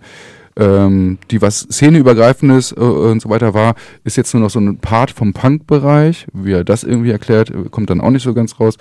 ähm, 0.57 1.18
die 1.32 1.41
was 1.41 1.60
szeneübergreifendes 1.60 2.72
äh, 2.72 2.80
und 2.80 3.22
so 3.22 3.30
weiter 3.30 3.53
war, 3.53 3.76
ist 4.03 4.18
jetzt 4.18 4.34
nur 4.34 4.44
noch 4.44 4.49
so 4.49 4.60
ein 4.60 4.77
Part 4.77 5.11
vom 5.11 5.34
Punk-Bereich. 5.34 6.27
Wie 6.34 6.53
er 6.53 6.64
das 6.64 6.84
irgendwie 6.84 7.11
erklärt, 7.11 7.49
äh, 7.49 7.69
kommt 7.69 7.90
dann 7.90 8.02
auch 8.02 8.11
nicht 8.11 8.23
so 8.23 8.34
ganz 8.34 8.60
raus. 8.60 8.77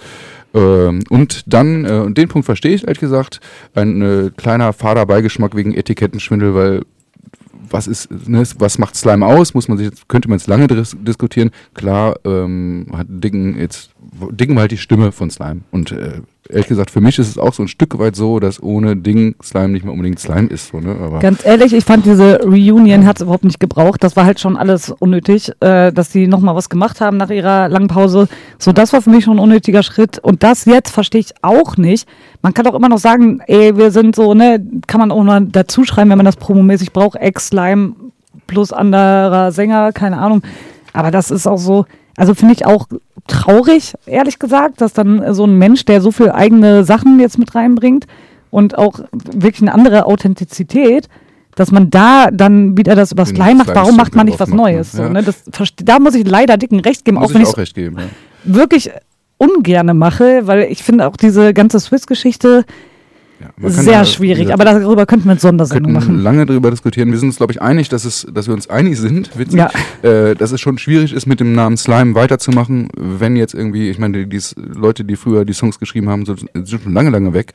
Ähm, 0.55 1.03
und 1.11 1.53
dann, 1.53 1.85
äh, 1.85 2.01
und 2.01 2.17
den 2.17 2.29
Punkt 2.29 2.47
verstehe 2.47 2.75
ich 2.75 2.85
ehrlich 2.85 3.01
gesagt, 3.01 3.41
ein 3.75 4.03
äh, 4.03 4.31
kleiner 4.37 4.73
fader 4.73 5.07
Beigeschmack 5.07 5.57
wegen 5.57 5.75
Etikettenschwindel, 5.75 6.55
weil 6.55 6.83
was 7.71 7.87
ist, 7.87 8.11
ne, 8.29 8.45
was 8.59 8.79
macht 8.79 8.95
Slime 8.95 9.27
aus? 9.27 9.55
Muss 9.55 9.69
man 9.69 9.79
sich, 9.79 9.91
könnte 10.09 10.29
man 10.29 10.39
jetzt 10.39 10.47
lange 10.47 10.67
dis 10.67 10.97
diskutieren. 11.01 11.51
Klar, 11.75 12.17
ähm, 12.25 12.87
hat 12.93 13.07
Dicken 13.09 13.59
jetzt, 13.59 13.91
Dicken 14.31 14.55
war 14.55 14.63
halt 14.63 14.73
die 14.73 14.79
Stimme 14.79 15.13
von 15.13 15.31
Slime. 15.31 15.61
Und 15.71 15.93
äh, 15.93 16.21
ehrlich 16.49 16.67
gesagt, 16.67 16.91
für 16.91 17.01
mich 17.01 17.19
ist 17.19 17.29
es 17.29 17.39
auch 17.39 17.53
so 17.55 17.63
ein 17.63 17.69
Stück 17.69 17.99
weit 17.99 18.17
so, 18.17 18.39
dass 18.41 18.63
ohne 18.63 18.97
Ding 18.97 19.35
Slime 19.43 19.69
nicht 19.69 19.85
mehr 19.85 19.93
unbedingt 19.93 20.19
Slime 20.19 20.49
ist. 20.49 20.69
So, 20.69 20.81
ne? 20.81 20.97
Aber 21.01 21.21
Ganz 21.21 21.45
ehrlich, 21.45 21.73
ich 21.73 21.85
fand 21.85 22.07
diese 22.07 22.41
Reunion 22.43 23.07
hat 23.07 23.17
es 23.17 23.23
überhaupt 23.23 23.45
nicht 23.45 23.61
gebraucht. 23.61 24.03
Das 24.03 24.17
war 24.17 24.25
halt 24.25 24.41
schon 24.41 24.57
alles 24.57 24.91
unnötig, 24.91 25.51
äh, 25.61 25.93
dass 25.93 26.13
sie 26.13 26.27
nochmal 26.27 26.55
was 26.55 26.69
gemacht 26.69 27.01
haben 27.01 27.17
nach 27.17 27.31
ihrer 27.31 27.69
langen 27.69 27.89
Pause. 27.89 28.29
So, 28.59 28.73
das 28.73 28.93
war 28.93 29.03
für 29.03 29.11
mich 29.11 29.25
schon 29.25 29.39
ein 29.39 29.43
unnötiger 29.43 29.83
Schritt. 29.83 30.19
Und 30.19 30.43
das 30.43 30.65
jetzt 30.65 30.91
verstehe 30.91 31.21
ich 31.21 31.35
auch 31.43 31.77
nicht. 31.77 32.09
Man 32.43 32.55
kann 32.55 32.67
auch 32.67 32.75
immer 32.75 32.89
noch 32.89 32.99
sagen, 32.99 33.41
ey, 33.47 33.77
wir 33.77 33.91
sind 33.91 34.15
so, 34.15 34.35
ne, 34.35 34.65
kann 34.87 35.01
man 35.01 35.11
auch 35.11 35.23
mal 35.23 35.47
dazu 35.47 35.85
schreiben, 35.85 36.11
wenn 36.11 36.19
man 36.19 36.27
das 36.27 36.37
promomäßig 36.37 36.93
braucht, 36.93 37.17
Ex-Slime 37.17 37.95
plus 38.47 38.73
anderer 38.73 39.53
Sänger, 39.53 39.93
keine 39.93 40.19
Ahnung. 40.19 40.43
Aber 40.93 41.11
das 41.11 41.31
ist 41.31 41.47
auch 41.47 41.59
so, 41.59 41.87
also 42.17 42.35
finde 42.35 42.55
ich 42.55 42.67
auch 42.67 42.87
traurig, 43.27 43.95
ehrlich 44.07 44.39
gesagt, 44.39 44.81
dass 44.81 44.93
dann 44.93 45.35
so 45.35 45.45
ein 45.47 45.57
Mensch, 45.57 45.85
der 45.85 46.01
so 46.01 46.11
viel 46.13 46.31
eigene 46.31 46.85
Sachen 46.85 47.19
jetzt 47.21 47.39
mit 47.39 47.55
reinbringt 47.55 48.07
und 48.51 48.77
auch 48.79 49.01
wirklich 49.13 49.63
eine 49.63 49.73
andere 49.75 50.07
Authentizität, 50.07 51.09
dass 51.57 51.71
man 51.71 51.91
da 51.91 52.31
dann 52.33 52.77
wieder 52.77 52.95
das 52.95 53.13
über 53.13 53.25
Den 53.25 53.37
Slime 53.37 53.55
macht. 53.57 53.75
Warum 53.75 53.97
macht 53.97 54.15
man 54.15 54.27
nicht 54.27 54.41
was 54.41 54.49
macht, 54.49 54.59
Neues? 54.59 54.93
ne? 54.95 54.99
So, 54.99 55.03
Ja. 55.05 55.09
ne? 55.11 55.23
das, 55.23 55.45
da 55.85 55.99
muss 55.99 56.15
ich 56.15 56.27
leider 56.27 56.57
dicken 56.57 56.81
Recht 56.81 57.05
geben, 57.05 57.19
muss 57.19 57.31
auch 57.31 57.35
wenn 57.35 57.43
ich 57.43 57.49
ich 57.49 57.55
auch 57.55 57.59
recht 57.59 57.75
geben. 57.75 57.97
Ja. 57.99 58.05
wirklich 58.45 58.91
ungerne 59.39 59.95
mache, 59.95 60.47
weil 60.47 60.65
ich 60.71 60.83
finde 60.83 61.07
auch 61.09 61.17
diese 61.17 61.55
ganze 61.55 61.81
Swiss-Geschichte 61.81 62.65
Kann 63.61 63.71
sehr 63.71 63.93
ja, 63.93 64.03
wie 64.03 64.07
schwierig. 64.07 64.53
Aber 64.53 64.65
darüber 64.65 65.07
könnten 65.07 65.27
wir 65.27 65.33
eine 65.33 65.41
Sondersendung 65.41 65.93
könnten 65.93 66.09
machen. 66.13 66.23
lange 66.23 66.47
darüber 66.47 66.71
diskutieren. 66.71 67.11
Wir 67.11 67.19
sind 67.19 67.29
uns, 67.29 67.37
glaube 67.37 67.53
ich, 67.53 67.63
einig, 67.63 67.89
dass, 67.89 68.05
es, 68.05 68.27
dass 68.33 68.47
wir 68.47 68.55
uns 68.55 68.69
einig 68.71 68.99
sind, 68.99 69.37
witzig, 69.39 69.59
Ja. 69.59 69.71
äh, 70.03 70.35
dass 70.35 70.53
es 70.53 70.61
schon 70.61 70.79
schwierig 70.79 71.13
ist, 71.13 71.27
mit 71.27 71.41
dem 71.41 71.53
Namen 71.55 71.77
Slime 71.77 72.15
weiterzumachen, 72.15 72.89
wenn 72.97 73.37
jetzt 73.37 73.55
irgendwie, 73.55 73.91
ich 73.91 73.99
meine, 73.99 74.27
die, 74.27 74.41
Leute, 74.57 75.05
die 75.05 75.17
früher 75.17 75.45
die 75.45 75.53
Songs 75.53 75.79
geschrieben 75.79 76.09
haben, 76.09 76.27
sind, 76.27 76.47
sind 76.53 76.83
schon 76.83 76.93
lange, 76.95 77.11
lange 77.11 77.33
weg. 77.35 77.53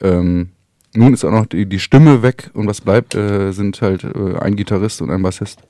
Ähm, 0.00 0.50
nun 0.94 1.14
ist 1.14 1.24
auch 1.24 1.30
noch 1.30 1.46
die, 1.46 1.66
die 1.66 1.78
Stimme 1.78 2.22
weg 2.22 2.50
und 2.54 2.66
was 2.66 2.80
bleibt, 2.80 3.14
äh, 3.14 3.52
sind 3.52 3.80
halt 3.80 4.04
äh, 4.04 4.38
ein 4.40 4.56
Gitarrist 4.56 5.00
und 5.02 5.10
ein 5.10 5.22
Bassist. 5.22 5.60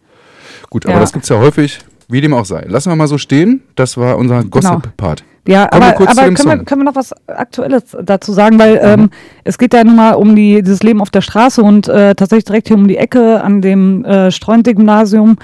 Gut, 0.70 0.84
aber 0.86 0.94
Ja. 0.94 1.01
das 1.01 1.12
gibt's 1.12 1.28
ja 1.28 1.39
häufig, 1.39 1.78
wie 2.12 2.20
dem 2.20 2.34
auch 2.34 2.44
sei. 2.44 2.64
Lassen 2.68 2.90
wir 2.90 2.97
mal 2.97 3.09
so 3.09 3.18
stehen. 3.18 3.62
Das 3.74 3.97
war 3.97 4.16
unser 4.18 4.44
Gossip-Part. 4.44 5.24
Ja, 5.47 5.66
Kommen 5.66 5.82
wir 5.82 5.89
aber, 5.89 5.97
zu 5.97 6.09
aber 6.09 6.34
können, 6.34 6.59
wir, 6.59 6.64
können 6.64 6.80
wir 6.82 6.84
noch 6.84 6.94
was 6.94 7.12
Aktuelles 7.26 7.97
dazu 8.01 8.32
sagen, 8.32 8.60
weil 8.60 8.78
ähm, 8.80 9.10
es 9.43 9.59
geht 9.59 9.74
ja 9.74 9.82
nun 9.82 9.97
mal 9.97 10.12
um 10.12 10.36
die, 10.36 10.62
dieses 10.62 10.84
Leben 10.84 11.01
auf 11.01 11.10
der 11.10 11.20
Straße 11.20 11.62
und 11.62 11.89
äh, 11.89 12.14
tatsächlich 12.14 12.44
direkt 12.44 12.68
hier 12.68 12.76
um 12.76 12.86
die 12.86 12.97
Ecke 12.97 13.43
an 13.43 13.60
dem 13.60 14.05
äh, 14.05 14.30
Streunte-Gymnasium. 14.30 15.39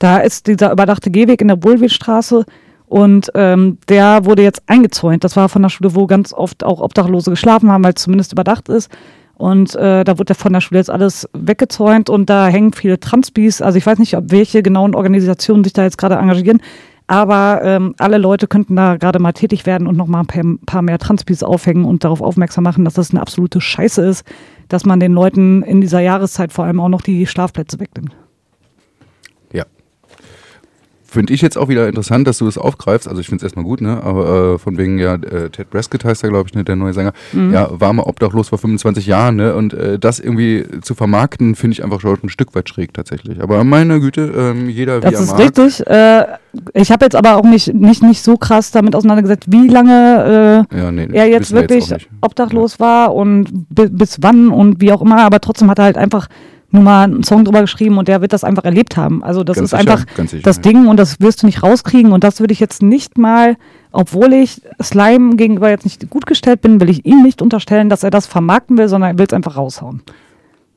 Da 0.00 0.18
ist 0.18 0.48
dieser 0.48 0.72
überdachte 0.72 1.12
Gehweg 1.12 1.40
in 1.40 1.48
der 1.48 1.56
Bullwitstraße 1.56 2.44
und 2.86 3.30
ähm, 3.34 3.78
der 3.88 4.24
wurde 4.24 4.42
jetzt 4.42 4.62
eingezäunt. 4.66 5.22
Das 5.22 5.36
war 5.36 5.48
von 5.48 5.62
der 5.62 5.68
Schule, 5.68 5.94
wo 5.94 6.06
ganz 6.08 6.32
oft 6.32 6.64
auch 6.64 6.80
Obdachlose 6.80 7.30
geschlafen 7.30 7.70
haben, 7.70 7.84
weil 7.84 7.92
es 7.94 8.02
zumindest 8.02 8.32
überdacht 8.32 8.68
ist. 8.68 8.90
Und 9.36 9.74
äh, 9.74 10.04
da 10.04 10.18
wurde 10.18 10.32
ja 10.32 10.34
von 10.34 10.52
der 10.52 10.60
Schule 10.60 10.78
jetzt 10.78 10.90
alles 10.90 11.28
weggezäunt 11.32 12.08
und 12.08 12.30
da 12.30 12.46
hängen 12.46 12.72
viele 12.72 13.00
Transbis. 13.00 13.60
Also 13.60 13.78
ich 13.78 13.86
weiß 13.86 13.98
nicht, 13.98 14.16
ob 14.16 14.30
welche 14.30 14.62
genauen 14.62 14.94
Organisationen 14.94 15.64
sich 15.64 15.72
da 15.72 15.82
jetzt 15.82 15.98
gerade 15.98 16.14
engagieren. 16.14 16.60
Aber 17.06 17.60
ähm, 17.62 17.94
alle 17.98 18.16
Leute 18.16 18.46
könnten 18.46 18.76
da 18.76 18.96
gerade 18.96 19.18
mal 19.18 19.32
tätig 19.32 19.66
werden 19.66 19.86
und 19.86 19.96
noch 19.96 20.06
mal 20.06 20.20
ein 20.20 20.26
paar, 20.26 20.44
paar 20.64 20.82
mehr 20.82 20.98
Transbis 20.98 21.42
aufhängen 21.42 21.84
und 21.84 22.02
darauf 22.02 22.22
aufmerksam 22.22 22.64
machen, 22.64 22.84
dass 22.84 22.94
das 22.94 23.10
eine 23.10 23.20
absolute 23.20 23.60
Scheiße 23.60 24.02
ist, 24.02 24.24
dass 24.68 24.86
man 24.86 25.00
den 25.00 25.12
Leuten 25.12 25.62
in 25.62 25.82
dieser 25.82 26.00
Jahreszeit 26.00 26.52
vor 26.52 26.64
allem 26.64 26.80
auch 26.80 26.88
noch 26.88 27.02
die 27.02 27.26
Schlafplätze 27.26 27.78
wegnimmt. 27.78 28.16
Ja. 31.14 31.20
Finde 31.20 31.32
ich 31.32 31.40
jetzt 31.42 31.56
auch 31.56 31.68
wieder 31.68 31.88
interessant, 31.88 32.26
dass 32.26 32.38
du 32.38 32.44
das 32.46 32.58
aufgreifst. 32.58 33.08
Also 33.08 33.20
ich 33.20 33.28
finde 33.28 33.38
es 33.38 33.42
erstmal 33.44 33.64
gut, 33.64 33.80
ne? 33.80 34.02
Aber 34.02 34.54
äh, 34.54 34.58
von 34.58 34.76
wegen, 34.78 34.98
ja, 34.98 35.14
äh, 35.14 35.48
Ted 35.50 35.70
Braskett 35.70 36.04
heißt 36.04 36.22
er, 36.24 36.30
glaube 36.30 36.48
ich, 36.48 36.54
ne, 36.54 36.64
der 36.64 36.76
neue 36.76 36.92
Sänger. 36.92 37.12
Mhm. 37.32 37.52
Ja, 37.52 37.68
war 37.70 37.92
mal 37.92 38.02
obdachlos 38.02 38.48
vor 38.48 38.58
25 38.58 39.06
Jahren, 39.06 39.36
ne? 39.36 39.54
Und 39.54 39.72
äh, 39.74 39.98
das 39.98 40.18
irgendwie 40.20 40.64
zu 40.82 40.94
vermarkten, 40.94 41.54
finde 41.54 41.74
ich 41.74 41.84
einfach 41.84 42.00
schon 42.00 42.18
ein 42.22 42.28
Stück 42.28 42.54
weit 42.54 42.68
schräg 42.68 42.92
tatsächlich. 42.94 43.40
Aber 43.42 43.62
meine 43.64 44.00
Güte, 44.00 44.32
ähm, 44.36 44.68
jeder 44.68 44.98
wie 44.98 45.02
Das 45.02 45.14
er 45.14 45.20
ist 45.20 45.30
mag. 45.30 45.38
richtig. 45.40 45.86
Äh, 45.86 46.24
ich 46.74 46.90
habe 46.92 47.04
jetzt 47.04 47.16
aber 47.16 47.36
auch 47.36 47.44
nicht, 47.44 47.72
nicht, 47.74 48.02
nicht 48.02 48.22
so 48.22 48.36
krass 48.36 48.70
damit 48.70 48.94
auseinandergesetzt, 48.94 49.46
wie 49.50 49.68
lange 49.68 50.66
äh, 50.72 50.78
Ja, 50.78 50.90
nee, 50.92 51.08
er 51.12 51.26
jetzt 51.28 51.52
wir 51.52 51.60
jetzt 51.62 51.70
wirklich 51.70 51.90
nicht. 51.90 52.08
obdachlos 52.20 52.80
war 52.80 53.14
und 53.14 53.48
bi 53.70 53.88
bis 53.88 54.18
wann 54.20 54.50
und 54.50 54.80
wie 54.80 54.92
auch 54.92 55.02
immer. 55.02 55.18
Aber 55.22 55.40
trotzdem 55.40 55.70
hat 55.70 55.78
er 55.78 55.84
halt 55.86 55.98
einfach 55.98 56.28
nur 56.74 56.82
mal 56.82 57.04
einen 57.04 57.22
Song 57.22 57.44
drüber 57.44 57.60
geschrieben 57.62 57.96
und 57.98 58.08
der 58.08 58.20
wird 58.20 58.32
das 58.32 58.44
einfach 58.44 58.64
erlebt 58.64 58.96
haben. 58.96 59.22
Also 59.24 59.44
das 59.44 59.56
Ganz 59.56 59.72
ist 59.72 59.78
sicher, 59.78 59.92
einfach 59.92 60.04
das. 60.42 60.60
Ding 60.60 60.86
und 60.86 60.98
das 60.98 61.20
wirst 61.20 61.42
du 61.42 61.46
nicht 61.46 61.62
rauskriegen. 61.62 62.12
Und 62.12 62.24
das 62.24 62.40
würde 62.40 62.52
ich 62.52 62.60
jetzt 62.60 62.82
nicht 62.82 63.16
mal, 63.16 63.56
obwohl 63.92 64.32
ich 64.34 64.60
Slime 64.82 65.36
gegenüber 65.36 65.70
jetzt 65.70 65.84
nicht 65.84 66.10
gut 66.10 66.26
gestellt 66.26 66.60
bin, 66.60 66.80
will 66.80 66.90
ich 66.90 67.06
ihm 67.06 67.22
nicht 67.22 67.40
unterstellen, 67.40 67.88
dass 67.88 68.02
er 68.02 68.10
das 68.10 68.26
vermarkten 68.26 68.76
will, 68.76 68.88
sondern 68.88 69.12
er 69.12 69.18
will 69.18 69.26
es 69.26 69.32
einfach 69.32 69.56
raushauen. 69.56 70.02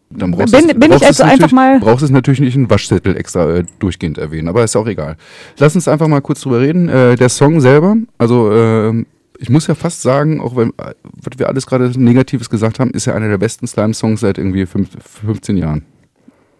Dann 0.10 0.32
brauchst 0.32 0.54
Bin- 0.54 0.70
es- 0.70 0.74
bin 0.74 0.84
ich 0.84 0.90
brauchst 0.90 1.04
also 1.06 1.24
es 1.24 1.30
einfach 1.30 1.52
natürlich- 1.52 1.54
mal- 1.54 1.80
Brauchst 1.82 2.04
es 2.04 2.10
natürlich 2.12 2.40
nicht 2.40 2.56
einen 2.56 2.70
Waschzettel 2.70 3.18
extra 3.18 3.56
äh, 3.58 3.64
durchgehend 3.80 4.18
erwähnen, 4.18 4.48
aber 4.48 4.64
ist 4.64 4.76
auch 4.78 4.88
egal. 4.88 5.18
Lass 5.58 5.76
uns 5.76 5.88
einfach 5.90 6.08
mal 6.08 6.22
kurz 6.22 6.40
drüber 6.42 6.62
reden. 6.62 6.88
Äh, 6.88 7.16
der 7.18 7.28
Song 7.28 7.60
selber, 7.60 7.98
also 8.18 8.50
äh, 8.54 9.04
ich 9.40 9.50
muss 9.50 9.68
ja 9.68 9.76
fast 9.76 10.02
sagen, 10.02 10.42
auch 10.42 10.56
wenn 10.56 10.74
was 10.78 11.38
wir 11.38 11.48
alles 11.48 11.66
gerade 11.66 11.92
Negatives 12.00 12.50
gesagt 12.50 12.80
haben, 12.80 12.92
ist 12.92 13.06
ja 13.06 13.14
einer 13.14 13.28
der 13.28 13.38
besten 13.38 13.68
Slime-Songs 13.68 14.22
seit 14.22 14.38
irgendwie 14.38 14.66
fünf, 14.66 14.90
15 15.26 15.58
Jahren. 15.58 15.86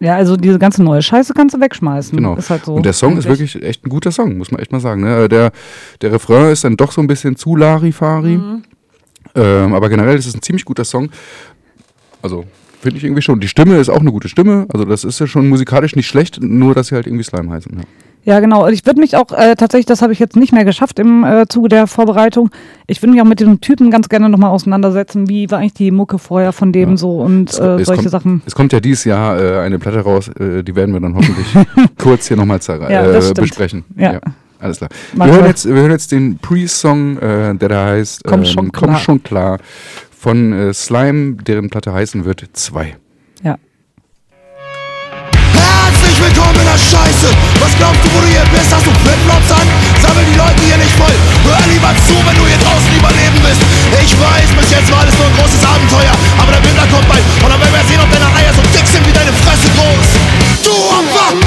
Ja, 0.00 0.14
also 0.14 0.36
diese 0.36 0.58
ganze 0.58 0.82
neue 0.82 1.02
Scheiße 1.02 1.34
kannst 1.34 1.56
du 1.56 1.60
wegschmeißen. 1.60 2.16
Genau. 2.16 2.36
Ist 2.36 2.50
halt 2.50 2.64
so 2.64 2.74
Und 2.74 2.86
der 2.86 2.92
Song 2.92 3.16
ist 3.16 3.28
wirklich 3.28 3.60
echt 3.62 3.84
ein 3.84 3.88
guter 3.88 4.12
Song, 4.12 4.38
muss 4.38 4.52
man 4.52 4.60
echt 4.60 4.70
mal 4.70 4.80
sagen. 4.80 5.02
Ne? 5.02 5.28
Der, 5.28 5.50
der 6.00 6.12
Refrain 6.12 6.52
ist 6.52 6.62
dann 6.62 6.76
doch 6.76 6.92
so 6.92 7.00
ein 7.00 7.08
bisschen 7.08 7.34
zu 7.34 7.56
Larifari. 7.56 8.36
Mhm. 8.36 8.62
Ähm, 9.34 9.74
aber 9.74 9.88
generell 9.88 10.16
ist 10.16 10.26
es 10.26 10.34
ein 10.34 10.42
ziemlich 10.42 10.64
guter 10.64 10.84
Song. 10.84 11.10
Also 12.22 12.44
finde 12.80 12.98
ich 12.98 13.04
irgendwie 13.04 13.22
schon. 13.22 13.40
Die 13.40 13.48
Stimme 13.48 13.76
ist 13.78 13.88
auch 13.88 14.00
eine 14.00 14.12
gute 14.12 14.28
Stimme. 14.28 14.66
Also 14.72 14.84
das 14.84 15.02
ist 15.02 15.18
ja 15.18 15.26
schon 15.26 15.48
musikalisch 15.48 15.96
nicht 15.96 16.06
schlecht, 16.06 16.40
nur 16.40 16.74
dass 16.74 16.88
sie 16.88 16.94
halt 16.94 17.06
irgendwie 17.06 17.24
Slime 17.24 17.50
heißen. 17.50 17.72
Ja. 17.76 17.84
Ja, 18.28 18.40
genau. 18.40 18.68
Ich 18.68 18.84
würde 18.84 19.00
mich 19.00 19.16
auch 19.16 19.32
äh, 19.32 19.54
tatsächlich, 19.56 19.86
das 19.86 20.02
habe 20.02 20.12
ich 20.12 20.18
jetzt 20.18 20.36
nicht 20.36 20.52
mehr 20.52 20.66
geschafft 20.66 20.98
im 20.98 21.24
äh, 21.24 21.46
Zuge 21.48 21.70
der 21.70 21.86
Vorbereitung. 21.86 22.50
Ich 22.86 23.00
würde 23.00 23.12
mich 23.12 23.22
auch 23.22 23.26
mit 23.26 23.40
dem 23.40 23.62
Typen 23.62 23.90
ganz 23.90 24.10
gerne 24.10 24.28
nochmal 24.28 24.50
auseinandersetzen. 24.50 25.30
Wie 25.30 25.50
war 25.50 25.60
eigentlich 25.60 25.72
die 25.72 25.90
Mucke 25.90 26.18
vorher 26.18 26.52
von 26.52 26.70
dem 26.70 26.98
so 26.98 27.20
und 27.20 27.48
Es, 27.48 27.58
äh, 27.58 27.64
es 27.76 27.86
solche 27.86 28.02
kommt, 28.02 28.10
Sachen. 28.10 28.42
Es 28.44 28.54
kommt 28.54 28.74
ja 28.74 28.80
dieses 28.80 29.04
Jahr 29.04 29.40
äh, 29.40 29.60
eine 29.60 29.78
Platte 29.78 30.00
raus, 30.00 30.28
äh, 30.28 30.62
die 30.62 30.76
werden 30.76 30.92
wir 30.92 31.00
dann 31.00 31.14
hoffentlich 31.14 31.46
kurz 31.96 32.28
hier 32.28 32.36
nochmal 32.36 32.60
Ja, 32.68 33.10
äh, 33.10 33.32
besprechen. 33.32 33.86
Ja. 33.96 34.20
alles 34.60 34.76
klar. 34.76 34.90
Wir 35.14 35.26
hören, 35.26 35.46
jetzt, 35.46 35.66
wir 35.66 35.80
hören 35.80 35.90
jetzt 35.92 36.12
den 36.12 36.36
Pre-Song, 36.36 37.18
der 37.20 37.54
da 37.54 37.86
heißt 37.86 38.24
Komm 38.24 38.40
ähm, 38.40 38.44
schon 38.44 38.72
Komm 38.72 38.88
klar. 38.90 38.98
schon 38.98 39.22
klar 39.22 39.58
von 40.14 40.74
Slime, 40.74 41.36
deren 41.46 41.70
Platte 41.70 41.94
heißen 41.94 42.26
wird 42.26 42.44
2. 42.52 42.94
Der 46.38 46.76
Scheiße. 46.76 47.32
Was 47.58 47.72
glaubst 47.78 48.04
du, 48.04 48.12
wo 48.12 48.20
du 48.20 48.28
hier 48.28 48.44
bist? 48.52 48.68
Hast 48.70 48.84
du 48.84 48.92
Flipflops 49.02 49.50
an? 49.50 49.66
Sammel 50.04 50.22
die 50.28 50.36
Leute 50.36 50.60
hier 50.62 50.76
nicht 50.76 50.92
voll. 50.94 51.16
Hör 51.48 51.58
lieber 51.66 51.90
zu, 52.04 52.14
wenn 52.28 52.36
du 52.36 52.44
hier 52.44 52.60
draußen 52.60 52.92
überleben 52.92 53.40
willst. 53.40 53.62
Ich 53.98 54.12
weiß, 54.12 54.52
bis 54.52 54.70
jetzt 54.70 54.92
war 54.92 55.00
alles 55.00 55.16
nur 55.16 55.26
ein 55.26 55.36
großes 55.40 55.64
Abenteuer. 55.64 56.12
Aber 56.36 56.52
der 56.52 56.62
Winter 56.62 56.84
kommt 56.92 57.08
bald. 57.08 57.24
Und 57.40 57.48
dann 57.48 57.58
werden 57.58 57.72
wir 57.72 57.86
sehen, 57.88 57.98
ob 58.04 58.10
deine 58.12 58.28
Eier 58.36 58.52
so 58.52 58.60
dick 58.76 58.86
sind 58.86 59.00
wie 59.06 59.16
deine 59.16 59.32
Fresse 59.32 59.66
groß. 59.74 60.08
Du 60.62 60.76
Opfer! 60.92 61.40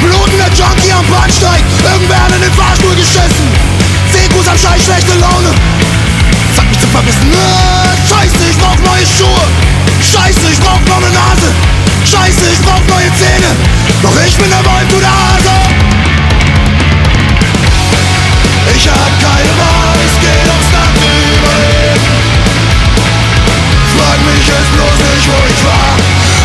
Blutender 0.00 0.50
Junkie 0.54 0.92
am 0.94 1.06
Bahnsteig, 1.10 1.60
irgendwer 1.82 2.20
hat 2.22 2.32
in 2.32 2.40
den 2.40 2.54
Fahrstuhl 2.54 2.94
geschissen. 2.94 3.46
Seekus 4.14 4.46
am 4.46 4.56
Scheiß, 4.56 4.86
schlechte 4.86 5.18
Laune. 5.18 5.50
Zeit 6.56 6.68
mich 6.68 6.80
zu 6.80 6.86
verbissen 6.88 7.30
Scheiße, 8.08 8.50
ich 8.50 8.58
brauch 8.58 8.76
neue 8.84 9.06
Schuhe. 9.06 9.44
Scheiße, 10.02 10.50
ich 10.50 10.58
brauch 10.58 10.80
noch 10.88 11.00
ne 11.00 11.10
Nase. 11.10 11.54
Scheiße, 12.04 12.52
ich 12.52 12.60
brauch 12.60 12.82
neue 12.88 13.10
Zähne. 13.14 13.54
Doch 14.02 14.16
ich 14.26 14.36
bin 14.36 14.50
der 14.50 14.64
Wolf, 14.64 14.88
du 14.88 14.98
der 14.98 15.10
Hase. 15.10 15.54
Ich 18.74 18.88
hab 18.88 19.12
keine 19.20 19.52
Wahl, 19.60 19.98
es 20.04 20.14
geht 20.20 20.46
ums 20.46 20.70
nackte 20.72 21.04
Überleben 21.04 22.06
Frag 23.96 24.18
mich 24.24 24.46
jetzt 24.46 24.70
bloß 24.72 24.96
nicht, 25.10 25.26
wo 25.28 25.38
ich 25.46 25.60
war. 25.64 25.94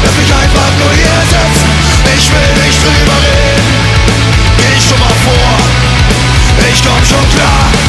Lass 0.03 0.15
mich 0.15 0.31
einfach 0.33 0.71
nur 0.79 0.91
hier 0.93 1.21
sitzen. 1.31 1.69
Ich 2.17 2.25
will 2.29 2.51
nicht 2.65 2.79
drüber 2.83 3.17
reden. 3.25 3.75
Geh 4.57 4.75
schon 4.81 4.99
mal 4.99 5.15
vor. 5.23 5.57
Ich 6.69 6.81
komm 6.83 7.03
schon 7.05 7.29
klar. 7.35 7.84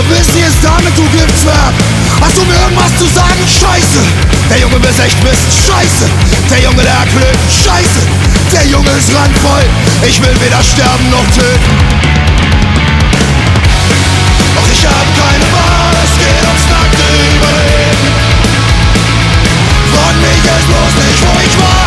Und 0.00 0.08
wisst 0.08 0.32
ihr 0.36 0.46
es 0.46 0.56
damit, 0.62 0.96
du 0.96 1.02
Giftswerk? 1.10 1.74
Hast 2.22 2.36
du 2.36 2.44
mir 2.44 2.54
irgendwas 2.54 2.94
zu 2.96 3.06
sagen? 3.10 3.42
Scheiße! 3.44 4.00
Der 4.48 4.58
Junge 4.60 4.80
will 4.80 4.96
echt 4.96 5.18
wissen, 5.24 5.50
scheiße! 5.50 6.06
Der 6.48 6.60
Junge, 6.62 6.82
der 6.82 6.94
erklönt, 7.04 7.36
scheiße! 7.50 8.00
Der 8.52 8.66
Junge 8.66 8.90
ist 8.96 9.12
randvoll, 9.12 9.64
ich 10.06 10.22
will 10.22 10.34
weder 10.40 10.62
sterben 10.62 11.10
noch 11.10 11.26
töten. 11.34 11.74
Doch 14.54 14.68
ich 14.72 14.82
hab 14.86 15.06
keine 15.20 15.46
Wahl, 15.52 15.92
es 16.00 16.14
geht 16.16 16.40
ums 16.48 16.66
nackte 16.70 17.06
Überleben. 17.34 18.14
Frag 19.90 20.14
mich 20.22 20.40
jetzt 20.48 20.66
bloß 20.70 20.92
nicht, 21.02 21.20
wo 21.28 21.34
ich 21.44 21.54
war. 21.60 21.86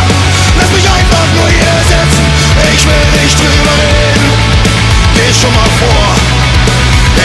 Lass 0.60 0.70
mich 0.70 0.86
einfach 0.86 1.26
nur 1.34 1.48
hier 1.48 1.76
sitzen, 1.88 2.24
ich 2.68 2.82
will 2.84 3.06
nicht 3.18 3.36
drüber 3.42 3.74
reden. 3.80 4.28
Geh 5.14 5.30
schon 5.34 5.54
mal 5.54 5.70
vor, 5.82 5.93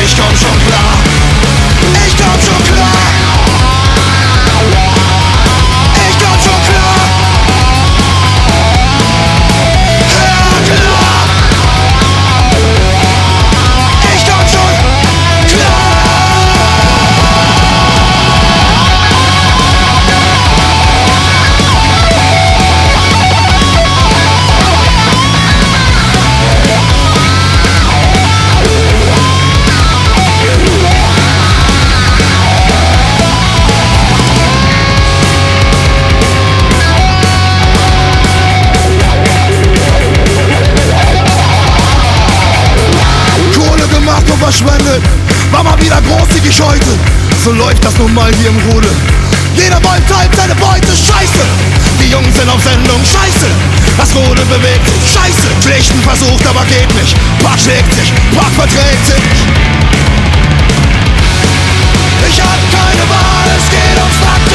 ich 0.09 0.17
komm 0.17 0.88
nun 47.99 48.13
mal 48.13 48.31
hier 48.39 48.49
im 48.49 48.57
Rudel. 48.71 48.91
Jeder 49.55 49.79
Ball 49.81 49.99
teilt 50.07 50.33
seine 50.35 50.55
Beute, 50.55 50.87
scheiße. 50.87 51.43
Die 51.99 52.09
Jungs 52.09 52.33
sind 52.33 52.49
auf 52.49 52.63
Sendung, 52.63 53.01
scheiße. 53.03 53.47
Das 53.97 54.15
Rudel 54.15 54.45
bewegt 54.45 54.87
sich, 54.87 55.03
scheiße. 55.13 55.47
Pflichten 55.59 56.01
versucht, 56.01 56.47
aber 56.47 56.63
geht 56.65 56.87
nicht. 56.95 57.15
Park 57.43 57.59
schlägt 57.59 57.93
sich, 57.93 58.13
Park 58.35 58.53
verträgt 58.55 59.05
sich. 59.05 59.23
Ich 62.29 62.39
hab 62.39 62.61
keine 62.71 63.03
Wahl, 63.11 63.47
es 63.57 63.67
geht 63.69 63.97
ums 63.99 64.19
nackte 64.23 64.48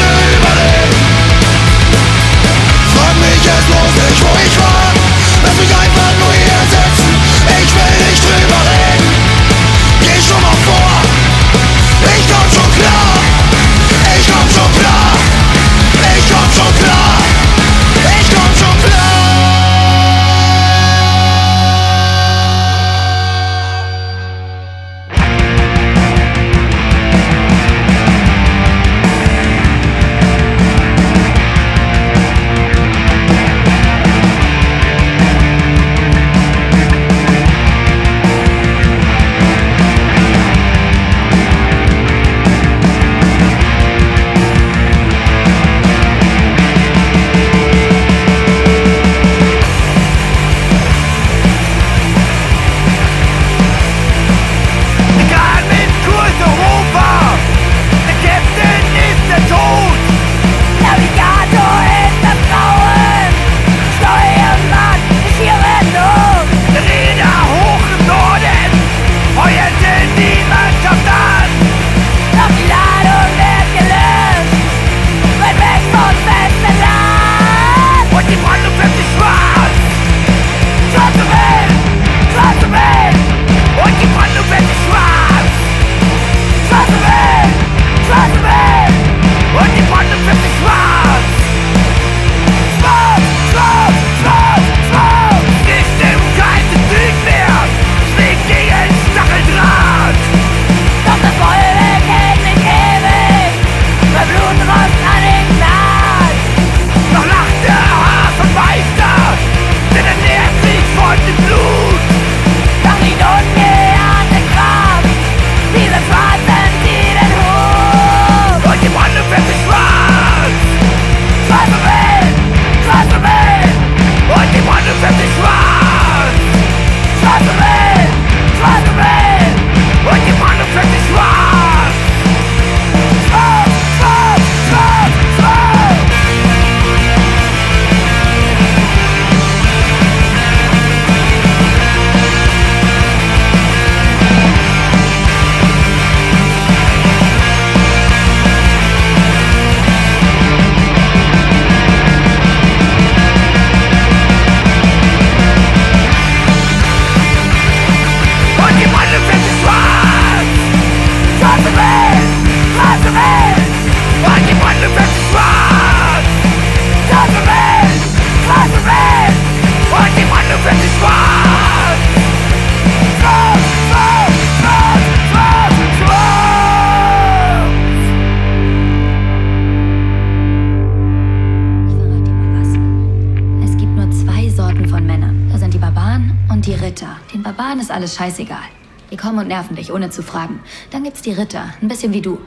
scheißegal. 188.15 188.67
Die 189.11 189.17
kommen 189.17 189.39
und 189.39 189.47
nerven 189.47 189.75
dich, 189.75 189.91
ohne 189.91 190.09
zu 190.09 190.23
fragen. 190.23 190.59
Dann 190.91 191.03
gibt's 191.03 191.21
die 191.21 191.33
Ritter, 191.33 191.73
ein 191.81 191.87
bisschen 191.87 192.13
wie 192.13 192.21
du. 192.21 192.39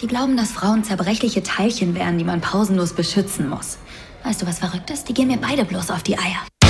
Die 0.00 0.06
glauben, 0.06 0.36
dass 0.36 0.50
Frauen 0.50 0.84
zerbrechliche 0.84 1.42
Teilchen 1.42 1.94
wären, 1.94 2.18
die 2.18 2.24
man 2.24 2.40
pausenlos 2.40 2.92
beschützen 2.92 3.48
muss. 3.48 3.78
Weißt 4.24 4.42
du, 4.42 4.46
was 4.46 4.58
verrückt 4.58 4.90
ist? 4.90 5.08
Die 5.08 5.14
gehen 5.14 5.28
mir 5.28 5.38
beide 5.38 5.64
bloß 5.64 5.90
auf 5.90 6.02
die 6.02 6.18
Eier. 6.18 6.63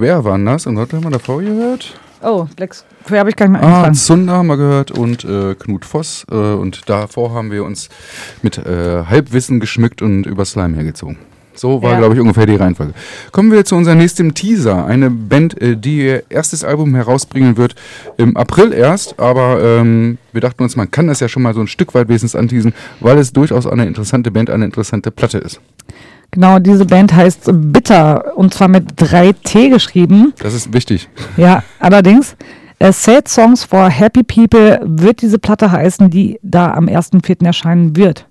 Square 0.00 0.24
waren 0.24 0.46
das. 0.46 0.66
Und 0.66 0.76
was 0.76 0.90
haben 0.92 1.04
wir 1.04 1.10
davor 1.10 1.40
gehört? 1.42 1.94
Oh, 2.22 2.46
Black 2.56 2.74
Square 2.74 3.20
habe 3.20 3.30
ich 3.30 3.36
gar 3.36 3.48
nicht 3.48 3.60
mehr 3.60 3.62
Ah, 3.62 3.66
eingetragen. 3.76 3.94
Zunder 3.94 4.32
haben 4.34 4.46
wir 4.46 4.56
gehört 4.56 4.90
und 4.90 5.24
äh, 5.24 5.54
Knut 5.54 5.84
Voss. 5.84 6.24
Äh, 6.30 6.34
und 6.34 6.88
davor 6.88 7.32
haben 7.34 7.50
wir 7.50 7.64
uns 7.64 7.88
mit 8.42 8.58
äh, 8.58 9.04
Halbwissen 9.06 9.60
geschmückt 9.60 10.02
und 10.02 10.24
über 10.26 10.44
Slime 10.44 10.74
hergezogen. 10.76 11.18
So 11.54 11.82
war, 11.82 11.92
Ja. 11.92 11.98
glaube 11.98 12.14
ich, 12.14 12.20
ungefähr 12.20 12.46
die 12.46 12.54
Reihenfolge. 12.54 12.94
Kommen 13.32 13.50
wir 13.52 13.64
zu 13.66 13.74
unserem 13.74 13.98
nächsten 13.98 14.32
Teaser. 14.32 14.86
Eine 14.86 15.10
Band, 15.10 15.60
äh, 15.60 15.76
die 15.76 15.98
ihr 16.06 16.22
erstes 16.30 16.64
Album 16.64 16.94
herausbringen 16.94 17.56
wird 17.58 17.74
im 18.16 18.36
April 18.36 18.72
erst. 18.72 19.18
Aber 19.20 19.62
ähm, 19.62 20.16
wir 20.32 20.40
dachten 20.40 20.62
uns, 20.62 20.76
man 20.76 20.90
kann 20.90 21.08
das 21.08 21.20
ja 21.20 21.28
schon 21.28 21.42
mal 21.42 21.52
so 21.52 21.60
ein 21.60 21.66
Stück 21.68 21.92
weit 21.94 22.08
wenigstens 22.08 22.36
anteasen, 22.36 22.72
weil 23.00 23.18
es 23.18 23.32
durchaus 23.32 23.66
eine 23.66 23.84
interessante 23.86 24.30
Band, 24.30 24.48
eine 24.48 24.64
interessante 24.64 25.10
Platte 25.10 25.38
ist. 25.38 25.60
Genau, 26.32 26.58
diese 26.58 26.84
Band 26.84 27.14
heißt 27.14 27.50
Bitter 27.52 28.36
und 28.36 28.54
zwar 28.54 28.68
mit 28.68 28.92
3T 29.00 29.70
geschrieben. 29.70 30.32
Das 30.38 30.54
ist 30.54 30.72
wichtig. 30.72 31.08
Ja, 31.36 31.62
allerdings. 31.78 32.36
Äh, 32.78 32.92
Sad 32.92 33.28
Songs 33.28 33.64
for 33.64 33.90
Happy 33.90 34.22
People 34.22 34.80
wird 34.84 35.20
diese 35.20 35.38
Platte 35.38 35.70
heißen, 35.70 36.08
die 36.08 36.38
da 36.42 36.72
am 36.72 36.86
1.4. 36.86 37.44
erscheinen 37.44 37.94
wird. 37.94 38.26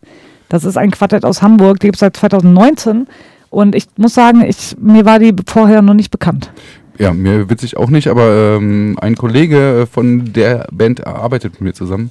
Das 0.49 0.63
ist 0.63 0.77
ein 0.77 0.89
Quartett 0.89 1.23
aus 1.23 1.41
Hamburg, 1.43 1.79
die 1.79 1.87
gibt 1.87 1.97
es 1.97 1.99
seit 1.99 2.17
2019. 2.17 3.07
Und 3.51 3.75
ich 3.75 3.85
muss 3.97 4.13
sagen, 4.13 4.43
ich, 4.43 4.75
mir 4.79 5.05
war 5.05 5.19
die 5.19 5.35
vorher 5.45 5.81
noch 5.81 5.93
nicht 5.93 6.09
bekannt. 6.09 6.51
Ja, 6.97 7.13
mir 7.13 7.49
witzig 7.49 7.77
auch 7.77 7.89
nicht, 7.89 8.07
aber 8.07 8.57
ähm, 8.57 8.97
ein 8.99 9.15
Kollege 9.15 9.81
äh, 9.81 9.85
von 9.85 10.33
der 10.33 10.67
Band 10.71 11.05
arbeitet 11.05 11.53
mit 11.53 11.61
mir 11.61 11.73
zusammen. 11.73 12.09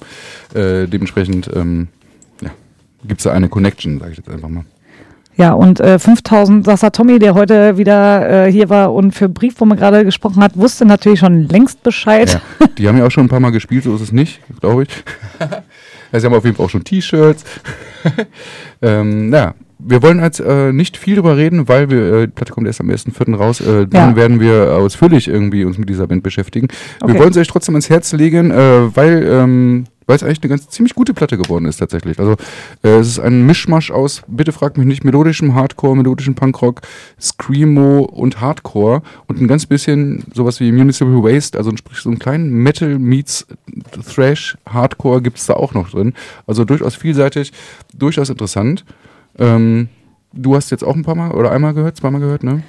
Äh, 0.53 0.87
dementsprechend 0.87 1.49
ähm, 1.53 1.89
ja, 2.41 2.49
gibt 3.03 3.19
es 3.19 3.25
da 3.25 3.31
eine 3.31 3.49
Connection, 3.49 3.99
sage 3.99 4.11
ich 4.13 4.17
jetzt 4.17 4.29
einfach 4.29 4.49
mal. 4.49 4.63
Ja, 5.39 5.53
und 5.53 5.79
äh, 5.79 5.97
5000 5.97 6.65
Sasa 6.65 6.89
Tommy, 6.89 7.17
der 7.17 7.33
heute 7.33 7.77
wieder 7.77 8.47
äh, 8.47 8.51
hier 8.51 8.67
war 8.67 8.93
und 8.93 9.13
für 9.13 9.29
Briefwurm 9.29 9.73
gerade 9.77 10.03
gesprochen 10.03 10.43
hat, 10.43 10.57
wusste 10.57 10.83
natürlich 10.83 11.19
schon 11.19 11.47
längst 11.47 11.81
Bescheid. 11.81 12.41
Ja, 12.59 12.67
die 12.77 12.87
haben 12.89 12.97
ja 12.97 13.05
auch 13.05 13.09
schon 13.09 13.23
ein 13.23 13.29
paar 13.29 13.39
Mal 13.39 13.51
gespielt, 13.51 13.85
so 13.85 13.95
ist 13.95 14.01
es 14.01 14.11
nicht, 14.11 14.41
glaube 14.59 14.83
ich. 14.83 14.89
ja, 16.11 16.19
sie 16.19 16.25
haben 16.25 16.33
auf 16.33 16.43
jeden 16.43 16.57
Fall 16.57 16.65
auch 16.65 16.69
schon 16.69 16.83
T-Shirts. 16.83 17.45
ähm, 18.81 19.29
naja, 19.29 19.53
wir 19.79 20.01
wollen 20.03 20.19
jetzt 20.21 20.39
äh, 20.41 20.73
nicht 20.73 20.97
viel 20.97 21.15
drüber 21.15 21.37
reden, 21.37 21.67
weil 21.67 21.89
wir, 21.89 22.13
äh, 22.13 22.21
die 22.27 22.33
Platte 22.33 22.51
kommt 22.53 22.67
erst 22.67 22.81
am 22.81 22.89
1.4. 22.89 23.35
raus. 23.35 23.61
Äh, 23.61 23.87
dann 23.87 24.11
Ja. 24.11 24.15
werden 24.15 24.39
wir 24.39 24.75
ausführlich 24.75 25.27
irgendwie 25.27 25.63
uns 25.63 25.77
mit 25.77 25.89
dieser 25.89 26.07
Band 26.07 26.21
beschäftigen. 26.21 26.67
Okay. 27.01 27.13
Wir 27.13 27.19
wollen 27.21 27.33
sie 27.33 27.39
euch 27.39 27.47
trotzdem 27.47 27.75
ans 27.75 27.89
Herz 27.89 28.11
legen, 28.13 28.51
äh, 28.51 28.95
weil 28.95 29.23
ähm, 29.25 29.85
weil 30.05 30.15
es 30.15 30.23
eigentlich 30.23 30.41
eine 30.41 30.49
ganz 30.49 30.67
ziemlich 30.69 30.95
gute 30.95 31.13
Platte 31.13 31.37
geworden 31.37 31.65
ist 31.65 31.77
tatsächlich. 31.77 32.17
Also 32.17 32.31
äh, 32.81 32.97
es 32.97 33.07
ist 33.09 33.19
ein 33.19 33.45
Mischmasch 33.45 33.91
aus, 33.91 34.23
bitte 34.27 34.51
fragt 34.51 34.75
mich 34.79 34.87
nicht, 34.87 35.03
melodischem 35.03 35.53
Hardcore, 35.53 35.95
melodischem 35.95 36.33
Punkrock, 36.33 36.81
Screamo 37.21 37.99
und 38.05 38.41
Hardcore 38.41 39.03
und 39.27 39.39
ein 39.39 39.47
ganz 39.47 39.67
bisschen 39.67 40.23
sowas 40.33 40.59
wie 40.59 40.71
Municipal 40.71 41.21
Waste, 41.23 41.57
also 41.59 41.69
sprich 41.77 41.99
so 41.99 42.09
einen 42.09 42.17
kleinen 42.17 42.49
Metal 42.49 42.97
meets 42.97 43.45
Thrash, 44.11 44.57
Hardcore 44.67 45.21
gibt 45.21 45.37
es 45.37 45.45
da 45.45 45.53
auch 45.53 45.75
noch 45.75 45.91
drin. 45.91 46.13
Also 46.47 46.65
durchaus 46.65 46.95
vielseitig, 46.95 47.51
durchaus 47.93 48.29
interessant. 48.29 48.83
Ähm, 49.39 49.89
du 50.33 50.55
hast 50.55 50.69
jetzt 50.69 50.83
auch 50.83 50.95
ein 50.95 51.03
paar 51.03 51.15
Mal 51.15 51.31
oder 51.31 51.51
einmal 51.51 51.73
gehört, 51.73 51.97
zweimal 51.97 52.21
gehört, 52.21 52.43
ne? 52.43 52.63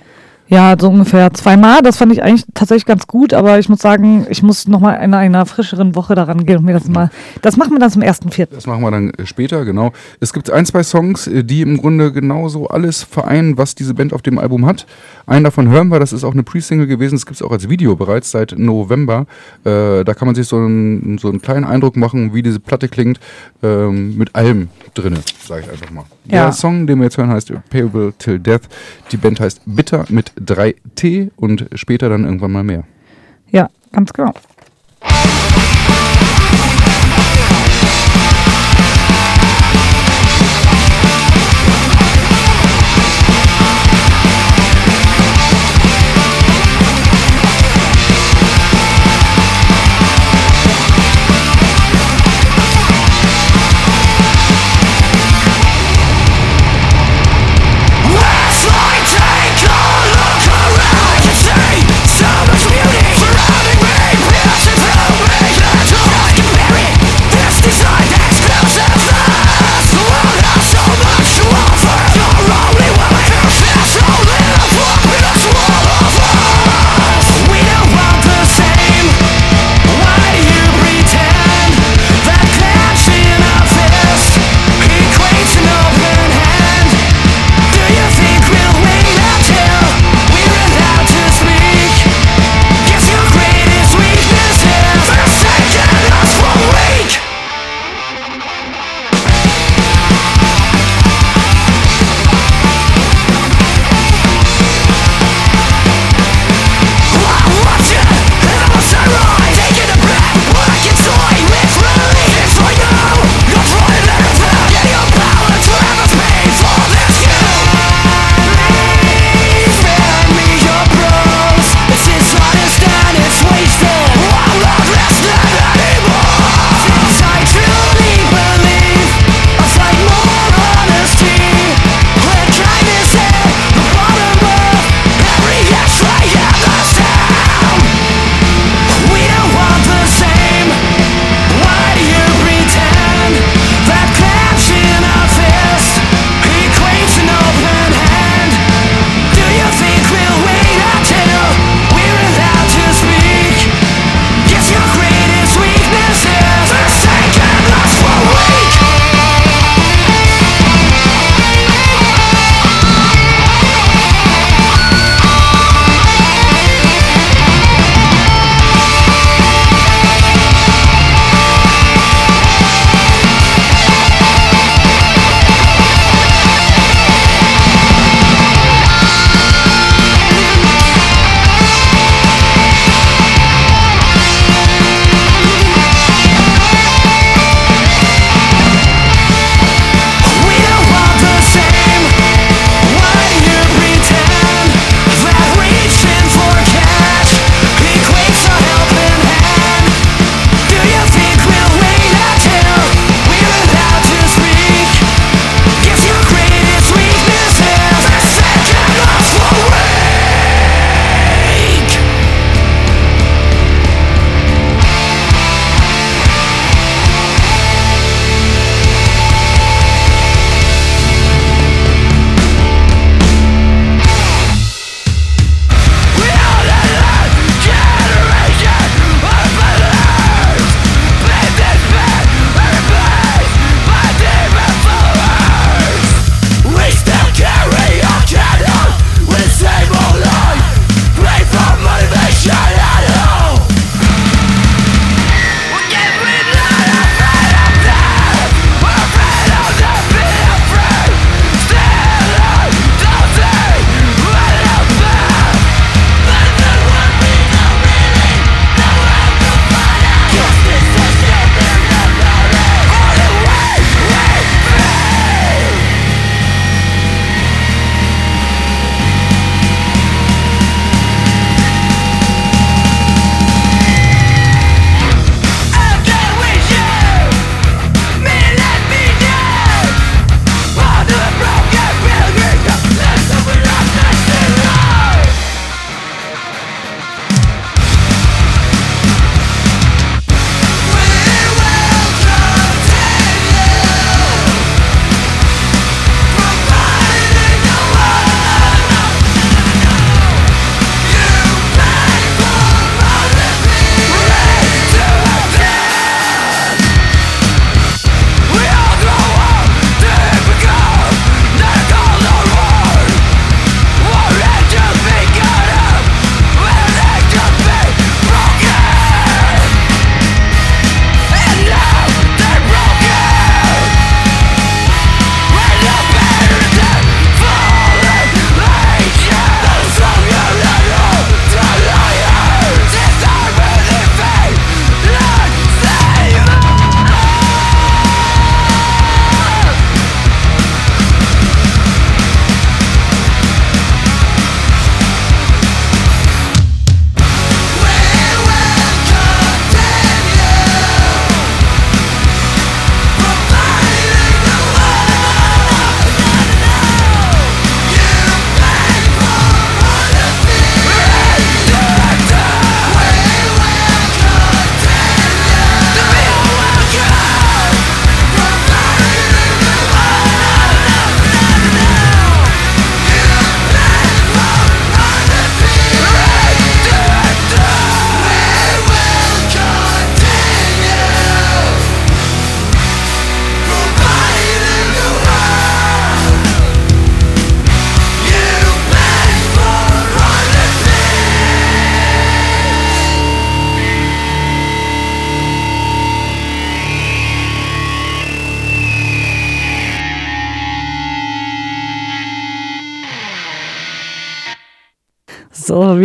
Ja, 0.51 0.75
so 0.77 0.89
ungefähr 0.89 1.33
zweimal. 1.33 1.81
Das 1.81 1.97
fand 1.97 2.13
ich 2.13 2.25
eigentlich 2.25 2.45
tatsächlich 2.55 2.85
ganz 2.85 3.07
gut, 3.07 3.33
aber 3.33 3.61
ich 3.61 3.69
muss 3.69 3.79
sagen, 3.79 4.27
ich 4.29 4.43
muss 4.43 4.67
nochmal 4.67 5.01
in 5.01 5.15
einer 5.15 5.47
frischeren 5.47 5.95
Woche 5.95 6.17
daran 6.17 6.45
gehen 6.45 6.59
und 6.59 6.65
mir 6.65 6.73
das 6.73 6.89
mal. 6.89 7.09
Das 7.41 7.57
machen 7.57 7.71
wir 7.71 7.79
dann 7.79 7.93
zum 7.93 8.03
ersten 8.03 8.33
Vierten. 8.33 8.57
Das 8.57 8.67
machen 8.67 8.83
wir 8.83 8.91
dann 8.91 9.11
äh, 9.11 9.27
später, 9.27 9.65
genau. 9.65 9.93
Es 10.19 10.33
gibt 10.33 10.51
ein, 10.51 10.67
zwei 10.67 10.83
Songs, 10.83 11.29
äh, 11.29 11.45
die 11.45 11.63
im 11.63 11.77
Grunde 11.77 12.11
genauso 12.11 12.67
alles 12.67 13.05
vereinen, 13.05 13.59
was 13.59 13.77
diese 13.77 13.95
Band 13.95 14.13
auf 14.13 14.23
dem 14.23 14.41
Album 14.41 14.67
hat. 14.67 14.87
Einen 15.25 15.45
davon 15.45 15.69
hören 15.69 15.87
wir, 15.87 16.01
das 16.01 16.13
ist 16.13 16.25
auch 16.25 16.33
eine 16.33 16.43
Pre-Single 16.43 16.89
gewesen, 16.89 17.15
das 17.15 17.27
gibt 17.27 17.37
es 17.37 17.43
auch 17.43 17.53
als 17.53 17.69
Video 17.69 17.95
bereits 17.95 18.33
seit 18.33 18.59
November. 18.59 19.27
Äh, 19.65 20.03
da 20.03 20.15
kann 20.15 20.27
man 20.27 20.35
sich 20.35 20.49
so 20.49 20.57
einen, 20.57 21.19
so 21.19 21.29
einen 21.29 21.41
kleinen 21.41 21.65
Eindruck 21.65 21.97
machen, 21.97 22.35
wie 22.35 22.43
diese 22.43 22.59
Platte 22.59 22.89
klingt, 22.89 23.21
ähm, 23.63 24.17
mit 24.17 24.35
allem 24.35 24.67
drin, 24.95 25.17
sage 25.47 25.63
ich 25.65 25.71
einfach 25.71 25.93
mal. 25.93 26.07
Ja. 26.25 26.47
Der 26.47 26.53
Song, 26.53 26.89
den 26.89 26.99
wir 26.99 27.05
jetzt 27.05 27.19
hören, 27.19 27.31
heißt 27.31 27.53
Payable 27.71 28.13
Till 28.19 28.41
Death. 28.41 28.63
Die 29.13 29.17
Band 29.17 29.39
heißt 29.39 29.63
Bitter 29.65 30.05
mit 30.09 30.33
3T 30.45 31.31
und 31.37 31.67
später 31.75 32.09
dann 32.09 32.25
irgendwann 32.25 32.53
mal 32.53 32.65
mehr. 32.65 32.85
Ja, 33.51 33.69
ganz 33.93 34.13
genau. 34.13 34.33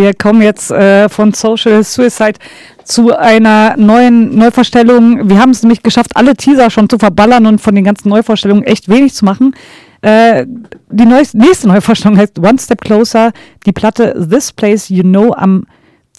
Wir 0.05 0.13
kommen 0.13 0.43
jetzt 0.43 0.69
äh, 0.69 1.09
von 1.09 1.33
Social 1.33 1.83
Suicide 1.83 2.37
zu 2.83 3.17
einer 3.17 3.75
neuen 3.75 4.35
Neuvorstellung. 4.37 5.27
Wir 5.27 5.39
haben 5.39 5.49
es 5.49 5.63
nämlich 5.63 5.81
geschafft, 5.81 6.11
alle 6.15 6.35
Teaser 6.35 6.69
schon 6.69 6.87
zu 6.87 6.99
verballern 6.99 7.47
und 7.47 7.59
von 7.59 7.73
den 7.73 7.83
ganzen 7.83 8.09
Neuvorstellungen 8.09 8.63
echt 8.63 8.87
wenig 8.87 9.15
zu 9.15 9.25
machen. 9.25 9.55
Äh, 10.01 10.45
die 10.91 11.05
nächste 11.05 11.67
Neuvorstellung 11.67 12.19
heißt 12.19 12.37
One 12.37 12.59
Step 12.59 12.81
Closer. 12.81 13.31
Die 13.65 13.71
Platte 13.71 14.27
This 14.29 14.53
Place 14.53 14.89
You 14.89 15.01
Know 15.01 15.33
am 15.33 15.65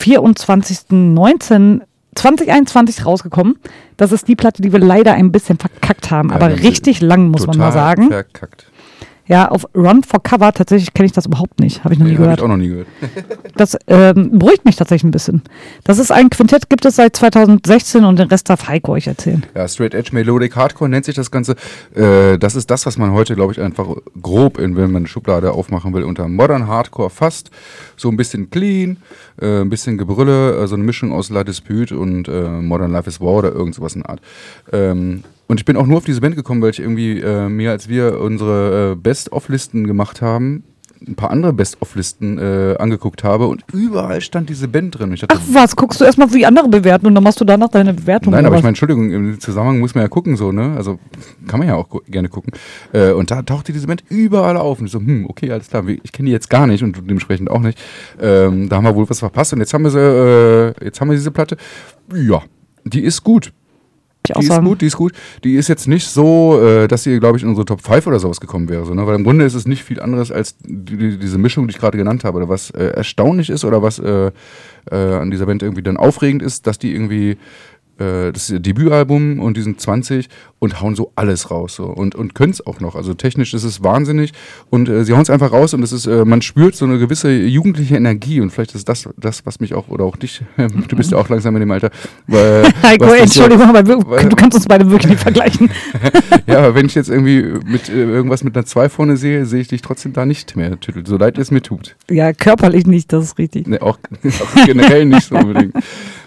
24.19. 0.01 1.83
2021 2.17 3.07
rausgekommen. 3.07 3.57
Das 3.99 4.11
ist 4.11 4.27
die 4.27 4.35
Platte, 4.37 4.63
die 4.63 4.73
wir 4.73 4.81
leider 4.81 5.13
ein 5.13 5.31
bisschen 5.31 5.59
verkackt 5.59 6.11
haben, 6.11 6.31
Ja, 6.31 6.37
aber 6.37 6.57
sie 6.57 6.67
richtig 6.67 7.03
lang, 7.03 7.29
muss 7.29 7.47
man 7.47 7.59
mal 7.59 7.73
sagen. 7.73 8.09
Verkackt. 8.09 8.66
Ja, 9.29 9.49
auf 9.49 9.67
Run 9.75 10.03
for 10.05 10.23
Cover 10.23 10.53
tatsächlich 10.53 10.95
kenne 10.95 11.07
ich 11.07 11.13
das 11.13 11.27
überhaupt 11.27 11.59
nicht. 11.59 11.83
Habe 11.83 11.95
ich 11.95 11.99
noch 11.99 12.07
nie 12.07 12.13
Nee, 12.13 12.19
hab 12.19 12.23
gehört. 12.25 12.39
ich 12.39 12.45
auch 12.45 12.49
noch 12.49 12.57
nie 12.57 12.69
gehört. 12.69 12.87
Das 13.57 13.75
ähm, 13.87 14.39
beruhigt 14.39 14.67
mich 14.67 14.77
tatsächlich 14.77 15.05
ein 15.05 15.11
bisschen. 15.13 15.41
Das 15.85 15.99
ist 15.99 16.11
ein 16.13 16.29
Quintett, 16.29 16.69
gibt 16.69 16.85
es 16.85 16.97
seit 16.97 17.17
2016 17.17 18.05
und 18.05 18.19
den 18.19 18.29
Rest 18.29 18.51
darf 18.51 18.69
Heiko 18.69 18.93
euch 18.93 19.07
erzählen. 19.07 19.45
Ja, 19.55 19.67
Straight 19.67 19.95
Edge 19.95 20.11
Melodic 20.13 20.55
Hardcore 20.57 20.91
nennt 20.91 21.07
sich 21.07 21.15
das 21.15 21.31
Ganze. 21.31 21.57
Äh, 21.95 22.39
das 22.39 22.55
ist 22.55 22.71
das, 22.71 22.85
was 22.85 22.99
man 22.99 23.13
heute, 23.13 23.35
glaube 23.35 23.53
ich, 23.55 23.61
einfach 23.61 23.87
grob, 24.21 24.59
in, 24.59 24.77
wenn 24.77 24.93
man 24.93 25.03
eine 25.03 25.07
Schublade 25.09 25.53
aufmachen 25.53 25.95
will, 25.95 26.05
unter 26.05 26.29
Modern 26.29 26.67
Hardcore 26.67 27.09
fasst. 27.09 27.51
So 27.97 28.11
ein 28.11 28.17
bisschen 28.19 28.51
clean, 28.51 28.99
äh, 29.41 29.63
ein 29.63 29.71
bisschen 29.71 29.97
Gebrülle, 29.97 30.59
also 30.61 30.75
eine 30.75 30.85
Mischung 30.85 31.13
aus 31.13 31.31
La 31.31 31.43
Dispute 31.43 31.99
und 31.99 32.29
äh, 32.29 32.43
Modern 32.49 32.93
Life 32.93 33.09
is 33.09 33.21
War 33.23 33.33
oder 33.35 33.53
irgend 33.53 33.75
sowas 33.75 33.95
in 33.95 34.03
der 34.03 34.11
Art. 34.11 34.21
Ähm, 34.73 35.25
und 35.47 35.61
ich 35.61 35.65
bin 35.65 35.77
auch 35.77 35.87
nur 35.87 35.99
auf 35.99 36.05
diese 36.05 36.21
Band 36.21 36.37
gekommen, 36.37 36.63
weil 36.63 36.71
ich 36.71 36.81
irgendwie 36.81 37.21
äh, 37.21 37.49
mehr 37.49 37.71
als 37.71 37.89
wir 37.89 38.21
unsere 38.21 38.93
äh, 38.93 38.95
Best-of-Listen 38.97 39.87
gemacht 39.87 40.21
haben, 40.23 40.65
ein 41.07 41.15
paar 41.15 41.31
andere 41.31 41.53
Best-of-Listen 41.53 42.39
äh, 42.39 42.77
angeguckt 42.79 43.23
habe 43.23 43.47
und 43.47 43.65
überall 43.73 44.21
stand 44.21 44.49
diese 44.49 44.67
Band 44.69 44.99
drin. 44.99 45.13
Ich 45.13 45.21
dachte, 45.21 45.39
Ach 45.39 45.43
was, 45.53 45.77
guckst 45.77 46.01
du 46.01 46.05
erstmal, 46.05 46.33
wie 46.33 46.47
andere 46.47 46.69
bewerten 46.69 47.07
und 47.07 47.15
dann 47.15 47.23
machst 47.23 47.41
du 47.41 47.45
danach 47.45 47.69
deine 47.69 47.95
Bewertung. 47.95 48.33
Nein, 48.33 48.45
aber 48.47 48.57
ich 48.57 48.59
was? 48.59 48.63
meine, 48.63 48.71
Entschuldigung, 48.71 49.11
im 49.11 49.41
Zusammenhang 49.41 49.79
muss 49.79 49.95
man 49.95 50.03
ja 50.03 50.09
gucken, 50.09 50.37
so, 50.37 50.53
ne? 50.53 50.75
Also 50.77 50.99
kann 51.47 51.59
man 51.59 51.69
ja 51.69 51.77
auch 51.77 51.89
gu 51.89 52.01
gerne 52.09 52.29
gucken. 52.29 52.53
Äh, 52.93 53.13
und 53.13 53.31
da 53.31 53.43
tauchte 53.43 53.73
diese 53.73 53.87
Band 53.87 54.05
überall 54.09 54.57
auf. 54.57 54.81
Und 54.81 54.87
ich 54.87 54.93
so, 54.93 54.99
hm, 54.99 55.27
okay, 55.29 55.51
alles 55.53 55.69
klar, 55.69 55.87
ich 55.87 56.13
kenne 56.13 56.27
die 56.27 56.33
jetzt 56.33 56.51
gar 56.51 56.67
nicht 56.67 56.83
und 56.83 56.97
dementsprechend 56.97 57.51
auch 57.51 57.61
nicht. 57.61 57.79
Ähm, 58.21 58.69
da 58.69 58.77
haben 58.77 58.85
wir 58.85 58.95
wohl 58.95 59.09
was 59.09 59.21
verpasst. 59.21 59.53
Und 59.53 59.61
jetzt 59.61 59.73
haben 59.75 59.85
wir 59.85 59.91
sie, 59.91 60.01
äh, 60.01 60.85
jetzt 60.85 61.01
haben 61.01 61.09
wir 61.09 61.17
diese 61.17 61.31
Platte. 61.31 61.57
Ja, 62.15 62.43
die 62.85 63.03
ist 63.03 63.23
gut. 63.23 63.53
Ich 64.29 64.37
auch 64.37 64.41
Die 64.41 64.47
ist 64.47 64.53
sagen. 64.53 64.67
gut, 64.67 64.81
die 64.81 64.87
ist 64.87 64.97
gut. 64.97 65.13
Die 65.45 65.55
ist 65.55 65.69
jetzt 65.69 65.89
nicht 65.89 66.07
so, 66.09 66.61
äh, 66.63 66.89
dass 66.89 67.03
sie, 67.03 67.19
glaube 67.19 67.39
ich, 67.39 67.43
in 67.43 67.49
unsere 67.49 67.65
Top 67.65 67.81
5 67.81 68.07
oder 68.07 68.19
sowas 68.19 68.41
gekommen 68.41 68.69
wäre. 68.69 68.85
So, 68.85 68.95
ne? 68.95 69.07
Weil 69.07 69.17
im 69.17 69.25
Grunde 69.25 69.45
ist 69.45 69.55
es 69.55 69.67
nicht 69.67 69.83
viel 69.85 70.01
anderes 70.01 70.31
als 70.31 70.57
die, 70.59 70.97
die, 70.97 71.19
diese 71.19 71.39
Mischung, 71.39 71.67
die 71.67 71.73
ich 71.73 71.79
gerade 71.79 71.99
genannt 71.99 72.25
habe. 72.25 72.37
Oder 72.39 72.49
was 72.49 72.71
äh, 72.71 72.85
erstaunlich 72.89 73.51
ist 73.51 73.65
oder 73.65 73.83
was 73.83 73.99
äh, 73.99 74.31
äh, 74.91 74.95
an 74.95 75.31
dieser 75.31 75.47
Band 75.47 75.63
irgendwie 75.63 75.83
dann 75.83 75.97
aufregend 75.97 76.43
ist, 76.43 76.67
dass 76.67 76.79
die 76.79 76.93
irgendwie 76.93 77.39
äh, 77.99 78.33
das 78.33 78.45
ist 78.45 78.51
ihr 78.51 78.61
Debütalbum 78.61 79.41
und 79.41 79.57
die 79.57 79.63
sind 79.63 79.81
20 79.81 80.29
und 80.59 80.81
hauen 80.81 80.95
so 80.97 81.13
alles 81.17 81.51
raus 81.51 81.77
so 81.77 81.85
und, 81.85 82.15
und 82.15 82.35
können 82.35 82.53
es 82.53 82.67
auch 82.67 82.81
noch. 82.81 82.95
Also 82.97 83.15
technisch 83.15 83.55
ist 83.55 83.65
es 83.65 83.83
wahnsinnig 83.83 84.33
und 84.71 84.89
äh, 84.89 85.05
sie 85.05 85.13
hauen 85.13 85.23
es 85.23 85.31
einfach 85.31 85.53
raus 85.53 85.75
und 85.75 85.83
es 85.83 85.93
ist, 85.93 86.07
äh, 86.07 86.25
man 86.25 86.43
spürt 86.43 86.75
so 86.75 86.85
eine 86.85 86.99
gewisse 86.99 87.31
jugendliche 87.31 87.97
Energie 87.97 88.41
und 88.41 88.51
vielleicht 88.51 88.75
ist 88.75 88.89
das 88.89 89.09
das, 89.17 89.45
was 89.47 89.61
mich 89.61 89.75
auch, 89.75 89.89
oder 89.89 90.05
auch 90.05 90.17
dich, 90.17 90.43
du 90.57 90.97
bist 90.97 91.11
ja 91.13 91.19
auch 91.19 91.29
langsam 91.29 91.55
in 91.57 91.61
dem 91.61 91.71
Alter. 91.71 91.91
Weil, 92.27 92.65
Heiko, 92.83 93.13
Entschuldigung, 93.13 93.69
aber 93.69 93.87
weil- 94.09 94.29
du 94.29 94.37
kannst 94.37 94.57
uns 94.57 94.67
beide 94.67 94.91
wirklich 94.91 95.13
nicht 95.13 95.23
vergleichen. 95.23 95.71
ja, 96.47 96.59
aber 96.59 96.75
wenn 96.75 96.87
ich 96.87 96.95
jetzt 96.95 97.09
irgendwie 97.11 97.43
mit 97.65 97.89
äh, 97.89 98.03
irgendwas 98.03 98.43
mit 98.45 98.57
einer 98.57 98.67
2 98.67 98.89
vorne 98.89 99.17
sehe, 99.17 99.47
sehe 99.47 99.61
ich 99.61 99.69
dich 99.69 99.83
trotzdem 99.83 100.13
da 100.13 100.27
nicht 100.27 100.57
mehr, 100.57 100.79
Tüttel, 100.81 101.07
so 101.07 101.17
leid 101.17 101.39
es 101.39 101.51
mir 101.51 101.63
tut. 101.63 101.97
Ja, 102.11 102.33
körperlich 102.33 102.87
nicht, 102.87 103.13
das 103.13 103.25
ist 103.25 103.39
richtig. 103.39 103.67
Nee, 103.67 103.79
auch, 103.81 103.99
auch 103.99 104.65
generell 104.67 105.05
nicht 105.05 105.29
so 105.29 105.37
unbedingt. 105.37 105.75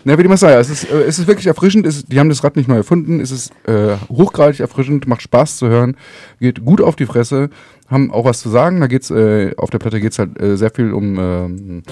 Na, 0.05 0.17
wie 0.17 0.23
dem 0.23 0.31
auch 0.31 0.37
sei, 0.37 0.53
es 0.53 0.69
ist, 0.69 0.89
äh, 0.89 1.03
es 1.03 1.19
ist 1.19 1.27
wirklich 1.27 1.47
erfrischend. 1.47 1.85
Es 1.85 2.05
die 2.05 2.19
haben 2.19 2.29
das 2.29 2.43
Rad 2.43 2.55
nicht 2.55 2.69
neu 2.69 2.77
erfunden. 2.77 3.19
Es 3.19 3.31
ist 3.31 3.51
äh, 3.67 3.97
hochgradig 4.09 4.59
erfrischend, 4.59 5.07
macht 5.07 5.21
Spaß 5.21 5.57
zu 5.57 5.67
hören, 5.67 5.97
geht 6.39 6.63
gut 6.63 6.81
auf 6.81 6.95
die 6.95 7.05
Fresse, 7.05 7.49
haben 7.89 8.11
auch 8.11 8.23
was 8.23 8.39
zu 8.39 8.49
sagen. 8.49 8.79
Da 8.79 8.87
geht's 8.87 9.11
äh, 9.11 9.53
auf 9.57 9.69
der 9.69 9.79
Platte 9.79 9.99
geht 9.99 10.13
es 10.13 10.19
halt 10.19 10.41
äh, 10.41 10.55
sehr 10.55 10.69
viel 10.69 10.93
um, 10.93 11.19
ähm, 11.19 11.83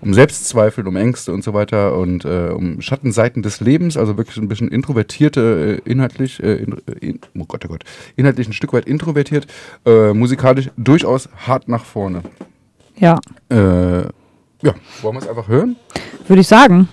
um 0.00 0.14
Selbstzweifel, 0.14 0.86
um 0.86 0.96
Ängste 0.96 1.32
und 1.32 1.42
so 1.42 1.54
weiter 1.54 1.96
und 1.98 2.24
äh, 2.24 2.50
um 2.54 2.80
Schattenseiten 2.80 3.42
des 3.42 3.60
Lebens. 3.60 3.96
Also 3.96 4.16
wirklich 4.16 4.36
ein 4.36 4.48
bisschen 4.48 4.68
introvertierte, 4.68 5.80
äh, 5.84 5.90
inhaltlich, 5.90 6.42
äh, 6.42 6.54
in, 6.56 6.72
äh, 6.72 6.92
in, 7.00 7.20
oh 7.36 7.46
Gott, 7.46 7.64
oh 7.64 7.68
Gott, 7.68 7.84
inhaltlich 8.14 8.46
ein 8.48 8.52
Stück 8.52 8.72
weit 8.72 8.86
introvertiert, 8.86 9.46
äh, 9.84 10.12
musikalisch 10.12 10.70
durchaus 10.76 11.28
hart 11.46 11.68
nach 11.68 11.84
vorne. 11.84 12.22
Ja, 12.98 13.18
Äh, 13.50 14.02
ja, 14.62 14.74
wollen 15.02 15.16
wir 15.16 15.18
es 15.18 15.28
einfach 15.28 15.48
hören? 15.48 15.76
würde 16.28 16.40
ich 16.40 16.48
sagen. 16.48 16.88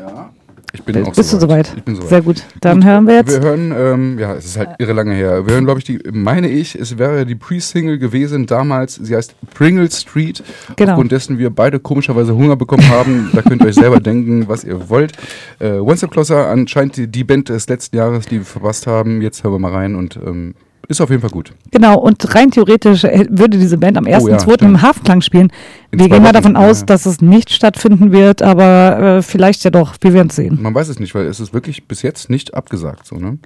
Ja. 0.00 0.30
Ich 0.72 0.84
bin 0.84 0.94
Bist 0.94 1.08
auch 1.08 1.14
du 1.14 1.22
soweit. 1.40 1.72
Ich 1.76 1.82
bin 1.82 1.96
soweit. 1.96 2.08
Sehr 2.08 2.22
gut. 2.22 2.44
Dann 2.60 2.84
hören 2.84 3.06
wir 3.06 3.14
jetzt. 3.16 3.32
Wir 3.32 3.40
hören, 3.40 3.74
ähm, 3.76 4.18
ja, 4.20 4.34
es 4.34 4.44
ist 4.44 4.56
halt 4.56 4.70
irre 4.78 4.92
lange 4.92 5.14
her. 5.14 5.44
Wir 5.44 5.54
hören, 5.54 5.64
glaube 5.64 5.80
ich, 5.80 5.84
die, 5.84 5.98
meine 6.12 6.48
ich, 6.48 6.76
es 6.76 6.96
wäre 6.96 7.26
die 7.26 7.34
Pre-Single 7.34 7.98
gewesen 7.98 8.46
damals. 8.46 8.94
Sie 8.94 9.16
heißt 9.16 9.34
Pringle 9.52 9.90
Street. 9.90 10.44
Genau. 10.76 10.92
Aufgrund 10.92 11.10
dessen 11.10 11.38
wir 11.38 11.50
beide 11.50 11.80
komischerweise 11.80 12.36
Hunger 12.36 12.54
bekommen 12.54 12.88
haben. 12.88 13.30
da 13.32 13.42
könnt 13.42 13.62
ihr 13.62 13.68
euch 13.68 13.74
selber 13.74 13.98
denken, 14.00 14.46
was 14.46 14.62
ihr 14.62 14.88
wollt. 14.88 15.12
Äh, 15.58 15.72
One 15.72 15.96
Step 15.96 16.12
Closer 16.12 16.48
anscheinend 16.48 16.96
die, 16.96 17.08
die 17.08 17.24
Band 17.24 17.48
des 17.48 17.68
letzten 17.68 17.96
Jahres, 17.96 18.26
die 18.26 18.38
wir 18.38 18.44
verpasst 18.44 18.86
haben. 18.86 19.22
Jetzt 19.22 19.42
hören 19.42 19.54
wir 19.54 19.58
mal 19.58 19.72
rein 19.72 19.96
und 19.96 20.16
ähm, 20.24 20.54
ist 20.88 21.00
auf 21.00 21.10
jeden 21.10 21.20
Fall 21.20 21.30
gut. 21.30 21.52
Genau, 21.70 21.98
und 21.98 22.34
rein 22.34 22.50
theoretisch 22.50 23.04
äh, 23.04 23.26
würde 23.30 23.58
diese 23.58 23.78
Band 23.78 23.96
am 23.96 24.04
1.2. 24.04 24.22
Oh 24.22 24.28
ja, 24.28 24.34
im 24.34 24.40
stimmt. 24.40 24.82
Hafenklang 24.82 25.20
spielen. 25.20 25.52
In 25.90 26.00
wir 26.00 26.08
gehen 26.08 26.22
mal 26.22 26.32
davon 26.32 26.56
aus, 26.56 26.80
ja. 26.80 26.86
dass 26.86 27.06
es 27.06 27.20
nicht 27.20 27.50
stattfinden 27.50 28.12
wird, 28.12 28.42
aber 28.42 29.18
äh, 29.18 29.22
vielleicht 29.22 29.64
ja 29.64 29.70
doch. 29.70 29.94
Wir 30.00 30.12
werden 30.12 30.30
sehen. 30.30 30.58
Man 30.60 30.74
weiß 30.74 30.88
es 30.88 30.98
nicht, 30.98 31.14
weil 31.14 31.26
es 31.26 31.40
ist 31.40 31.54
wirklich 31.54 31.86
bis 31.86 32.02
jetzt 32.02 32.30
nicht 32.30 32.54
abgesagt. 32.54 33.06
So, 33.06 33.16
ne? 33.16 33.38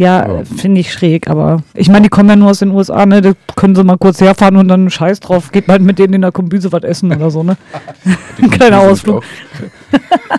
Ja, 0.00 0.44
finde 0.56 0.80
ich 0.80 0.92
schräg, 0.94 1.28
aber 1.28 1.62
ich 1.74 1.90
meine, 1.90 2.04
die 2.04 2.08
kommen 2.08 2.30
ja 2.30 2.36
nur 2.36 2.48
aus 2.48 2.60
den 2.60 2.70
USA, 2.70 3.04
ne? 3.04 3.20
Da 3.20 3.32
können 3.54 3.74
sie 3.74 3.84
mal 3.84 3.98
kurz 3.98 4.18
herfahren 4.22 4.56
und 4.56 4.68
dann 4.68 4.88
scheiß 4.88 5.20
drauf, 5.20 5.52
geht 5.52 5.68
mal 5.68 5.78
mit 5.78 5.98
denen 5.98 6.14
in 6.14 6.22
der 6.22 6.32
Kombüse 6.32 6.72
was 6.72 6.84
essen 6.84 7.12
oder 7.12 7.30
so, 7.30 7.42
ne? 7.42 7.58
Kleiner 8.50 8.78
Ausflug. 8.78 9.22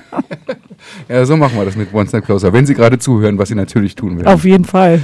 ja, 1.07 1.23
so 1.25 1.37
machen 1.37 1.59
wir 1.59 1.65
das 1.65 1.75
mit 1.75 1.93
One 1.93 2.07
Step 2.07 2.25
Closer. 2.25 2.51
Wenn 2.51 2.65
Sie 2.65 2.73
gerade 2.73 2.97
zuhören, 2.97 3.37
was 3.37 3.49
Sie 3.49 3.55
natürlich 3.55 3.93
tun 3.93 4.17
werden. 4.17 4.29
Auf 4.29 4.45
jeden 4.45 4.65
Fall. 4.65 5.03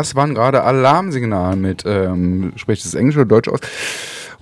Das 0.00 0.14
waren 0.14 0.34
gerade 0.34 0.62
Alarmsignal 0.62 1.56
mit, 1.56 1.84
ähm, 1.86 2.52
spricht 2.56 2.86
es 2.86 2.94
Englisch 2.94 3.16
oder 3.16 3.26
Deutsch 3.26 3.48
aus? 3.48 3.60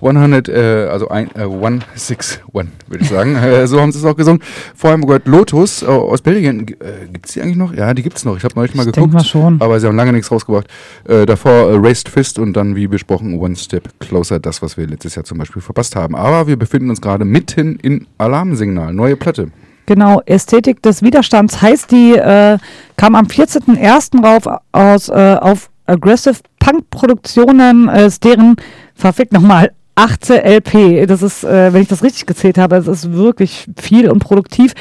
100, 0.01 0.47
äh, 0.47 0.87
also 0.89 1.09
ein, 1.09 1.29
äh, 1.35 1.41
161, 1.41 2.39
würde 2.53 3.03
ich 3.03 3.09
sagen. 3.09 3.35
äh, 3.43 3.67
so 3.67 3.81
haben 3.81 3.91
sie 3.91 3.99
es 3.99 4.05
auch 4.05 4.15
gesungen. 4.15 4.41
Vorher 4.73 4.93
haben 4.93 5.01
wir 5.01 5.07
gehört 5.07 5.27
Lotus 5.27 5.81
äh, 5.83 5.87
aus 5.87 6.21
Belgien. 6.21 6.65
G- 6.65 6.75
Äh, 6.75 7.07
gibt 7.11 7.25
es 7.25 7.33
die 7.33 7.41
eigentlich 7.41 7.57
noch? 7.57 7.73
Ja, 7.73 7.93
die 7.93 8.01
gibt 8.03 8.15
es 8.17 8.23
noch. 8.23 8.37
Ich 8.37 8.45
habe 8.45 8.55
neulich 8.55 8.73
mal 8.75 8.87
Ich 8.87 8.93
geguckt. 8.93 9.11
mal 9.13 9.25
schon. 9.25 9.59
Aber 9.61 9.77
sie 9.81 9.87
haben 9.87 9.97
lange 9.97 10.13
nichts 10.13 10.31
rausgebracht. 10.31 10.67
Äh, 11.05 11.25
davor 11.25 11.51
äh, 11.51 11.75
Raised 11.75 12.07
Fist 12.07 12.39
und 12.39 12.53
dann, 12.53 12.77
wie 12.77 12.87
besprochen, 12.87 13.37
One 13.37 13.57
Step 13.57 13.89
Closer. 13.99 14.39
Das, 14.39 14.61
was 14.61 14.77
wir 14.77 14.87
letztes 14.87 15.15
Jahr 15.15 15.25
zum 15.25 15.37
Beispiel 15.37 15.61
verpasst 15.61 15.97
haben. 15.97 16.15
Aber 16.15 16.47
wir 16.47 16.55
befinden 16.55 16.89
uns 16.89 17.01
gerade 17.01 17.25
mitten 17.25 17.75
in 17.81 18.07
Alarmsignal. 18.17 18.93
Neue 18.93 19.17
Platte. 19.17 19.49
Genau, 19.89 20.21
Ästhetik 20.27 20.83
des 20.83 21.01
Widerstands 21.01 21.63
heißt 21.63 21.89
die, 21.89 22.13
äh, 22.13 22.59
kam 22.95 23.15
am 23.15 23.25
14.01. 23.25 24.23
rauf 24.23 24.59
aus, 24.71 25.09
äh, 25.09 25.35
auf 25.41 25.71
Aggressive 25.87 26.35
Punk 26.59 26.91
Produktionen, 26.91 27.89
äh, 27.89 28.05
ist 28.05 28.23
deren, 28.23 28.57
verfickt 28.93 29.33
nochmal, 29.33 29.71
achte 29.95 30.43
LP. 30.43 31.07
Das 31.07 31.23
ist, 31.23 31.43
äh, 31.43 31.73
wenn 31.73 31.81
ich 31.81 31.87
das 31.87 32.03
richtig 32.03 32.27
gezählt 32.27 32.59
habe, 32.59 32.75
es 32.75 32.85
ist 32.85 33.13
wirklich 33.13 33.67
viel 33.81 34.11
und 34.11 34.19
produktiv. 34.19 34.73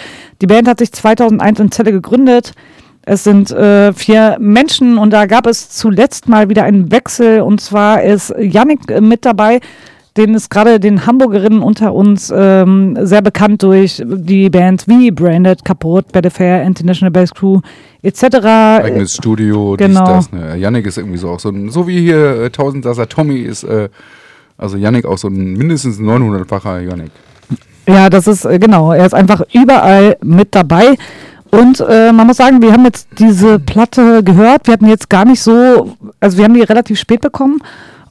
Die 0.42 0.46
Band 0.46 0.68
hat 0.68 0.80
sich 0.80 0.92
2001 0.92 1.58
in 1.58 1.70
Celle 1.70 1.92
gegründet. 1.92 2.52
Es 3.00 3.24
sind 3.24 3.50
äh, 3.50 3.94
vier 3.94 4.36
Menschen 4.38 4.98
und 4.98 5.10
da 5.14 5.24
gab 5.24 5.46
es 5.46 5.70
zuletzt 5.70 6.28
mal 6.28 6.50
wieder 6.50 6.64
einen 6.64 6.92
Wechsel 6.92 7.40
und 7.40 7.62
zwar 7.62 8.02
ist 8.02 8.34
Yannick 8.38 8.90
äh, 8.90 9.00
mit 9.00 9.24
dabei. 9.24 9.60
Den 10.18 10.34
ist 10.34 10.50
gerade 10.50 10.80
den 10.80 11.06
Hamburgerinnen 11.06 11.62
unter 11.62 11.94
uns 11.94 12.32
ähm, 12.34 12.98
sehr 13.00 13.22
bekannt 13.22 13.62
durch 13.62 14.02
die 14.04 14.50
Bands 14.50 14.88
wie 14.88 15.12
Branded, 15.12 15.64
Kaputt, 15.64 16.10
Bad 16.10 16.26
Affair, 16.26 16.64
International 16.64 17.12
Bass 17.12 17.32
Crew 17.32 17.60
etc. 18.02 18.24
Eigenes 18.82 19.14
Studio, 19.14 19.76
genau. 19.78 20.16
dies, 20.16 20.28
das. 20.28 20.32
Ne. 20.32 20.56
Yannick 20.56 20.86
ist 20.86 20.98
irgendwie 20.98 21.18
so 21.18 21.30
auch 21.30 21.38
so 21.38 21.50
ein, 21.50 21.70
so 21.70 21.86
wie 21.86 22.00
hier 22.00 22.42
äh, 22.42 22.50
Tausendsasser 22.50 23.08
Tommy 23.08 23.36
ist, 23.36 23.62
äh, 23.62 23.88
also 24.56 24.76
Yannick 24.76 25.06
auch 25.06 25.18
so 25.18 25.28
ein 25.28 25.52
mindestens 25.52 26.00
900-facher 26.00 26.80
Yannick. 26.80 27.12
Ja, 27.86 28.10
das 28.10 28.26
ist 28.26 28.44
äh, 28.44 28.58
genau. 28.58 28.92
Er 28.92 29.06
ist 29.06 29.14
einfach 29.14 29.42
überall 29.52 30.16
mit 30.22 30.52
dabei. 30.54 30.96
Und 31.52 31.80
äh, 31.80 32.12
man 32.12 32.26
muss 32.26 32.38
sagen, 32.38 32.60
wir 32.60 32.72
haben 32.72 32.84
jetzt 32.84 33.06
diese 33.18 33.60
Platte 33.60 34.24
gehört. 34.24 34.66
Wir 34.66 34.74
hatten 34.74 34.88
jetzt 34.88 35.08
gar 35.08 35.24
nicht 35.24 35.40
so, 35.40 35.96
also 36.18 36.36
wir 36.36 36.44
haben 36.44 36.54
die 36.54 36.62
relativ 36.62 36.98
spät 36.98 37.20
bekommen. 37.20 37.62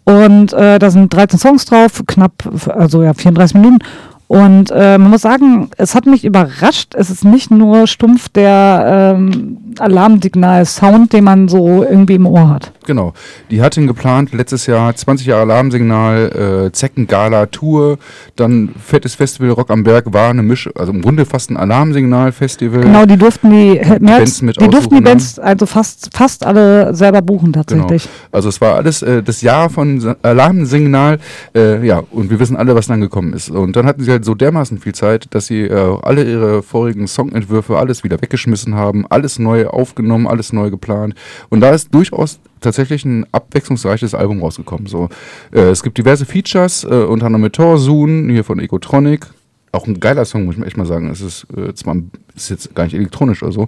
Und 0.08 0.54
äh, 0.54 0.80
da 0.80 0.90
sind 0.90 1.14
13 1.14 1.38
Songs 1.38 1.66
drauf, 1.66 2.02
knapp, 2.08 2.32
also 2.74 3.04
ja, 3.04 3.14
34 3.14 3.56
Minuten. 3.56 3.80
Und 4.28 4.72
äh, 4.72 4.98
man 4.98 5.12
muss 5.12 5.22
sagen, 5.22 5.70
es 5.76 5.96
hat 5.96 6.06
mich 6.06 6.24
überrascht. 6.24 6.96
Es 6.96 7.10
ist 7.10 7.26
nicht 7.26 7.52
nur 7.52 7.88
stumpf 7.88 8.30
der 8.30 9.16
ähm, 9.18 9.58
Alarmsignal-Sound, 9.82 11.14
den 11.14 11.24
man 11.24 11.48
so 11.48 11.84
irgendwie 11.84 12.16
im 12.16 12.26
Ohr 12.26 12.50
hat. 12.50 12.72
Genau. 12.86 13.14
Die 13.52 13.62
hatten 13.62 13.86
geplant 13.86 14.34
letztes 14.34 14.66
Jahr 14.66 14.96
20 14.96 15.28
Jahre 15.28 15.42
Alarmsignal, 15.42 16.68
äh, 16.68 16.72
Zeckengala 16.72 17.48
Tour, 17.48 17.98
dann 18.38 18.70
fettes 18.82 19.16
Festival 19.16 19.52
Rock 19.52 19.70
am 19.72 19.84
Berg 19.84 20.14
war 20.14 20.30
eine 20.30 20.44
Misch, 20.44 20.70
also 20.76 20.94
im 20.94 21.02
Grunde 21.02 21.26
fast 21.26 21.52
ein 21.52 21.58
Alarmsignal-Festival. 21.58 22.82
Genau, 22.82 23.06
die 23.06 23.18
durften 23.18 23.50
die, 23.50 23.82
mehr 24.00 24.00
Bands 24.00 24.42
mit 24.42 24.60
die 24.60 24.68
durften 24.70 24.96
die 24.96 25.02
ne? 25.02 25.10
Bands 25.10 25.38
also 25.38 25.66
fast, 25.66 26.10
fast 26.14 26.46
alle 26.46 26.94
selber 26.96 27.22
buchen 27.22 27.52
Genau. 27.52 27.64
tatsächlich. 27.64 28.08
Also 28.32 28.50
es 28.50 28.62
war 28.62 28.76
alles 28.76 29.02
äh, 29.02 29.24
das 29.24 29.42
Jahr 29.42 29.70
von 29.70 30.16
Alarmsignal, 30.22 31.20
äh, 31.56 31.86
ja, 31.86 32.04
und 32.12 32.30
wir 32.30 32.40
wissen 32.40 32.56
alle, 32.56 32.76
was 32.76 32.88
dann 32.88 33.02
gekommen 33.02 33.34
ist. 33.34 33.50
Und 33.50 33.76
dann 33.76 33.86
hatten 33.86 34.04
sie 34.04 34.12
halt 34.12 34.26
so 34.26 34.36
dermaßen 34.36 34.80
viel 34.80 34.94
Zeit, 34.94 35.28
dass 35.32 35.48
sie 35.48 35.64
äh, 35.64 35.98
alle 36.02 36.24
ihre 36.24 36.64
vorigen 36.64 37.08
Songentwürfe 37.08 37.78
alles 37.78 38.04
wieder 38.04 38.22
weggeschmissen 38.22 38.76
haben, 38.76 39.06
alles 39.10 39.40
neu 39.40 39.67
aufgenommen, 39.74 40.28
alles 40.28 40.54
neu 40.54 40.70
geplant. 40.70 41.16
Und 41.50 41.62
da 41.62 41.72
ist 41.72 41.94
durchaus 41.94 42.40
tatsächlich 42.62 43.06
ein 43.06 43.26
abwechslungsreiches 43.32 44.14
Album 44.14 44.42
rausgekommen. 44.42 44.88
So, 44.88 45.10
äh, 45.52 45.70
es 45.70 45.84
gibt 45.84 45.98
diverse 45.98 46.26
Features, 46.26 46.84
äh, 46.84 46.88
unter 46.88 47.28
anderem 47.28 47.44
mit 47.44 47.54
Torsun, 47.54 48.30
hier 48.30 48.44
von 48.44 48.60
Ecotronic. 48.60 49.28
Auch 49.72 49.86
ein 49.86 50.00
geiler 50.00 50.26
Song, 50.26 50.46
muss 50.46 50.58
ich 50.58 50.64
echt 50.64 50.78
mal 50.78 50.86
sagen. 50.86 51.10
Es 51.10 51.22
ist 51.22 51.46
äh, 51.56 51.74
zwar 51.74 51.98
ist 52.36 52.50
jetzt 52.50 52.74
gar 52.74 52.86
nicht 52.86 52.96
elektronisch 52.96 53.44
oder 53.44 53.52
so. 53.52 53.68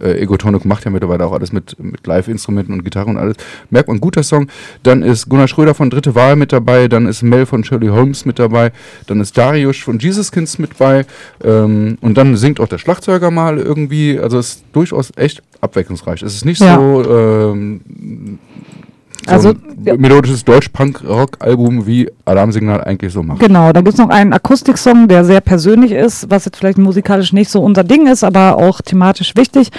Äh, 0.00 0.20
Egotonic 0.20 0.64
macht 0.64 0.84
ja 0.84 0.90
mittlerweile 0.90 1.24
auch 1.26 1.32
alles 1.32 1.52
mit, 1.52 1.76
mit 1.82 2.06
Live-Instrumenten 2.06 2.72
und 2.74 2.84
Gitarre 2.84 3.10
und 3.10 3.16
alles. 3.18 3.36
Merkt 3.70 3.88
man, 3.88 4.00
guter 4.00 4.22
Song. 4.22 4.48
Dann 4.82 5.02
ist 5.02 5.28
Gunnar 5.28 5.48
Schröder 5.48 5.74
von 5.74 5.90
Dritte 5.90 6.14
Wahl 6.14 6.36
mit 6.36 6.52
dabei. 6.52 6.88
Dann 6.88 7.06
ist 7.06 7.22
Mel 7.22 7.46
von 7.46 7.64
Shirley 7.64 7.88
Holmes 7.88 8.24
mit 8.24 8.38
dabei. 8.38 8.72
Dann 9.06 9.20
ist 9.20 9.36
Darius 9.36 9.78
von 9.78 9.98
Jesus 9.98 10.32
Kids 10.32 10.58
mit 10.58 10.76
bei. 10.78 11.04
Ähm, 11.44 11.98
und 12.00 12.16
dann 12.16 12.36
singt 12.36 12.60
auch 12.60 12.68
der 12.68 12.78
Schlagzeuger 12.78 13.30
mal 13.30 13.58
irgendwie. 13.58 14.18
Also 14.18 14.38
es 14.38 14.48
ist 14.54 14.64
durchaus 14.72 15.12
echt 15.16 15.42
abwechslungsreich. 15.60 16.22
Es 16.22 16.34
ist 16.34 16.44
nicht 16.44 16.60
Ja. 16.60 16.76
so, 16.76 17.02
ähm, 17.10 17.80
so 17.84 18.49
Also, 19.26 19.50
ein 19.50 20.00
melodisches 20.00 20.44
Deutsch-Punk-Rock-Album 20.44 21.86
wie 21.86 22.10
Alarmsignal 22.24 22.82
eigentlich 22.84 23.12
so 23.12 23.22
macht. 23.22 23.40
Genau, 23.40 23.72
da 23.72 23.80
gibt 23.80 23.94
es 23.94 23.98
noch 23.98 24.08
einen 24.08 24.32
Akustiksong, 24.32 25.08
der 25.08 25.24
sehr 25.24 25.40
persönlich 25.40 25.92
ist, 25.92 26.30
was 26.30 26.44
jetzt 26.44 26.56
vielleicht 26.56 26.78
musikalisch 26.78 27.32
nicht 27.32 27.50
so 27.50 27.60
unser 27.62 27.84
Ding 27.84 28.06
ist, 28.06 28.24
aber 28.24 28.56
auch 28.56 28.80
thematisch 28.80 29.36
wichtig. 29.36 29.70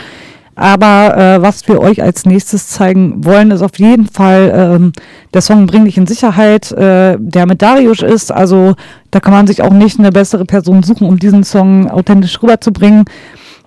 Aber 0.55 1.18
äh, 1.18 1.41
was 1.41 1.68
wir 1.68 1.80
euch 1.80 2.03
als 2.03 2.26
nächstes 2.26 2.68
zeigen 2.68 3.23
wollen, 3.23 3.51
ist 3.51 3.61
auf 3.61 3.80
jeden 3.80 4.05
Fall 4.05 4.51
ähm, 4.53 4.93
der 5.34 5.41
Song 5.41 5.65
Bring 5.65 5.85
dich 5.85 5.97
in 5.97 6.07
Sicherheit, 6.07 6.72
äh, 6.73 7.18
der 7.18 7.45
mit 7.45 7.61
Darius 7.61 8.01
ist. 8.01 8.31
Also 8.31 8.76
da 9.11 9.19
kann 9.22 9.34
man 9.34 9.47
sich 9.47 9.61
auch 9.61 9.72
nicht 9.72 9.97
eine 9.97 10.11
bessere 10.11 10.45
Person 10.45 10.84
suchen, 10.84 11.07
um 11.07 11.18
diesen 11.18 11.43
Song 11.43 11.89
authentisch 11.89 12.43
rüberzubringen, 12.43 13.05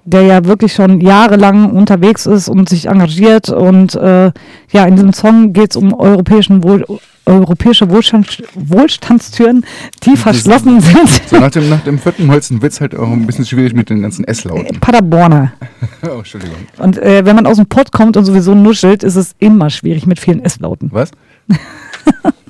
der 0.05 0.22
ja 0.22 0.44
wirklich 0.44 0.72
schon 0.72 1.01
jahrelang 1.01 1.70
unterwegs 1.70 2.26
ist 2.26 2.48
und 2.48 2.68
sich 2.68 2.86
engagiert. 2.86 3.48
Und 3.48 3.94
äh, 3.94 4.32
ja, 4.70 4.85
in 4.85 4.97
diesem 4.97 5.12
Song 5.12 5.52
geht 5.52 5.70
es 5.72 5.76
um 5.76 5.94
europäischen 5.94 6.62
Wohl 6.62 6.85
europäische 7.26 7.89
Wohlstand 7.90 8.43
Wohlstandstüren, 8.55 9.64
die 10.02 10.14
verschlossen 10.14 10.81
sind. 10.81 11.09
So 11.26 11.39
nach 11.39 11.51
dem, 11.51 11.70
nach 11.70 11.82
dem 11.82 11.98
vierten 11.98 12.31
Holzen 12.31 12.60
wird 12.60 12.72
es 12.72 12.82
halt 12.82 12.94
auch 12.94 13.10
ein 13.10 13.26
bisschen 13.26 13.47
schwierig 13.47 13.72
mit 13.74 13.89
den 13.89 14.02
ganzen 14.02 14.24
S-Lauten. 14.26 14.78
Paderborner. 14.78 15.52
oh, 16.02 16.18
Entschuldigung. 16.18 16.56
Und 16.76 16.98
äh, 16.98 17.24
wenn 17.24 17.35
man 17.35 17.47
aus 17.47 17.56
dem 17.56 17.66
Pott 17.66 17.93
kommt 17.93 18.18
und 18.18 18.26
sowieso 18.26 18.55
nuschelt, 18.55 19.02
ist 19.02 19.16
es 19.16 19.35
immer 19.39 19.70
schwierig 19.70 20.06
mit 20.06 20.20
vielen 20.20 20.44
S-Lauten. 20.44 20.90
Was? 20.93 21.12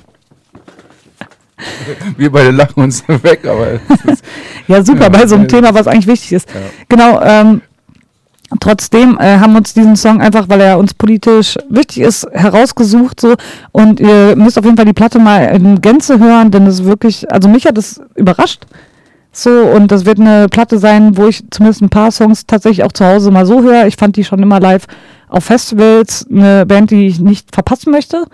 Wir 2.17 2.31
beide 2.31 2.51
lachen 2.51 2.83
uns 2.83 3.03
weg, 3.07 3.45
aber. 3.47 3.73
ist- 4.11 4.23
Ja, 4.67 4.83
super, 4.83 5.09
bei 5.09 5.27
so 5.27 5.35
einem 5.35 5.47
Thema, 5.47 5.73
was 5.73 5.87
eigentlich 5.87 6.07
wichtig 6.07 6.31
ist. 6.33 6.49
Ja. 6.49 6.55
Genau, 6.89 7.21
ähm, 7.21 7.61
trotzdem 8.59 9.17
äh, 9.19 9.37
haben 9.39 9.53
wir 9.53 9.59
uns 9.59 9.73
diesen 9.73 9.95
Song 9.95 10.21
einfach, 10.21 10.49
weil 10.49 10.61
er 10.61 10.77
uns 10.79 10.93
politisch 10.93 11.55
wichtig 11.69 11.99
ist, 12.01 12.27
herausgesucht. 12.31 13.19
So. 13.21 13.35
Und 13.71 13.99
ihr 13.99 14.35
müsst 14.35 14.57
auf 14.57 14.65
jeden 14.65 14.75
Fall 14.77 14.85
die 14.85 14.93
Platte 14.93 15.19
mal 15.19 15.43
in 15.55 15.81
Gänze 15.81 16.19
hören, 16.19 16.51
denn 16.51 16.65
es 16.67 16.79
ist 16.79 16.85
wirklich, 16.85 17.31
also 17.31 17.47
mich 17.49 17.65
hat 17.65 17.77
es 17.77 18.01
überrascht. 18.15 18.65
So, 19.31 19.49
und 19.51 19.91
das 19.91 20.05
wird 20.05 20.19
eine 20.19 20.47
Platte 20.47 20.79
sein, 20.79 21.17
wo 21.17 21.27
ich 21.27 21.43
zumindest 21.51 21.81
ein 21.81 21.89
paar 21.89 22.09
Songs 22.11 22.45
tatsächlich 22.47 22.85
auch 22.85 22.91
zu 22.93 23.05
Hause 23.05 23.31
mal 23.31 23.45
so 23.45 23.61
höre. 23.61 23.85
Ich 23.85 23.97
fand 23.97 24.15
die 24.15 24.23
schon 24.23 24.41
immer 24.41 24.59
live 24.61 24.85
auf 25.27 25.43
Festivals, 25.43 26.25
eine 26.31 26.65
Band, 26.65 26.91
die 26.91 27.07
ich 27.07 27.19
nicht 27.19 27.53
verpassen 27.53 27.91
möchte. 27.91 28.25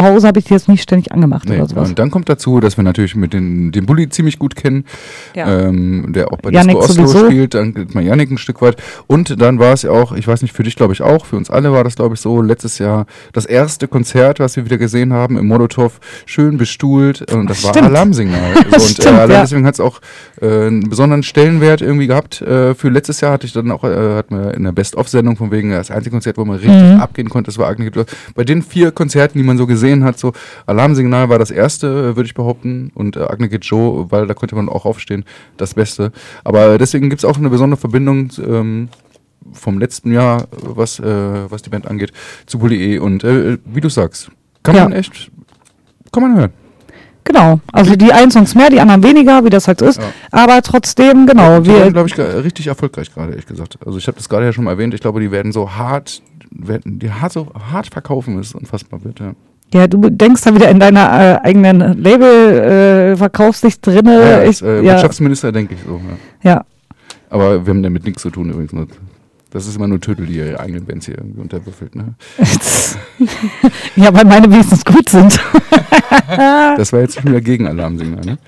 Zu 0.00 0.06
Hause 0.06 0.28
habe 0.28 0.38
ich 0.38 0.44
die 0.44 0.52
jetzt 0.54 0.68
nicht 0.68 0.82
ständig 0.82 1.10
angemacht 1.10 1.48
Nee, 1.48 1.56
oder 1.56 1.66
sowas. 1.68 1.88
und 1.88 1.98
dann 1.98 2.12
kommt 2.12 2.28
dazu, 2.28 2.60
dass 2.60 2.76
wir 2.76 2.84
natürlich 2.84 3.16
mit 3.16 3.32
den, 3.32 3.72
den 3.72 3.84
Bulli 3.84 4.08
ziemlich 4.08 4.38
gut 4.38 4.54
kennen, 4.54 4.84
Ja. 5.34 5.66
ähm, 5.66 6.12
der 6.12 6.32
auch 6.32 6.38
bei 6.38 6.50
Yannick 6.50 6.78
Disco 6.78 6.92
Oslo 6.92 7.06
sowieso. 7.08 7.26
spielt, 7.26 7.54
dann 7.54 7.74
geht 7.74 7.96
mal 7.96 8.04
Yannick 8.04 8.30
ein 8.30 8.38
Stück 8.38 8.62
weit. 8.62 8.76
Und 9.08 9.40
dann 9.42 9.58
war 9.58 9.72
es 9.72 9.82
ja 9.82 9.90
auch, 9.90 10.12
ich 10.12 10.28
weiß 10.28 10.42
nicht, 10.42 10.54
für 10.54 10.62
dich 10.62 10.76
glaube 10.76 10.92
ich 10.92 11.02
auch, 11.02 11.26
für 11.26 11.34
uns 11.36 11.50
alle 11.50 11.72
war 11.72 11.82
das 11.82 11.96
glaube 11.96 12.14
ich 12.14 12.20
so, 12.20 12.40
letztes 12.40 12.78
Jahr 12.78 13.06
das 13.32 13.44
erste 13.44 13.88
Konzert, 13.88 14.38
was 14.38 14.54
wir 14.54 14.64
wieder 14.66 14.78
gesehen 14.78 15.12
haben 15.12 15.36
im 15.36 15.48
Molotow, 15.48 15.98
schön 16.26 16.58
bestuhlt 16.58 17.32
und 17.32 17.50
das 17.50 17.64
war 17.64 17.70
Stimmt. 17.72 17.86
Alarmsignal. 17.86 18.38
Und 18.68 18.74
äh, 18.76 18.80
stimmt, 18.80 19.08
allein 19.18 19.30
ja. 19.30 19.40
deswegen 19.40 19.66
hat 19.66 19.74
es 19.74 19.80
auch 19.80 20.00
äh, 20.40 20.46
einen 20.46 20.88
besonderen 20.88 21.24
Stellenwert 21.24 21.80
irgendwie 21.80 22.06
gehabt. 22.06 22.40
Äh, 22.40 22.76
für 22.76 22.88
letztes 22.88 23.20
Jahr 23.20 23.32
hatte 23.32 23.46
ich 23.46 23.52
dann 23.52 23.68
auch, 23.72 23.82
äh, 23.82 24.14
hatten 24.14 24.36
wir 24.38 24.54
in 24.54 24.62
der 24.62 24.70
Best-of-Sendung 24.72 25.36
von 25.36 25.50
wegen 25.50 25.70
das 25.70 25.90
einzige 25.90 26.12
Konzert, 26.12 26.36
wo 26.38 26.44
man 26.44 26.56
richtig 26.58 26.68
Mhm. 26.82 27.00
abgehen 27.00 27.28
konnte, 27.28 27.48
das 27.48 27.58
war 27.58 27.66
Agnes. 27.66 27.90
Bei 28.36 28.44
den 28.44 28.62
vier 28.62 28.92
Konzerten, 28.92 29.38
die 29.38 29.44
man 29.44 29.56
so 29.58 29.66
gesehen 29.66 29.87
hat, 30.04 30.18
so 30.18 30.32
Alarmsignal 30.66 31.28
war 31.28 31.38
das 31.38 31.50
erste, 31.50 31.86
äh, 31.86 32.16
würde 32.16 32.24
ich 32.24 32.34
behaupten, 32.34 32.90
und 32.94 33.16
äh, 33.16 33.20
Agne 33.20 33.48
Get 33.48 33.64
Joe, 33.64 34.10
weil 34.10 34.26
da 34.26 34.34
konnte 34.34 34.54
man 34.54 34.68
auch 34.68 34.84
aufstehen, 34.84 35.24
das 35.56 35.74
Beste. 35.74 36.12
Aber 36.44 36.78
deswegen 36.78 37.10
gibt 37.10 37.20
es 37.20 37.24
auch 37.24 37.36
eine 37.38 37.50
besondere 37.50 37.80
Verbindung 37.80 38.30
ähm, 38.38 38.88
vom 39.52 39.78
letzten 39.78 40.12
Jahr, 40.12 40.46
was, 40.62 40.98
äh, 41.00 41.04
was 41.50 41.62
die 41.62 41.70
Band 41.70 41.86
angeht, 41.86 42.12
zu 42.46 42.58
Bully 42.58 42.94
E. 42.94 42.98
Und 42.98 43.24
äh, 43.24 43.58
wie 43.64 43.80
du 43.80 43.88
sagst, 43.88 44.30
kann 44.62 44.76
Ja. 44.76 44.84
man 44.84 44.92
echt, 44.92 45.30
kann 46.12 46.22
man 46.22 46.36
hören. 46.36 46.52
Genau, 47.24 47.60
also 47.72 47.94
die 47.94 48.10
einen 48.10 48.30
Songs 48.30 48.54
mehr, 48.54 48.70
die 48.70 48.80
anderen 48.80 49.02
weniger, 49.02 49.44
wie 49.44 49.50
das 49.50 49.68
halt 49.68 49.82
ist. 49.82 50.00
Ja. 50.00 50.08
Aber 50.30 50.62
trotzdem, 50.62 51.26
genau, 51.26 51.60
Die 51.60 51.68
wir, 51.68 51.92
glaube 51.92 52.08
ich, 52.08 52.16
richtig 52.18 52.68
erfolgreich 52.68 53.12
gerade, 53.12 53.32
ehrlich 53.32 53.44
gesagt. 53.44 53.78
Also 53.84 53.98
ich 53.98 54.06
habe 54.06 54.16
das 54.16 54.30
gerade 54.30 54.46
ja 54.46 54.52
schon 54.54 54.64
mal 54.64 54.70
erwähnt, 54.70 54.94
ich 54.94 55.02
glaube, 55.02 55.20
die 55.20 55.30
werden 55.30 55.52
so 55.52 55.70
hart, 55.76 56.22
werden 56.50 56.98
die 56.98 57.10
hart 57.12 57.32
so 57.32 57.52
hart 57.70 57.88
verkaufen, 57.92 58.40
ist 58.40 58.54
unfassbar 58.54 59.04
wird, 59.04 59.20
ja. 59.20 59.32
Ja, 59.72 59.86
du 59.86 60.08
denkst 60.10 60.42
da 60.44 60.54
wieder 60.54 60.70
in 60.70 60.80
deiner 60.80 61.40
äh, 61.42 61.46
eigenen 61.46 62.02
Label-Verkaufssicht 62.02 63.86
drinne. 63.86 64.20
ja, 64.20 64.38
als 64.38 64.62
äh, 64.62 64.76
ja, 64.82 64.94
Wirtschaftsminister 64.94 65.52
denke 65.52 65.74
ich 65.74 65.80
so, 65.82 66.00
ja. 66.42 66.50
ja, 66.50 66.64
Aber 67.28 67.66
wir 67.66 67.74
haben 67.74 67.82
damit 67.82 68.04
nichts 68.04 68.22
zu 68.22 68.30
tun 68.30 68.50
übrigens. 68.50 68.72
Das 69.50 69.66
ist 69.66 69.76
immer 69.76 69.88
nur 69.88 69.98
Tödel, 70.00 70.26
die 70.26 70.34
ihre 70.36 70.60
eigenen 70.60 70.84
Bands 70.84 71.06
hier 71.06 71.16
irgendwie 71.16 71.40
unterwürfelt, 71.40 71.94
ne? 71.96 72.14
ja, 73.96 74.12
weil 74.14 74.24
meine 74.26 74.50
wenigstens 74.50 74.84
gut 74.84 75.08
sind. 75.08 75.38
Das 76.76 76.92
war 76.92 77.00
jetzt 77.00 77.14
schon 77.16 77.24
wieder 77.26 77.40
Gegenalarmsignal, 77.40 78.24
ne? 78.24 78.38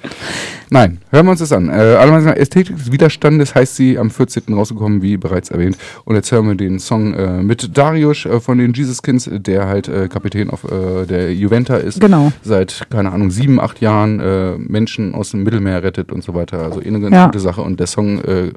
Nein, 0.71 0.99
hören 1.11 1.27
wir 1.27 1.31
uns 1.33 1.41
das 1.41 1.53
an. 1.53 1.69
Äh, 1.69 1.73
Alarmsignal 1.73 2.37
Ästhetik 2.39 2.77
des 2.77 2.93
Widerstandes 2.93 3.55
heißt 3.55 3.77
sie 3.77 3.99
am 3.99 4.11
14. 4.11 4.55
rausgekommen, 4.55 5.03
wie 5.03 5.17
bereits 5.17 5.51
erwähnt. 5.51 5.77
Und 6.05 6.15
jetzt 6.15 6.31
hören 6.33 6.47
wir 6.47 6.55
den 6.55 6.79
Song 6.79 7.13
äh, 7.15 7.43
mit 7.43 7.77
Darius 7.77 8.25
äh, 8.27 8.41
von 8.41 8.59
den 8.59 8.73
Jesus 8.73 9.03
Kins, 9.03 9.29
der 9.31 9.67
halt 9.67 9.89
äh, 9.89 10.09
Kapitän 10.09 10.49
auf 10.51 10.65
äh, 10.65 11.07
der 11.07 11.35
Juventa 11.35 11.77
ist. 11.77 12.01
Genau. 12.01 12.33
Seit, 12.43 12.87
keine 12.91 13.11
Ahnung, 13.13 13.31
sieben, 13.31 13.61
acht 13.61 13.81
Jahren 13.81 14.21
äh, 14.21 14.57
Menschen 14.59 15.15
aus 15.15 15.31
dem 15.33 15.43
Mittelmeer 15.43 15.83
rettet 15.83 16.13
und 16.13 16.23
so 16.23 16.35
weiter. 16.35 16.61
Also 16.63 16.81
eh 16.81 16.87
eine 16.87 17.01
ganz 17.01 17.15
Ja. 17.15 17.27
gute 17.27 17.41
Sache. 17.41 17.63
Und 17.63 17.81
der 17.81 17.87
Song, 17.89 18.21
äh, 18.25 18.53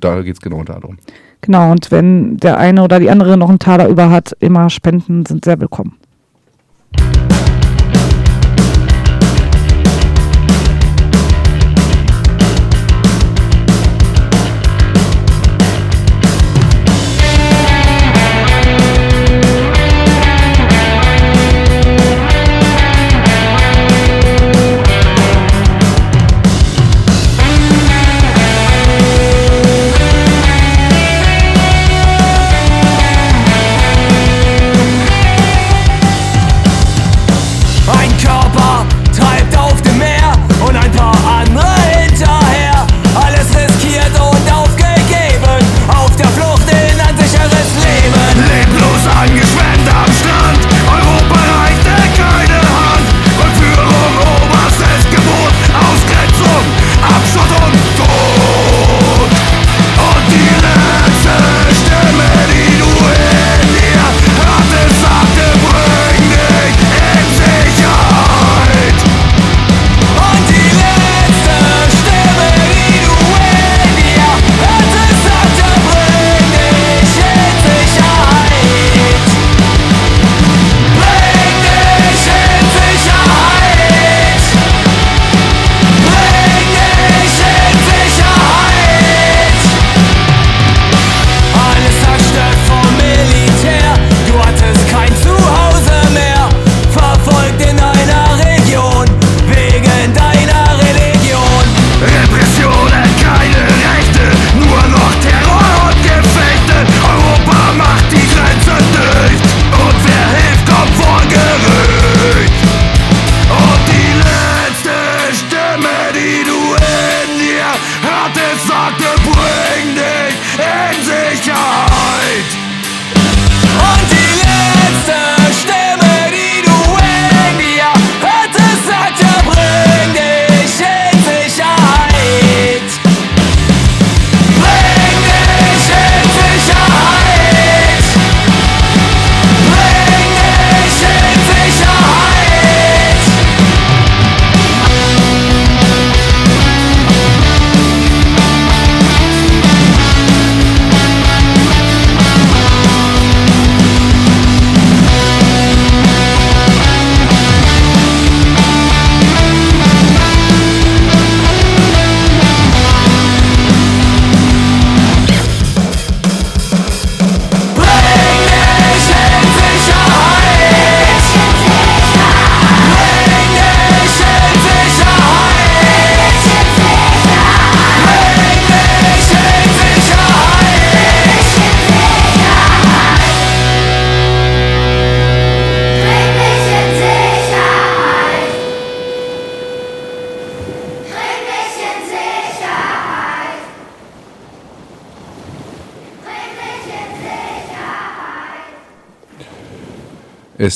da 0.00 0.22
geht 0.22 0.34
es 0.36 0.40
genau 0.40 0.64
darum. 0.64 0.98
Genau, 1.44 1.72
und 1.72 1.90
wenn 1.90 2.36
der 2.36 2.56
eine 2.58 2.84
oder 2.84 3.00
die 3.00 3.10
andere 3.10 3.36
noch 3.36 3.48
einen 3.48 3.58
Taler 3.58 3.88
über 3.88 4.10
hat, 4.10 4.32
immer 4.38 4.70
Spenden 4.70 5.26
sind 5.26 5.44
sehr 5.44 5.60
willkommen. 5.60 5.98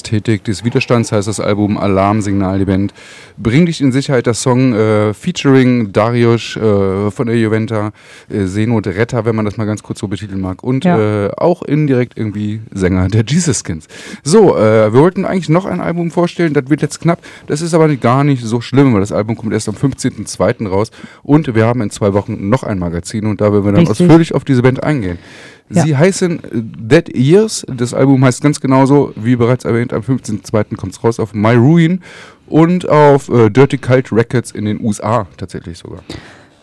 Ästhetik 0.06 0.44
des 0.44 0.62
Widerstands 0.64 1.10
heißt 1.10 1.26
das 1.26 1.40
Album 1.40 1.76
Alarmsignal, 1.76 2.60
die 2.60 2.64
Band. 2.64 2.94
Bring 3.38 3.66
dich 3.66 3.80
in 3.80 3.90
Sicherheit, 3.90 4.28
das 4.28 4.40
Song 4.40 4.72
äh, 4.72 5.12
featuring 5.12 5.92
Darius 5.92 6.54
äh, 6.56 7.10
von 7.10 7.26
der 7.26 7.36
Juventa, 7.36 7.90
äh, 8.30 8.44
Seenot 8.44 8.86
Retter, 8.86 9.24
wenn 9.24 9.34
man 9.34 9.44
das 9.44 9.56
mal 9.56 9.64
ganz 9.64 9.82
kurz 9.82 9.98
so 9.98 10.06
betiteln 10.06 10.40
mag. 10.40 10.62
Und 10.62 10.84
Ja. 10.84 11.26
äh, 11.26 11.30
auch 11.36 11.62
indirekt 11.62 12.16
irgendwie 12.16 12.60
Sänger 12.72 13.08
der 13.08 13.24
Jesus 13.26 13.64
Skins. 13.66 13.88
So, 14.22 14.56
äh, 14.56 14.92
wir 14.92 15.00
wollten 15.00 15.24
eigentlich 15.24 15.48
noch 15.48 15.64
ein 15.64 15.80
Album 15.80 16.12
vorstellen, 16.12 16.54
das 16.54 16.70
wird 16.70 16.82
jetzt 16.82 17.00
knapp. 17.00 17.18
Das 17.48 17.60
ist 17.60 17.74
aber 17.74 17.88
gar 17.96 18.22
nicht 18.22 18.44
so 18.44 18.60
schlimm, 18.60 18.92
weil 18.94 19.00
das 19.00 19.10
Album 19.10 19.36
kommt 19.36 19.52
erst 19.54 19.68
am 19.68 19.74
15.02. 19.74 20.68
raus. 20.68 20.92
Und 21.24 21.52
wir 21.52 21.66
haben 21.66 21.80
in 21.80 21.90
zwei 21.90 22.12
Wochen 22.12 22.48
noch 22.48 22.62
ein 22.62 22.78
Magazin 22.78 23.26
und 23.26 23.40
da 23.40 23.52
werden 23.52 23.64
wir 23.64 23.72
dann 23.72 23.86
Richtig. 23.86 24.06
ausführlich 24.06 24.34
auf 24.36 24.44
diese 24.44 24.62
Band 24.62 24.84
eingehen. 24.84 25.18
Ja. 25.68 25.82
Sie 25.82 25.96
heißen 25.96 26.40
Dead 26.52 27.08
Years. 27.16 27.66
Das 27.68 27.92
Album 27.92 28.24
heißt 28.24 28.42
ganz 28.42 28.60
genauso, 28.60 29.12
wie 29.16 29.36
bereits 29.36 29.64
erwähnt, 29.64 29.92
am 29.92 30.02
15.02. 30.02 30.76
kommt 30.76 30.92
es 30.92 31.02
raus 31.02 31.18
auf 31.18 31.34
My 31.34 31.54
Ruin 31.54 32.00
und 32.46 32.88
auf 32.88 33.28
äh, 33.28 33.50
Dirty 33.50 33.78
Cult 33.78 34.12
Records 34.12 34.52
in 34.52 34.64
den 34.64 34.80
USA 34.80 35.26
tatsächlich 35.36 35.78
sogar. 35.78 36.00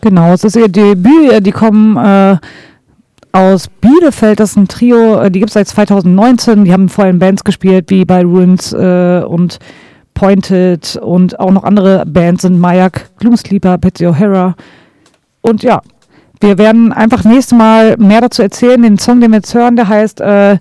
Genau, 0.00 0.32
es 0.32 0.44
ist 0.44 0.56
ihr 0.56 0.68
Debüt. 0.68 1.46
Die 1.46 1.52
kommen 1.52 1.96
äh, 1.96 2.38
aus 3.32 3.68
Bielefeld. 3.68 4.40
Das 4.40 4.50
ist 4.50 4.56
ein 4.56 4.68
Trio, 4.68 5.20
äh, 5.20 5.30
die 5.30 5.40
gibt 5.40 5.50
es 5.50 5.54
seit 5.54 5.68
2019. 5.68 6.64
Die 6.64 6.72
haben 6.72 6.88
vorher 6.88 7.12
in 7.12 7.18
Bands 7.18 7.44
gespielt, 7.44 7.90
wie 7.90 8.04
bei 8.04 8.22
Ruins 8.22 8.72
äh, 8.72 9.22
und 9.26 9.58
Pointed 10.14 10.96
und 11.02 11.38
auch 11.40 11.50
noch 11.50 11.64
andere 11.64 12.04
Bands 12.06 12.42
sind 12.42 12.58
Mayak, 12.58 13.10
Gloomsleeper, 13.18 13.78
Betsy 13.78 14.06
O'Hara. 14.06 14.54
Und 15.40 15.62
ja, 15.62 15.82
wir 16.44 16.58
werden 16.58 16.92
einfach 16.92 17.24
nächstes 17.24 17.56
Mal 17.56 17.96
mehr 17.96 18.20
dazu 18.20 18.42
erzählen. 18.42 18.80
Den 18.82 18.98
Song, 18.98 19.20
den 19.20 19.30
wir 19.30 19.38
jetzt 19.38 19.54
hören, 19.54 19.76
der 19.76 19.88
heißt 19.88 20.20
äh, 20.20 20.58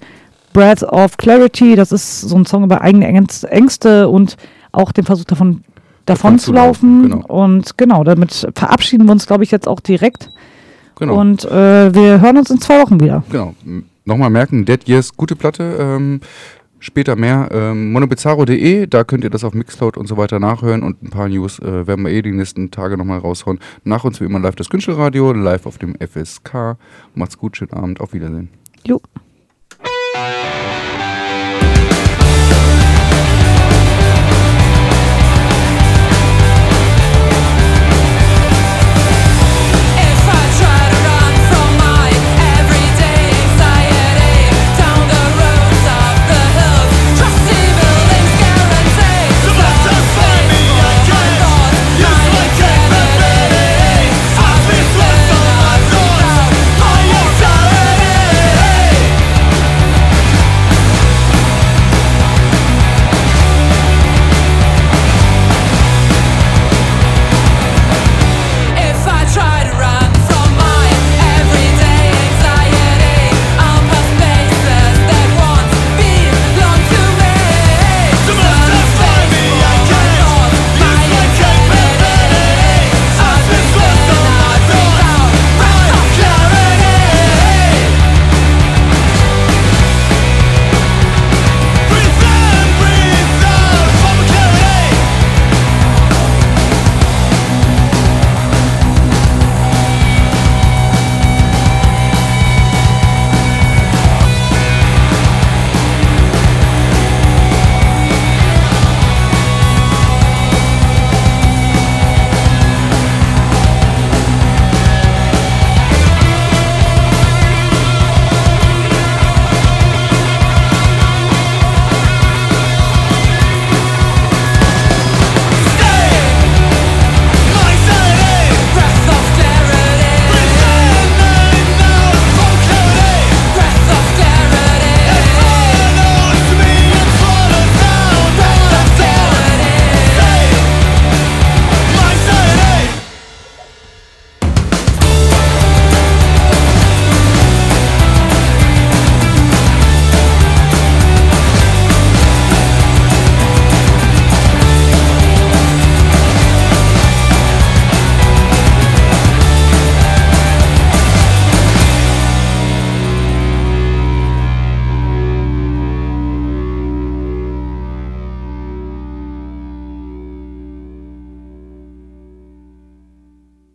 Breath 0.53 0.83
of 0.83 1.17
Clarity. 1.17 1.75
Das 1.75 1.91
ist 1.91 2.21
so 2.21 2.35
ein 2.35 2.45
Song 2.45 2.63
über 2.63 2.81
eigene 2.81 3.07
Ängst- 3.07 3.43
Ängste 3.43 4.07
und 4.07 4.37
auch 4.71 4.91
den 4.91 5.03
Versuch 5.03 5.25
davon, 5.25 5.63
davon 6.05 6.39
zu 6.39 6.51
laufen, 6.53 7.03
genau. 7.03 7.25
Und 7.27 7.77
genau, 7.77 8.03
damit 8.03 8.47
verabschieden 8.55 9.05
wir 9.05 9.11
uns, 9.11 9.27
glaube 9.27 9.43
ich, 9.43 9.51
jetzt 9.51 9.67
auch 9.67 9.79
direkt 9.79 10.29
Genau. 10.95 11.19
Und 11.19 11.43
äh, 11.45 11.93
wir 11.93 12.21
hören 12.21 12.37
uns 12.37 12.49
in 12.49 12.61
zwei 12.61 12.79
Wochen 12.81 12.99
wieder. 12.99 13.23
Genau. 13.29 13.55
Nochmal 14.05 14.29
merken, 14.29 14.65
Dead 14.65 14.87
Years, 14.87 15.15
gute 15.15 15.35
Platte. 15.35 15.75
Ähm, 15.79 16.21
später 16.83 17.15
mehr. 17.15 17.49
Ähm, 17.51 17.91
monobizarro.de, 17.93 18.87
da 18.87 19.03
könnt 19.03 19.23
ihr 19.23 19.29
das 19.29 19.43
auf 19.43 19.53
Mixcloud 19.53 19.97
und 19.97 20.07
so 20.07 20.17
weiter 20.17 20.39
nachhören 20.39 20.83
und 20.83 21.01
ein 21.01 21.09
paar 21.09 21.29
News 21.29 21.59
äh, 21.59 21.87
werden 21.87 22.05
wir 22.05 22.11
eh 22.11 22.21
die 22.21 22.31
nächsten 22.31 22.71
Tage 22.71 22.97
nochmal 22.97 23.19
raushauen. 23.19 23.59
Nach 23.83 24.03
uns 24.03 24.19
wie 24.19 24.25
immer 24.25 24.39
live 24.39 24.55
das 24.55 24.69
Künstlerradio, 24.69 25.31
live 25.31 25.65
auf 25.65 25.77
dem 25.77 25.95
FSK. 25.95 26.77
Macht's 27.15 27.37
gut, 27.37 27.57
schönen 27.57 27.73
Abend, 27.73 28.01
auf 28.01 28.13
Wiedersehen. 28.13 28.49
Jo. 28.85 29.01